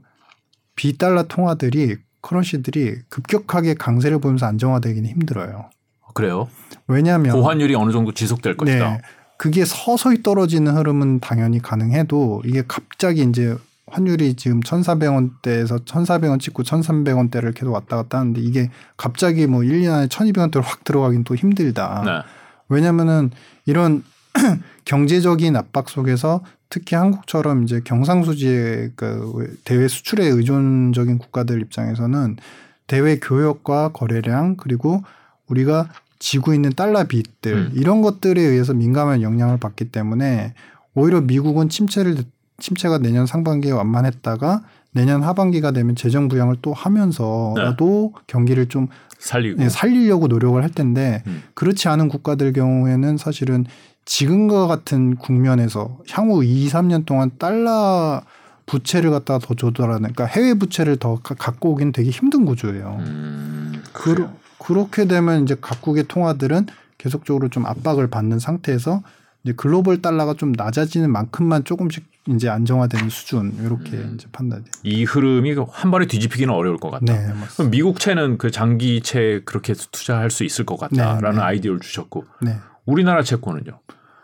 비달러 0.76 1.24
통화들이 1.24 1.96
커런시들이 2.22 3.00
급격하게 3.08 3.74
강세를 3.74 4.20
보면서 4.20 4.46
안정화되기는 4.46 5.08
힘들어요. 5.10 5.70
그래요? 6.14 6.48
왜냐하면 6.86 7.32
고환율이 7.32 7.74
어느 7.74 7.92
정도 7.92 8.12
지속될 8.12 8.56
것이다. 8.56 8.90
네, 8.90 9.00
그게 9.36 9.64
서서히 9.64 10.22
떨어지는 10.22 10.76
흐름은 10.76 11.20
당연히 11.20 11.60
가능해도 11.60 12.42
이게 12.44 12.62
갑자기 12.66 13.22
이제 13.22 13.56
환율이 13.86 14.34
지금 14.34 14.60
1,400원대에서 14.60 15.84
1,400원 15.84 16.38
찍고 16.38 16.62
1,300원대를 16.62 17.54
계속 17.54 17.72
왔다 17.72 17.96
갔다 17.96 18.18
하는데 18.18 18.40
이게 18.40 18.70
갑자기 18.96 19.46
뭐 19.46 19.60
1년 19.62 19.92
안에 19.92 20.06
1,200원대로 20.06 20.62
확 20.62 20.84
들어가긴 20.84 21.24
또 21.24 21.34
힘들다. 21.34 22.02
네. 22.04 22.30
왜냐면은 22.68 23.30
이런 23.66 24.04
경제적인 24.84 25.56
압박 25.56 25.88
속에서 25.88 26.42
특히 26.68 26.96
한국처럼 26.96 27.64
이제 27.64 27.80
경상수지의 27.84 28.92
그 28.96 29.56
대외 29.64 29.88
수출에 29.88 30.26
의존적인 30.26 31.18
국가들 31.18 31.60
입장에서는 31.62 32.36
대외 32.86 33.18
교역과 33.18 33.90
거래량 33.92 34.56
그리고 34.56 35.02
우리가 35.48 35.88
지고 36.18 36.54
있는 36.54 36.70
달러 36.70 37.04
빚들 37.04 37.52
음. 37.52 37.72
이런 37.74 38.02
것들에 38.02 38.40
의해서 38.40 38.74
민감한 38.74 39.22
영향을 39.22 39.58
받기 39.58 39.90
때문에 39.90 40.54
오히려 40.94 41.20
미국은 41.20 41.68
침체를 41.68 42.16
침체가 42.58 42.98
내년 42.98 43.26
상반기에 43.26 43.72
완만했다가 43.72 44.62
내년 44.92 45.22
하반기가 45.22 45.70
되면 45.70 45.96
재정 45.96 46.28
부양을 46.28 46.56
또 46.62 46.72
하면서라도 46.72 48.12
네. 48.14 48.22
경기를 48.26 48.66
좀 48.66 48.88
살리고 49.18 49.62
네, 49.62 49.68
살리려고 49.68 50.26
노력을 50.26 50.60
할 50.62 50.70
텐데 50.70 51.22
음. 51.26 51.42
그렇지 51.54 51.88
않은 51.88 52.08
국가들 52.08 52.52
경우에는 52.52 53.16
사실은 53.16 53.66
지금과 54.04 54.66
같은 54.66 55.16
국면에서 55.16 55.98
향후 56.10 56.44
2, 56.44 56.68
3년 56.68 57.06
동안 57.06 57.30
달러 57.38 58.22
부채를 58.66 59.10
갖다가 59.10 59.44
더 59.44 59.54
조달하는 59.54 60.12
그러니까 60.12 60.26
해외 60.26 60.54
부채를 60.54 60.96
더 60.96 61.16
갖고 61.22 61.72
오긴 61.72 61.92
되게 61.92 62.10
힘든 62.10 62.44
구조예요. 62.44 62.98
음, 63.00 63.82
그, 63.92 64.28
그렇게 64.58 65.06
되면 65.06 65.42
이제 65.42 65.56
각국의 65.60 66.04
통화들은 66.06 66.66
계속적으로 66.98 67.48
좀 67.48 67.66
압박을 67.66 68.08
받는 68.08 68.38
상태에서 68.38 69.02
이제 69.42 69.54
글로벌 69.56 70.02
달러가 70.02 70.34
좀 70.34 70.52
낮아지는 70.52 71.10
만큼만 71.10 71.64
조금씩 71.64 72.04
이제 72.28 72.48
안정화되는 72.48 73.08
수준 73.08 73.54
이렇게 73.64 73.96
음. 73.96 74.12
이제 74.14 74.26
판단이. 74.30 74.64
이 74.82 75.04
흐름이 75.04 75.56
한 75.70 75.90
번에 75.90 76.06
뒤집히기는 76.06 76.52
어려울 76.52 76.76
것 76.76 76.90
같다. 76.90 77.04
네, 77.06 77.32
그럼 77.56 77.70
미국채는 77.70 78.38
그 78.38 78.50
장기채 78.50 79.42
그렇게 79.46 79.72
투자할 79.72 80.30
수 80.30 80.44
있을 80.44 80.66
것 80.66 80.78
같다라는 80.78 81.30
네, 81.30 81.36
네. 81.36 81.42
아이디어를 81.42 81.80
주셨고 81.80 82.26
네. 82.42 82.58
우리나라 82.86 83.22
채권은요? 83.22 83.78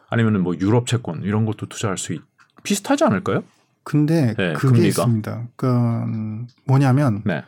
아니면은 0.09 0.43
뭐 0.43 0.55
유럽 0.59 0.87
채권 0.87 1.23
이런 1.23 1.45
것도 1.47 1.67
투자할 1.67 1.99
수 1.99 2.13
있, 2.13 2.21
비슷하지 2.63 3.05
않을까요? 3.05 3.43
근데 3.85 4.35
네, 4.37 4.53
그게 4.55 4.69
금리가. 4.69 4.87
있습니다. 4.89 5.49
그러니까 5.57 6.07
뭐냐면 6.65 7.23
네. 7.25 7.43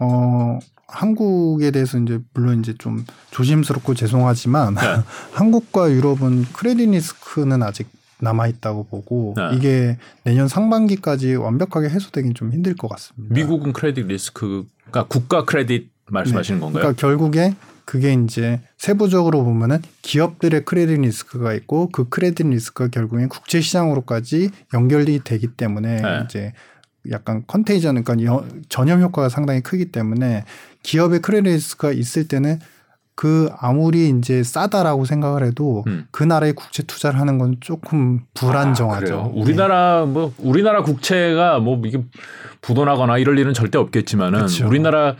어 0.00 0.58
한국에 0.86 1.70
대해서 1.70 1.98
이제 1.98 2.18
물론 2.34 2.60
이제 2.60 2.74
좀 2.78 3.04
조심스럽고 3.30 3.94
죄송하지만 3.94 4.74
네. 4.74 4.80
한국과 5.32 5.90
유럽은 5.90 6.44
크레딧 6.52 6.90
리스크는 6.90 7.62
아직 7.62 7.88
남아 8.20 8.48
있다고 8.48 8.84
보고 8.84 9.34
네. 9.36 9.50
이게 9.54 9.98
내년 10.24 10.48
상반기까지 10.48 11.36
완벽하게 11.36 11.88
해소되긴 11.88 12.34
좀 12.34 12.52
힘들 12.52 12.74
것 12.74 12.88
같습니다. 12.88 13.34
미국은 13.34 13.72
크레딧 13.72 14.06
리스크가 14.06 15.06
국가 15.08 15.44
크레딧 15.44 15.90
말씀하시는 16.10 16.58
네. 16.58 16.64
건가요? 16.64 16.80
그러니까 16.82 17.00
결국에 17.00 17.54
그게 17.88 18.12
이제 18.12 18.60
세부적으로 18.76 19.44
보면은 19.44 19.78
기업들의 20.02 20.66
크레딧 20.66 21.00
리스크가 21.00 21.54
있고 21.54 21.88
그 21.88 22.10
크레딧 22.10 22.46
리스크가 22.46 22.90
결국엔 22.90 23.30
국제 23.30 23.62
시장으로까지 23.62 24.50
연결이 24.74 25.20
되기 25.24 25.46
때문에 25.46 26.02
네. 26.02 26.20
이제 26.22 26.52
약간 27.10 27.44
컨테이전 27.46 28.04
그러니까 28.04 28.44
전염 28.68 29.00
효과가 29.00 29.30
상당히 29.30 29.62
크기 29.62 29.86
때문에 29.86 30.44
기업의 30.82 31.22
크레딧 31.22 31.46
리스크가 31.46 31.94
있을 31.94 32.28
때는 32.28 32.58
그 33.14 33.48
아무리 33.58 34.10
이제 34.10 34.42
싸다라고 34.42 35.06
생각을 35.06 35.42
해도 35.42 35.82
음. 35.86 36.06
그 36.10 36.22
나라에 36.22 36.52
국채 36.52 36.82
투자를 36.82 37.18
하는 37.18 37.38
건 37.38 37.56
조금 37.60 38.20
불안정하죠. 38.34 39.18
아, 39.18 39.30
우리나라 39.32 40.04
네. 40.04 40.12
뭐 40.12 40.34
우리나라 40.36 40.82
국채가 40.82 41.58
뭐 41.58 41.80
이게 41.86 42.04
부도나거나 42.60 43.16
이럴 43.16 43.38
일은 43.38 43.54
절대 43.54 43.78
없겠지만은 43.78 44.40
그렇죠. 44.40 44.68
우리나라 44.68 45.16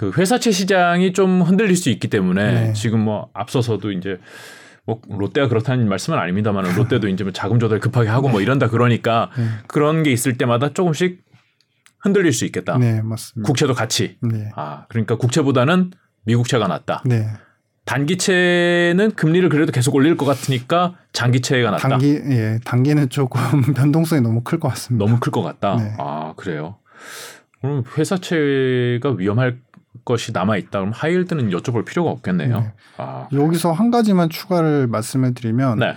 그 0.00 0.10
회사채 0.16 0.50
시장이 0.50 1.12
좀 1.12 1.42
흔들릴 1.42 1.76
수 1.76 1.90
있기 1.90 2.08
때문에 2.08 2.52
네. 2.68 2.72
지금 2.72 3.00
뭐 3.00 3.28
앞서서도 3.34 3.92
이제 3.92 4.18
뭐 4.86 4.98
롯데가 5.10 5.46
그렇다는 5.46 5.90
말씀은 5.90 6.18
아닙니다만 6.18 6.64
롯데도 6.74 7.06
이제 7.08 7.22
뭐 7.22 7.34
자금 7.34 7.58
조달 7.60 7.80
급하게 7.80 8.08
하고 8.08 8.22
뭐 8.22 8.30
네. 8.30 8.32
뭐 8.32 8.40
이런다 8.40 8.68
그러니까 8.70 9.30
네. 9.36 9.44
그런 9.66 10.02
게 10.02 10.10
있을 10.10 10.38
때마다 10.38 10.72
조금씩 10.72 11.20
흔들릴 12.02 12.32
수 12.32 12.46
있겠다. 12.46 12.78
네, 12.78 13.02
맞습니다. 13.02 13.46
국채도 13.46 13.74
같이. 13.74 14.16
네. 14.22 14.48
아, 14.56 14.86
그러니까 14.88 15.16
국채보다는 15.18 15.90
미국채가 16.24 16.66
낫다. 16.66 17.02
네. 17.04 17.26
단기채는 17.84 19.10
금리를 19.16 19.46
그래도 19.50 19.70
계속 19.70 19.94
올릴 19.96 20.16
것 20.16 20.24
같으니까 20.24 20.94
장기채가 21.12 21.72
낫다. 21.72 21.88
단기 21.90 22.22
예, 22.30 22.58
단기는 22.64 23.10
조금 23.10 23.60
변동성이 23.76 24.22
너무 24.22 24.42
클 24.44 24.58
것 24.58 24.68
같습니다. 24.68 25.04
너무 25.04 25.20
클 25.20 25.30
것 25.30 25.42
같다. 25.42 25.76
네. 25.76 25.92
아, 25.98 26.32
그래요. 26.38 26.76
그럼 27.60 27.84
회사채가 27.98 29.10
위험할 29.18 29.58
것이 30.04 30.32
남아 30.32 30.56
있다. 30.56 30.80
그럼 30.80 30.92
하이힐드는 30.92 31.50
여쭤볼 31.50 31.84
필요가 31.84 32.10
없겠네요. 32.10 32.60
네. 32.60 32.72
아. 32.96 33.28
여기서 33.32 33.72
한 33.72 33.90
가지만 33.90 34.30
추가를 34.30 34.86
말씀을 34.86 35.34
드리면 35.34 35.78
네. 35.80 35.94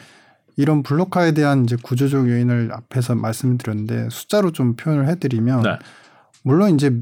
이런 0.55 0.83
블록화에 0.83 1.33
대한 1.33 1.63
이제 1.63 1.75
구조적 1.81 2.29
요인을 2.29 2.71
앞에서 2.73 3.15
말씀을 3.15 3.57
드렸는데 3.57 4.07
숫자로 4.11 4.51
좀 4.51 4.75
표현을 4.75 5.07
해드리면 5.07 5.63
네. 5.63 5.79
물론 6.43 6.75
이제 6.75 7.01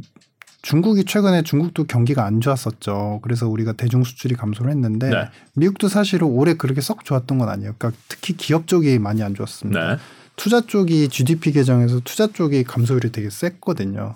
중국이 0.61 1.05
최근에 1.05 1.41
중국도 1.41 1.85
경기가 1.85 2.23
안 2.25 2.39
좋았었죠. 2.39 3.19
그래서 3.23 3.47
우리가 3.47 3.73
대중 3.73 4.03
수출이 4.03 4.35
감소를 4.35 4.71
했는데 4.71 5.09
네. 5.09 5.29
미국도 5.55 5.87
사실은 5.87 6.27
올해 6.27 6.53
그렇게 6.53 6.81
썩 6.81 7.03
좋았던 7.03 7.39
건 7.39 7.49
아니에요. 7.49 7.73
그러니까 7.77 7.99
특히 8.07 8.35
기업 8.37 8.67
쪽이 8.67 8.99
많이 8.99 9.23
안 9.23 9.33
좋았습니다. 9.33 9.87
네. 9.87 9.97
투자 10.35 10.61
쪽이 10.61 11.09
GDP 11.09 11.51
계정에서 11.51 11.99
투자 12.01 12.27
쪽이 12.27 12.63
감소율이 12.63 13.11
되게 13.11 13.29
셌거든요. 13.29 14.15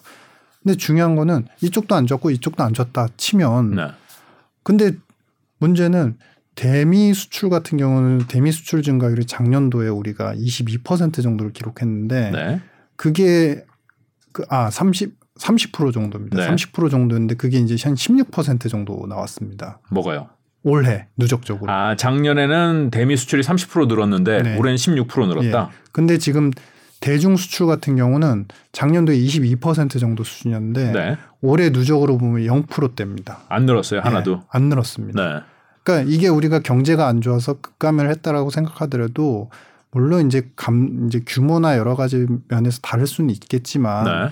근데 0.66 0.76
중요한 0.78 1.16
거는 1.16 1.46
이쪽도 1.62 1.94
안 1.94 2.08
좋고 2.08 2.32
이쪽도 2.32 2.64
안 2.64 2.74
좋다 2.74 3.10
치면 3.18 3.76
네. 3.76 3.88
근데 4.64 4.94
문제는 5.60 6.18
대미 6.56 7.14
수출 7.14 7.52
같은 7.52 7.78
경우는 7.78 8.26
대미 8.28 8.52
수출 8.52 8.82
증가율이 8.82 9.26
작년도에 9.26 9.90
우리가 9.90 10.34
22% 10.34 11.22
정도를 11.22 11.54
기록했는데 11.54 12.32
네. 12.32 12.62
그게 12.96 13.64
그아 14.32 14.72
30, 14.72 15.14
30% 15.38 15.94
정도입니다. 15.94 16.38
네. 16.38 16.48
30% 16.50 16.90
정도인데 16.90 17.36
그게 17.36 17.60
이제 17.60 17.76
한 17.88 17.94
16% 17.94 18.68
정도 18.68 19.06
나왔습니다. 19.08 19.80
뭐가요? 19.92 20.30
올해 20.64 21.06
누적적으로. 21.16 21.72
아 21.72 21.96
작년에는 21.96 22.90
대미 22.90 23.16
수출이 23.18 23.44
30% 23.44 23.88
늘었는데 23.88 24.42
네. 24.42 24.58
올해는 24.58 24.78
16% 24.78 25.28
늘었다. 25.28 25.70
예. 25.72 25.78
근데 25.92 26.18
지금 26.18 26.50
대중 27.06 27.36
수출 27.36 27.68
같은 27.68 27.96
경우는 27.96 28.48
작년도에 28.72 29.16
22% 29.16 30.00
정도 30.00 30.24
수준이었는데 30.24 30.92
네. 30.92 31.18
올해 31.40 31.70
누적으로 31.70 32.18
보면 32.18 32.48
0%대입니다. 32.48 33.42
안 33.48 33.68
늘었어요 33.68 34.00
하나도. 34.00 34.36
네, 34.38 34.42
안 34.50 34.64
늘었습니다. 34.64 35.24
네. 35.24 35.42
그러니까 35.84 36.12
이게 36.12 36.28
우리가 36.28 36.62
경제가 36.62 37.06
안 37.06 37.22
좋아서 37.22 37.62
급감을 37.62 38.10
했다라고 38.10 38.50
생각하더라도 38.50 39.52
물론 39.92 40.26
이제 40.26 40.50
감 40.56 41.06
이제 41.06 41.22
규모나 41.28 41.78
여러 41.78 41.96
가지 41.96 42.26
면에서 42.48 42.80
다를 42.82 43.06
수는 43.06 43.30
있겠지만 43.30 44.06
네. 44.06 44.32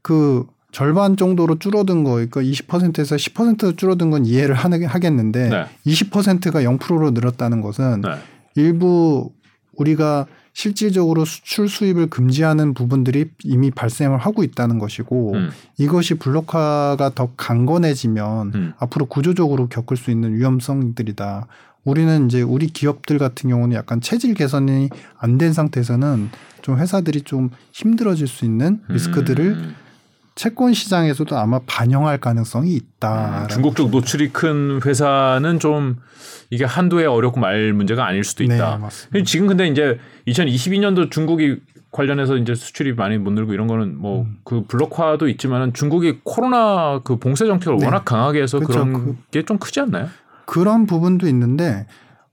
그 0.00 0.46
절반 0.70 1.16
정도로 1.16 1.58
줄어든 1.58 2.04
거, 2.04 2.12
그러니까 2.12 2.42
20%에서 2.42 3.16
10% 3.16 3.76
줄어든 3.76 4.10
건 4.10 4.24
이해를 4.24 4.54
하겠는데 4.54 5.48
네. 5.48 5.66
20%가 5.84 6.60
0%로 6.60 7.10
늘었다는 7.10 7.60
것은 7.60 8.02
네. 8.02 8.10
일부 8.54 9.32
우리가 9.76 10.26
실질적으로 10.54 11.24
수출 11.24 11.68
수입을 11.68 12.06
금지하는 12.08 12.74
부분들이 12.74 13.26
이미 13.42 13.70
발생을 13.72 14.18
하고 14.18 14.44
있다는 14.44 14.78
것이고 14.78 15.32
음. 15.34 15.50
이것이 15.76 16.14
블록화가 16.14 17.10
더 17.14 17.30
강건해지면 17.36 18.52
음. 18.54 18.72
앞으로 18.78 19.06
구조적으로 19.06 19.68
겪을 19.68 19.96
수 19.96 20.10
있는 20.12 20.36
위험성들이다. 20.36 21.46
우리는 21.84 22.26
이제 22.26 22.40
우리 22.40 22.68
기업들 22.68 23.18
같은 23.18 23.50
경우는 23.50 23.76
약간 23.76 24.00
체질 24.00 24.34
개선이 24.34 24.88
안 25.18 25.36
된 25.38 25.52
상태에서는 25.52 26.30
좀 26.62 26.78
회사들이 26.78 27.22
좀 27.22 27.50
힘들어질 27.72 28.26
수 28.28 28.44
있는 28.44 28.80
리스크들을 28.88 29.44
음. 29.46 29.74
채권 30.34 30.74
시장에서도 30.74 31.36
아마 31.36 31.60
반영할 31.64 32.18
가능성이 32.18 32.74
있다. 32.74 33.44
음, 33.44 33.48
중국 33.48 33.76
쪽 33.76 33.90
노출이 33.90 34.30
큰 34.30 34.80
회사는 34.84 35.60
좀 35.60 35.96
이게 36.50 36.64
한두해 36.64 37.06
어렵고 37.06 37.38
말 37.38 37.72
문제가 37.72 38.06
아닐 38.06 38.24
수도 38.24 38.44
네, 38.44 38.56
있다. 38.56 38.80
네, 39.12 39.22
지금 39.22 39.46
근데 39.46 39.68
이제 39.68 39.98
2022년도 40.26 41.10
중국이 41.10 41.60
관련해서 41.92 42.36
이제 42.36 42.56
수출이 42.56 42.94
많이 42.94 43.18
못 43.18 43.30
늘고 43.30 43.52
이런 43.54 43.68
거는 43.68 43.96
뭐그 43.98 44.28
음. 44.28 44.36
그 44.42 44.64
블록화도 44.66 45.28
있지만은 45.28 45.72
중국이 45.72 46.18
코로나 46.24 47.00
그 47.04 47.18
봉쇄 47.18 47.46
정책을 47.46 47.78
네. 47.78 47.84
워낙 47.84 48.04
강하게 48.04 48.42
해서 48.42 48.58
그렇죠. 48.58 48.84
그런 48.84 48.92
그, 48.92 49.16
게좀 49.30 49.58
크지 49.58 49.80
않나요? 49.80 50.08
그런 50.44 50.86
부분도 50.86 51.28
있는데 51.28 51.86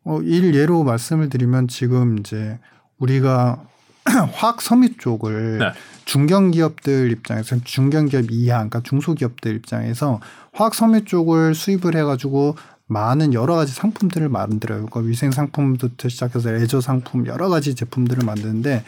어, 0.04 0.20
일 0.24 0.56
예로 0.56 0.84
말씀을 0.84 1.30
드리면 1.30 1.68
지금 1.68 2.18
이제 2.18 2.58
우리가 2.98 3.64
화학 4.34 4.62
섬유 4.62 4.98
쪽을 4.98 5.60
네. 5.60 5.72
중견기업들 6.06 7.12
입장에서 7.12 7.58
중견기업 7.64 8.32
이하, 8.32 8.58
그러니까 8.58 8.82
중소기업들 8.84 9.56
입장에서 9.56 10.20
화학 10.54 10.76
섬유 10.76 11.06
쪽을 11.06 11.56
수입을 11.56 11.96
해가지고 11.96 12.56
많은 12.88 13.34
여러 13.34 13.56
가지 13.56 13.74
상품들을 13.74 14.28
만들어요. 14.28 14.86
그러니까 14.86 15.00
위생 15.00 15.32
상품부터 15.32 16.10
시작해서 16.10 16.52
레저 16.52 16.82
상품 16.82 17.26
여러 17.26 17.48
가지 17.48 17.74
제품들을 17.74 18.26
만드는데 18.26 18.84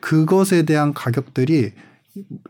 그것에 0.00 0.64
대한 0.64 0.92
가격들이 0.92 1.72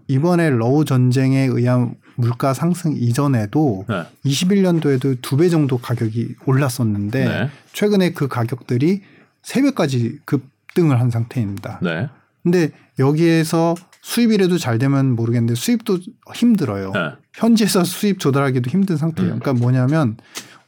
이번에 0.09 0.51
러우 0.51 0.85
전쟁에 0.85 1.41
의한 1.43 1.97
물가 2.15 2.55
상승 2.55 2.97
이전에도 2.97 3.85
네. 3.89 4.05
21년도에도 4.25 5.19
두 5.21 5.37
배 5.37 5.51
정도 5.51 5.77
가격이 5.77 6.37
올랐었는데 6.47 7.25
네. 7.25 7.51
최근에 7.75 8.13
그 8.13 8.27
가격들이 8.27 9.03
3배까지 9.43 10.21
급등을 10.25 10.99
한 10.99 11.11
상태입니다. 11.11 11.81
네. 11.83 12.09
근데 12.43 12.71
여기에서 12.99 13.75
수입이라도 14.07 14.57
잘 14.57 14.79
되면 14.79 15.17
모르겠는데 15.17 15.57
수입도 15.57 15.99
힘들어요. 16.33 16.93
네. 16.93 17.11
현지에서 17.35 17.83
수입 17.83 18.21
조달하기도 18.21 18.71
힘든 18.71 18.97
상태예요. 18.97 19.35
음. 19.35 19.39
그러니까 19.41 19.61
뭐냐면 19.61 20.17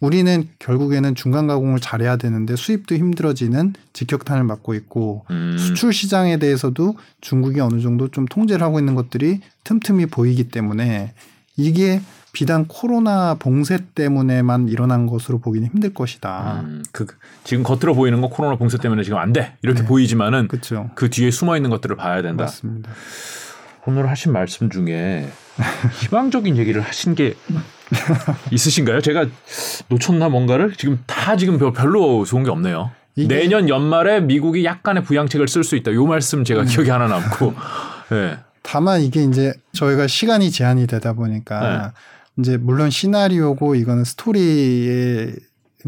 우리는 0.01 0.49
결국에는 0.59 1.15
중간 1.15 1.47
가공을 1.47 1.79
잘해야 1.79 2.17
되는데 2.17 2.57
수입도 2.57 2.97
힘들어지는 2.97 3.75
직격탄을 3.93 4.43
맞고 4.43 4.75
있고 4.75 5.25
음. 5.31 5.57
수출 5.57 5.93
시장에 5.93 6.39
대해서도 6.39 6.97
중국이 7.21 7.61
어느 7.61 7.81
정도 7.81 8.09
좀 8.09 8.27
통제를 8.27 8.65
하고 8.65 8.81
있는 8.81 8.97
것들이 8.97 9.41
틈틈이 9.63 10.07
보이기 10.07 10.49
때문에 10.49 11.15
이게 11.57 12.01
비단 12.33 12.67
코로나 12.67 13.35
봉쇄 13.35 13.79
때문에만 13.95 14.69
일어난 14.69 15.07
것으로 15.07 15.39
보기는 15.39 15.69
힘들 15.69 15.95
것이다. 15.95 16.61
음, 16.65 16.83
그 16.93 17.07
지금 17.45 17.63
겉으로 17.63 17.95
보이는 17.95 18.21
거 18.21 18.29
코로나 18.29 18.57
봉쇄 18.57 18.79
때문에 18.79 19.03
지금 19.03 19.19
안 19.19 19.33
돼. 19.33 19.55
이렇게 19.63 19.81
네. 19.83 19.87
보이지만은 19.87 20.49
그쵸. 20.49 20.91
그 20.95 21.11
뒤에 21.11 21.31
숨어 21.31 21.57
있는 21.57 21.71
것들을 21.71 21.97
봐야 21.97 22.23
된다. 22.23 22.45
맞습니다. 22.45 22.91
오늘 23.87 24.11
하신 24.11 24.33
말씀 24.33 24.69
중에 24.69 25.29
희망적인 26.01 26.57
얘기를 26.59 26.83
하신 26.83 27.15
게 27.15 27.35
있으신가요? 28.53 29.01
제가 29.01 29.27
놓쳤나 29.89 30.29
뭔가를 30.29 30.75
지금 30.75 31.03
다 31.07 31.37
지금 31.37 31.59
별로 31.73 32.25
좋은 32.25 32.45
게 32.45 32.51
없네요. 32.51 32.91
내년 33.27 33.69
연말에 33.69 34.21
미국이 34.21 34.65
약간의 34.65 35.03
부양책을 35.05 35.49
쓸 35.49 35.65
수 35.65 35.75
있다. 35.75 35.93
요 35.95 36.07
말씀 36.07 36.45
제가 36.45 36.61
음. 36.63 36.67
기억이 36.67 36.91
하나 36.91 37.09
남고. 37.09 37.55
네. 38.11 38.39
다만 38.63 39.01
이게 39.01 39.25
이제 39.25 39.55
저희가 39.73 40.07
시간이 40.07 40.51
제한이 40.51 40.87
되다 40.87 41.15
보니까 41.15 41.61
네. 41.61 41.93
이제 42.39 42.57
물론 42.57 42.91
시나리오고 42.91 43.75
이거는 43.75 44.05
스토리의 44.05 45.35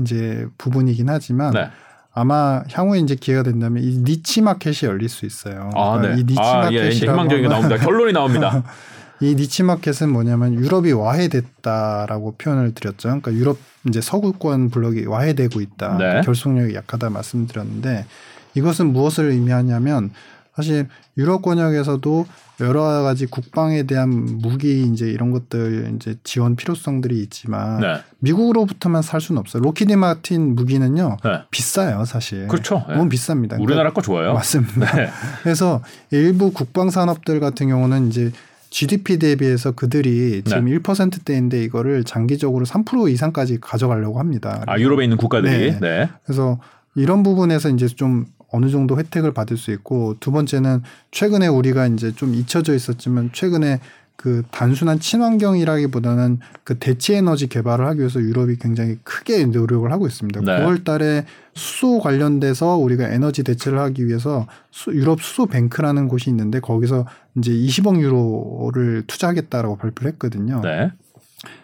이제 0.01 0.47
부분이긴 0.59 1.09
하지만 1.09 1.53
네. 1.53 1.69
아마 2.13 2.63
향후에 2.71 2.99
이제 3.01 3.15
기회가 3.15 3.43
된다면 3.43 3.83
이 3.83 3.99
니치 3.99 4.43
마켓이 4.43 4.79
열릴 4.85 5.09
수 5.09 5.27
있어요. 5.27 5.71
아, 5.75 5.97
그러니까 5.97 6.15
네. 6.17 6.21
이 6.21 6.25
니치 6.25 6.41
아, 6.41 6.57
마켓이 6.63 6.87
예, 6.87 6.91
희망적인 6.91 7.43
게 7.43 7.49
나옵니다. 7.49 7.77
결론이 7.77 8.13
나옵니다. 8.13 8.65
이 9.23 9.35
niche 9.35 9.63
market은 9.63 10.11
뭐냐면 10.11 10.55
유럽이 10.55 10.93
와해됐다라고 10.93 12.37
표현을 12.37 12.75
드렸죠. 12.75 13.09
그러니까 13.09 13.33
유럽 13.35 13.59
이제 13.87 14.01
서구권 14.01 14.71
블록이 14.71 15.07
와해되고 15.07 15.61
있다. 15.61 15.99
네. 15.99 16.21
결속력이 16.25 16.75
약하다 16.75 17.11
말씀드렸는데 17.11 18.07
이것은 18.55 18.93
무엇을 18.93 19.31
의미하냐면 19.31 20.11
사실 20.61 20.89
유럽 21.17 21.41
권역에서도 21.41 22.27
여러 22.61 22.83
가지 22.83 23.25
국방에 23.25 23.85
대한 23.85 24.11
무기 24.11 24.83
이제 24.83 25.07
이런 25.07 25.31
것들 25.31 25.93
이제 25.97 26.17
지원 26.23 26.57
필요성들이 26.57 27.19
있지만 27.23 27.81
네. 27.81 27.95
미국으로부터만 28.19 29.01
살 29.01 29.23
수는 29.23 29.41
없어요. 29.41 29.63
록히드 29.63 29.95
마틴 29.95 30.55
무기는요 30.55 31.17
네. 31.25 31.31
비싸요 31.51 32.05
사실. 32.05 32.47
그렇죠. 32.49 32.85
너무 32.89 33.09
네. 33.09 33.17
비쌉니다. 33.17 33.59
우리나라 33.59 33.93
거 33.95 34.03
좋아요. 34.03 34.35
맞습니다. 34.35 34.95
네. 34.95 35.09
그래서 35.43 35.83
일부 36.11 36.53
국방 36.53 36.91
산업들 36.91 37.41
같은 37.41 37.69
경우는 37.69 38.09
이제 38.09 38.31
GDP 38.69 39.19
대비해서 39.19 39.73
그들이 39.73 40.43
지금 40.45 40.67
네. 40.67 40.79
1%대인데 40.79 41.65
이거를 41.65 42.05
장기적으로 42.05 42.67
3% 42.67 43.11
이상까지 43.11 43.59
가져가려고 43.61 44.19
합니다. 44.19 44.63
아 44.67 44.79
유럽에 44.79 45.05
있는 45.05 45.17
국가들이. 45.17 45.73
네. 45.73 45.81
네. 45.81 46.11
그래서 46.25 46.61
이런 46.95 47.23
부분에서 47.23 47.71
이제 47.71 47.87
좀 47.87 48.27
어느 48.53 48.69
정도 48.69 48.99
혜택을 48.99 49.33
받을 49.33 49.57
수 49.57 49.71
있고 49.71 50.17
두 50.21 50.33
번째는 50.33 50.83
최근에 51.11 51.47
우리가 51.47 51.87
이제 51.87 52.13
좀 52.13 52.35
잊혀져 52.35 52.75
있었지만 52.75 53.31
최근에 53.33 53.81
그 54.21 54.43
단순한 54.51 55.01
친환경이라기보다는 55.01 56.41
그 56.63 56.79
대체 56.79 57.17
에너지 57.17 57.47
개발을 57.47 57.87
하기 57.87 58.01
위해서 58.01 58.21
유럽이 58.21 58.57
굉장히 58.57 58.99
크게 59.03 59.47
노력을 59.47 59.91
하고 59.91 60.07
있습니다. 60.07 60.43
네. 60.43 60.59
9월 60.59 60.85
달에 60.85 61.25
수소 61.55 62.01
관련돼서 62.01 62.77
우리가 62.77 63.09
에너지 63.09 63.43
대체를 63.43 63.79
하기 63.79 64.07
위해서 64.07 64.47
수, 64.71 64.93
유럽 64.93 65.23
수소 65.23 65.47
뱅크라는 65.47 66.09
곳이 66.09 66.29
있는데 66.29 66.61
거기서 66.61 67.07
이제 67.39 67.51
20억 67.51 67.99
유로를 67.99 69.05
투자하겠다라고 69.07 69.77
발표를 69.77 70.13
했거든요. 70.13 70.61
네. 70.61 70.91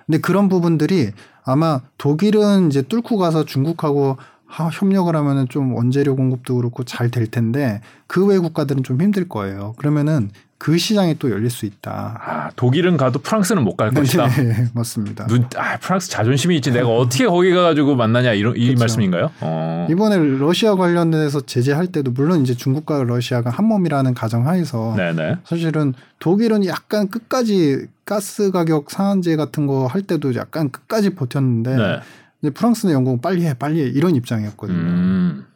근데 0.07 0.19
그런 0.19 0.49
부분들이 0.49 1.11
아마 1.45 1.83
독일은 1.99 2.69
이제 2.69 2.81
뚫고 2.81 3.19
가서 3.19 3.45
중국하고 3.45 4.17
협력을 4.49 5.15
하면은 5.15 5.47
좀 5.49 5.75
원재료 5.75 6.17
공급도 6.17 6.57
그렇고 6.57 6.85
잘 6.85 7.11
될 7.11 7.27
텐데 7.27 7.81
그 8.07 8.27
외 8.27 8.39
국가들은 8.39 8.83
좀 8.83 9.01
힘들 9.01 9.29
거예요. 9.29 9.75
그러면은 9.79 10.31
그 10.59 10.79
시장이 10.79 11.17
또 11.19 11.31
열릴 11.31 11.51
수 11.51 11.67
있다. 11.67 12.19
아, 12.25 12.51
독일은 12.57 12.97
가도 12.97 13.19
프랑스는 13.19 13.63
못갈 13.63 13.91
네, 13.93 14.01
것이다. 14.01 14.27
네, 14.29 14.69
맞습니다. 14.73 15.27
눈, 15.27 15.45
아, 15.57 15.77
프랑스 15.79 16.09
자존심이 16.09 16.57
있지. 16.57 16.71
내가 16.73 16.89
어떻게 16.89 17.27
거기 17.27 17.53
가가지고 17.53 17.95
만나냐 17.95 18.33
이런 18.33 18.57
이 18.57 18.67
그렇죠. 18.69 18.81
말씀인가요? 18.81 19.31
어. 19.43 19.87
이번에 19.91 20.17
러시아 20.17 20.75
관련해서 20.75 21.43
제재할 21.43 21.89
때도 21.89 22.13
물론 22.13 22.41
이제 22.41 22.55
중국과 22.55 23.05
러시아가 23.05 23.51
한 23.51 23.67
몸이라는 23.67 24.15
가정하에서 24.15 24.95
네네. 24.97 25.37
사실은 25.45 25.93
독일은 26.21 26.65
약간 26.65 27.09
끝까지 27.09 27.87
가스 28.07 28.51
가격 28.51 28.91
상한제 28.91 29.37
같은 29.37 29.67
거 29.67 29.87
할 29.87 30.03
때도 30.03 30.35
약간 30.37 30.71
끝까지 30.71 31.11
버텼는데. 31.11 31.77
네. 31.77 32.01
근데 32.41 32.53
프랑스는 32.53 32.95
영국은 32.95 33.21
빨리 33.21 33.47
해, 33.47 33.55
빨리 33.55 33.83
해 33.83 33.87
이런 33.87 34.15
입장이었거든요. 34.15 34.79
음. 34.79 35.47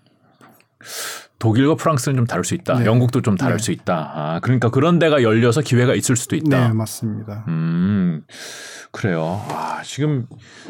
독일과 1.39 1.75
프랑스는 1.75 2.17
좀 2.17 2.27
다를 2.27 2.45
수 2.45 2.55
있다. 2.55 2.79
네. 2.79 2.85
영국도 2.85 3.23
좀 3.23 3.37
다를 3.37 3.57
네. 3.57 3.63
수 3.63 3.73
있다. 3.73 4.13
아, 4.15 4.41
그러니까 4.41 4.71
그런 4.71 4.99
데가 4.99 5.23
열려서 5.23 5.63
기회가 5.63 5.95
있을 5.95 6.15
수도 6.15 6.37
있다. 6.37 6.69
네, 6.69 6.75
맞습니다. 6.75 7.47
음, 7.49 8.23
그래요. 8.93 9.43
아, 9.49 9.81
지금 9.83 10.27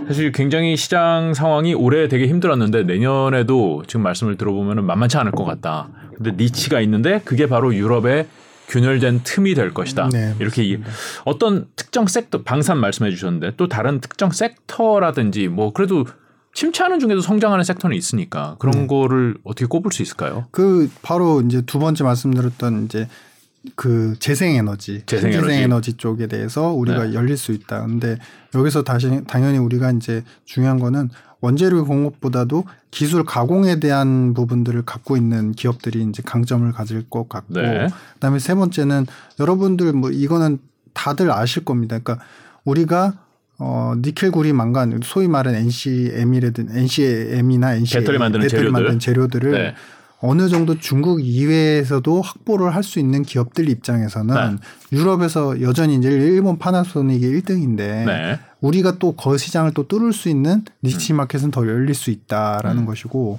사실 0.07 0.31
굉장히 0.31 0.77
시장 0.77 1.35
상황이 1.35 1.75
올해 1.75 2.07
되게 2.07 2.29
힘들었는데 2.29 2.85
내년에도 2.85 3.83
지금 3.89 4.03
말씀을 4.03 4.37
들어보면 4.37 4.87
만만치 4.87 5.17
않을 5.19 5.33
것 5.33 5.45
같다. 5.45 5.89
근데 6.17 6.33
니치가 6.33 6.81
있는데 6.81 7.21
그게 7.25 7.49
바로 7.49 7.75
유럽의 7.75 8.29
균열된 8.71 9.21
틈이 9.25 9.55
될 9.55 9.75
것이다. 9.75 10.09
네, 10.11 10.35
이렇게 10.39 10.65
이, 10.65 10.79
어떤 11.25 11.67
특정 11.77 12.07
섹터 12.07 12.43
방산 12.43 12.79
말씀해 12.79 13.11
주셨는데 13.11 13.53
또 13.57 13.69
다른 13.69 14.01
특정 14.01 14.31
섹터라든지 14.31 15.49
뭐 15.49 15.73
그래도 15.73 16.07
침체하는 16.55 16.99
중에도 17.01 17.21
성장하는 17.21 17.65
섹터는 17.65 17.97
있으니까 17.97 18.57
그런 18.59 18.83
네. 18.83 18.87
거를 18.87 19.37
어떻게 19.45 19.67
꼽을 19.67 19.93
수 19.93 20.03
있을까요? 20.03 20.47
그 20.51 20.91
바로 21.03 21.43
이제 21.43 21.63
두 21.63 21.79
번째 21.79 22.05
말씀드렸던 22.05 22.87
이제 22.87 23.09
그 23.75 24.17
재생에너지, 24.19 25.03
재생에너지, 25.05 25.55
에너지 25.55 25.93
쪽에 25.95 26.27
대해서 26.27 26.71
우리가 26.73 27.07
네. 27.07 27.15
열릴 27.15 27.37
수 27.37 27.53
있다. 27.53 27.87
근데 27.87 28.19
여기서 28.55 28.83
다시 28.83 29.23
당연히 29.27 29.59
우리가 29.59 29.91
이제 29.93 30.25
중요한 30.45 30.79
거는 30.79 31.11
원재료 31.41 31.85
공급보다도 31.85 32.65
기술 32.91 33.25
가공에 33.25 33.81
대한 33.81 34.35
부분들을 34.35 34.83
갖고 34.83 35.17
있는 35.17 35.53
기업들이 35.53 36.03
이제 36.03 36.23
강점을 36.25 36.71
가질 36.73 37.09
것 37.09 37.29
같고 37.29 37.55
네. 37.61 37.89
그다음에 38.15 38.39
세 38.39 38.55
번째는 38.55 39.07
여러분들 39.39 39.93
뭐 39.93 40.11
이거는 40.11 40.59
다들 40.93 41.31
아실 41.31 41.65
겁니다. 41.65 41.99
그러니까 41.99 42.25
우리가 42.65 43.15
어 43.59 43.95
니켈 43.99 44.31
구리 44.31 44.53
망간 44.53 45.01
소위 45.03 45.29
말하는 45.29 45.61
NCM이라든 45.61 46.77
NCM이나 46.77 47.75
NC 47.75 47.99
배터리 47.99 48.19
만드는 48.19 48.43
배터리 48.45 48.61
재료들. 48.63 48.73
만드는 48.73 48.99
재료들을 48.99 49.53
네. 49.53 49.75
어느 50.23 50.49
정도 50.49 50.79
중국 50.79 51.25
이외에서도 51.25 52.21
확보를 52.21 52.75
할 52.75 52.83
수 52.83 52.99
있는 52.99 53.23
기업들 53.23 53.69
입장에서는 53.69 54.35
네. 54.35 54.97
유럽에서 54.97 55.61
여전히 55.61 55.95
이제 55.95 56.11
일본 56.11 56.59
파나소닉이 56.59 57.25
1등인데 57.27 57.77
네. 58.05 58.41
우리가 58.61 58.99
또그 58.99 59.39
시장을 59.39 59.73
또 59.75 59.87
뚫을 59.87 60.13
수 60.13 60.29
있는 60.29 60.65
니치 60.83 61.13
음. 61.13 61.19
마켓은 61.19 61.51
더 61.51 61.67
열릴 61.67 61.95
수 61.95 62.11
있다라는 62.11 62.83
음. 62.83 62.87
것이고 62.87 63.39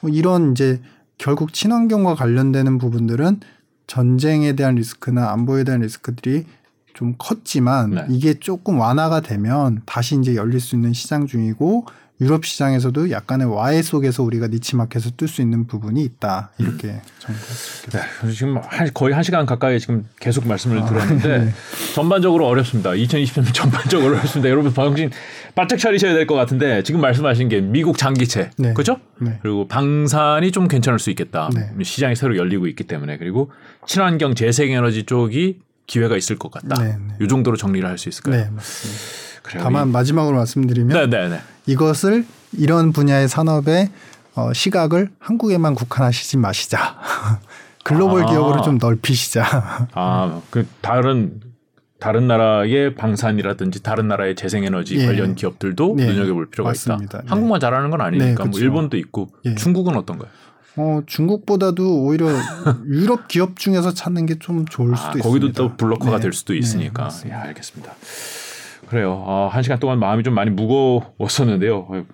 뭐 0.00 0.10
이런 0.10 0.52
이제 0.52 0.80
결국 1.18 1.52
친환경과 1.52 2.14
관련되는 2.14 2.78
부분들은 2.78 3.40
전쟁에 3.86 4.54
대한 4.54 4.74
리스크나 4.74 5.30
안보에 5.32 5.64
대한 5.64 5.80
리스크들이 5.80 6.46
좀 6.94 7.14
컸지만 7.18 7.90
네. 7.90 8.06
이게 8.10 8.34
조금 8.34 8.78
완화가 8.78 9.20
되면 9.20 9.82
다시 9.86 10.16
이제 10.16 10.34
열릴 10.34 10.60
수 10.60 10.74
있는 10.74 10.92
시장 10.92 11.26
중이고 11.26 11.86
유럽 12.20 12.44
시장에서도 12.44 13.10
약간의 13.10 13.46
와해 13.50 13.80
속에서 13.82 14.22
우리가 14.22 14.48
니치 14.48 14.76
마켓을 14.76 15.12
뜰수 15.16 15.40
있는 15.40 15.66
부분이 15.66 16.02
있다 16.04 16.50
이렇게 16.58 16.88
음. 16.88 17.00
정리했습니다. 17.18 17.98
네, 18.26 18.32
지금 18.32 18.58
한, 18.62 18.90
거의 18.92 19.14
한 19.14 19.22
시간 19.22 19.46
가까이 19.46 19.80
지금 19.80 20.06
계속 20.20 20.46
말씀을 20.46 20.80
아, 20.80 20.84
들었는데 20.86 21.38
네. 21.38 21.52
전반적으로 21.94 22.46
어렵습니다. 22.46 22.90
2020년 22.90 23.54
전반적으로 23.54 24.16
어렵습니다. 24.16 24.50
여러분 24.50 24.72
방진 24.74 25.10
바짝 25.54 25.78
차리셔야 25.78 26.12
될 26.12 26.26
것 26.26 26.34
같은데 26.34 26.82
지금 26.82 27.00
말씀하신 27.00 27.48
게 27.48 27.60
미국 27.62 27.96
장기채 27.96 28.50
네. 28.58 28.74
그렇죠? 28.74 28.98
네. 29.18 29.38
그리고 29.42 29.66
방산이 29.66 30.52
좀 30.52 30.68
괜찮을 30.68 30.98
수 30.98 31.08
있겠다. 31.10 31.48
네. 31.54 31.72
시장이 31.82 32.16
새로 32.16 32.36
열리고 32.36 32.66
있기 32.66 32.84
때문에 32.84 33.16
그리고 33.16 33.50
친환경 33.86 34.34
재생에너지 34.34 35.04
쪽이 35.04 35.60
기회가 35.86 36.16
있을 36.16 36.36
것 36.38 36.52
같다. 36.52 36.80
네, 36.80 36.96
이 37.20 37.26
정도로 37.26 37.56
정리를 37.56 37.88
할 37.88 37.98
수 37.98 38.08
있을까요? 38.08 38.36
네, 38.36 38.50
맞습니다. 38.50 39.29
다만 39.58 39.88
마지막으로 39.90 40.36
말씀드리면 40.36 41.10
네네네. 41.10 41.40
이것을 41.66 42.24
이런 42.52 42.92
분야의 42.92 43.28
산업의 43.28 43.90
어, 44.34 44.52
시각을 44.52 45.10
한국에만 45.18 45.74
국한하시지 45.74 46.36
마시자. 46.36 46.96
글로벌 47.84 48.24
아. 48.24 48.26
기업으로 48.26 48.62
좀 48.62 48.78
넓히시자. 48.78 49.88
아, 49.94 50.40
그 50.50 50.66
다른 50.80 51.40
다른 51.98 52.26
나라의 52.26 52.94
방산이라든지 52.94 53.82
다른 53.82 54.08
나라의 54.08 54.34
재생에너지 54.34 54.96
예. 54.98 55.06
관련 55.06 55.34
기업들도 55.34 55.96
예. 55.98 56.06
눈여겨볼 56.06 56.48
필요가 56.50 56.70
맞습니다. 56.70 57.04
있다. 57.04 57.18
네. 57.22 57.24
한국만 57.28 57.60
잘하는 57.60 57.90
건 57.90 58.00
아니니까 58.00 58.26
네, 58.26 58.34
그렇죠. 58.34 58.50
뭐 58.50 58.60
일본도 58.60 58.96
있고 58.96 59.30
예. 59.44 59.54
중국은 59.54 59.96
어떤가요? 59.96 60.30
어, 60.76 61.02
중국보다도 61.06 62.02
오히려 62.04 62.28
유럽 62.88 63.28
기업 63.28 63.58
중에서 63.58 63.92
찾는 63.92 64.24
게 64.26 64.36
좀 64.40 64.64
좋을 64.64 64.96
수도 64.96 65.08
아, 65.08 65.12
있습니다. 65.16 65.28
거기도 65.28 65.52
또 65.52 65.76
블로커가 65.76 66.16
네. 66.16 66.22
될 66.22 66.32
수도 66.32 66.54
있으니까. 66.54 67.08
네, 67.08 67.28
예, 67.30 67.32
알겠습니다. 67.34 67.92
그래요. 68.90 69.22
어, 69.24 69.48
한 69.50 69.62
시간 69.62 69.78
동안 69.78 70.00
마음이 70.00 70.24
좀 70.24 70.34
많이 70.34 70.50
무거웠었는데요. 70.50 72.04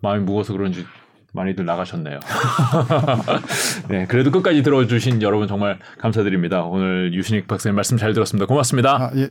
마음이 0.00 0.24
무거워서 0.24 0.54
그런지 0.54 0.86
많이들 1.34 1.64
나가셨네요. 1.64 2.20
네, 3.88 4.06
그래도 4.06 4.30
끝까지 4.30 4.62
들어주신 4.62 5.22
여러분 5.22 5.46
정말 5.46 5.78
감사드립니다. 5.98 6.62
오늘 6.64 7.12
유신익 7.14 7.46
박사님 7.46 7.76
말씀 7.76 7.96
잘 7.98 8.12
들었습니다. 8.14 8.46
고맙습니다. 8.46 8.96
아, 8.96 9.10
예. 9.16 9.28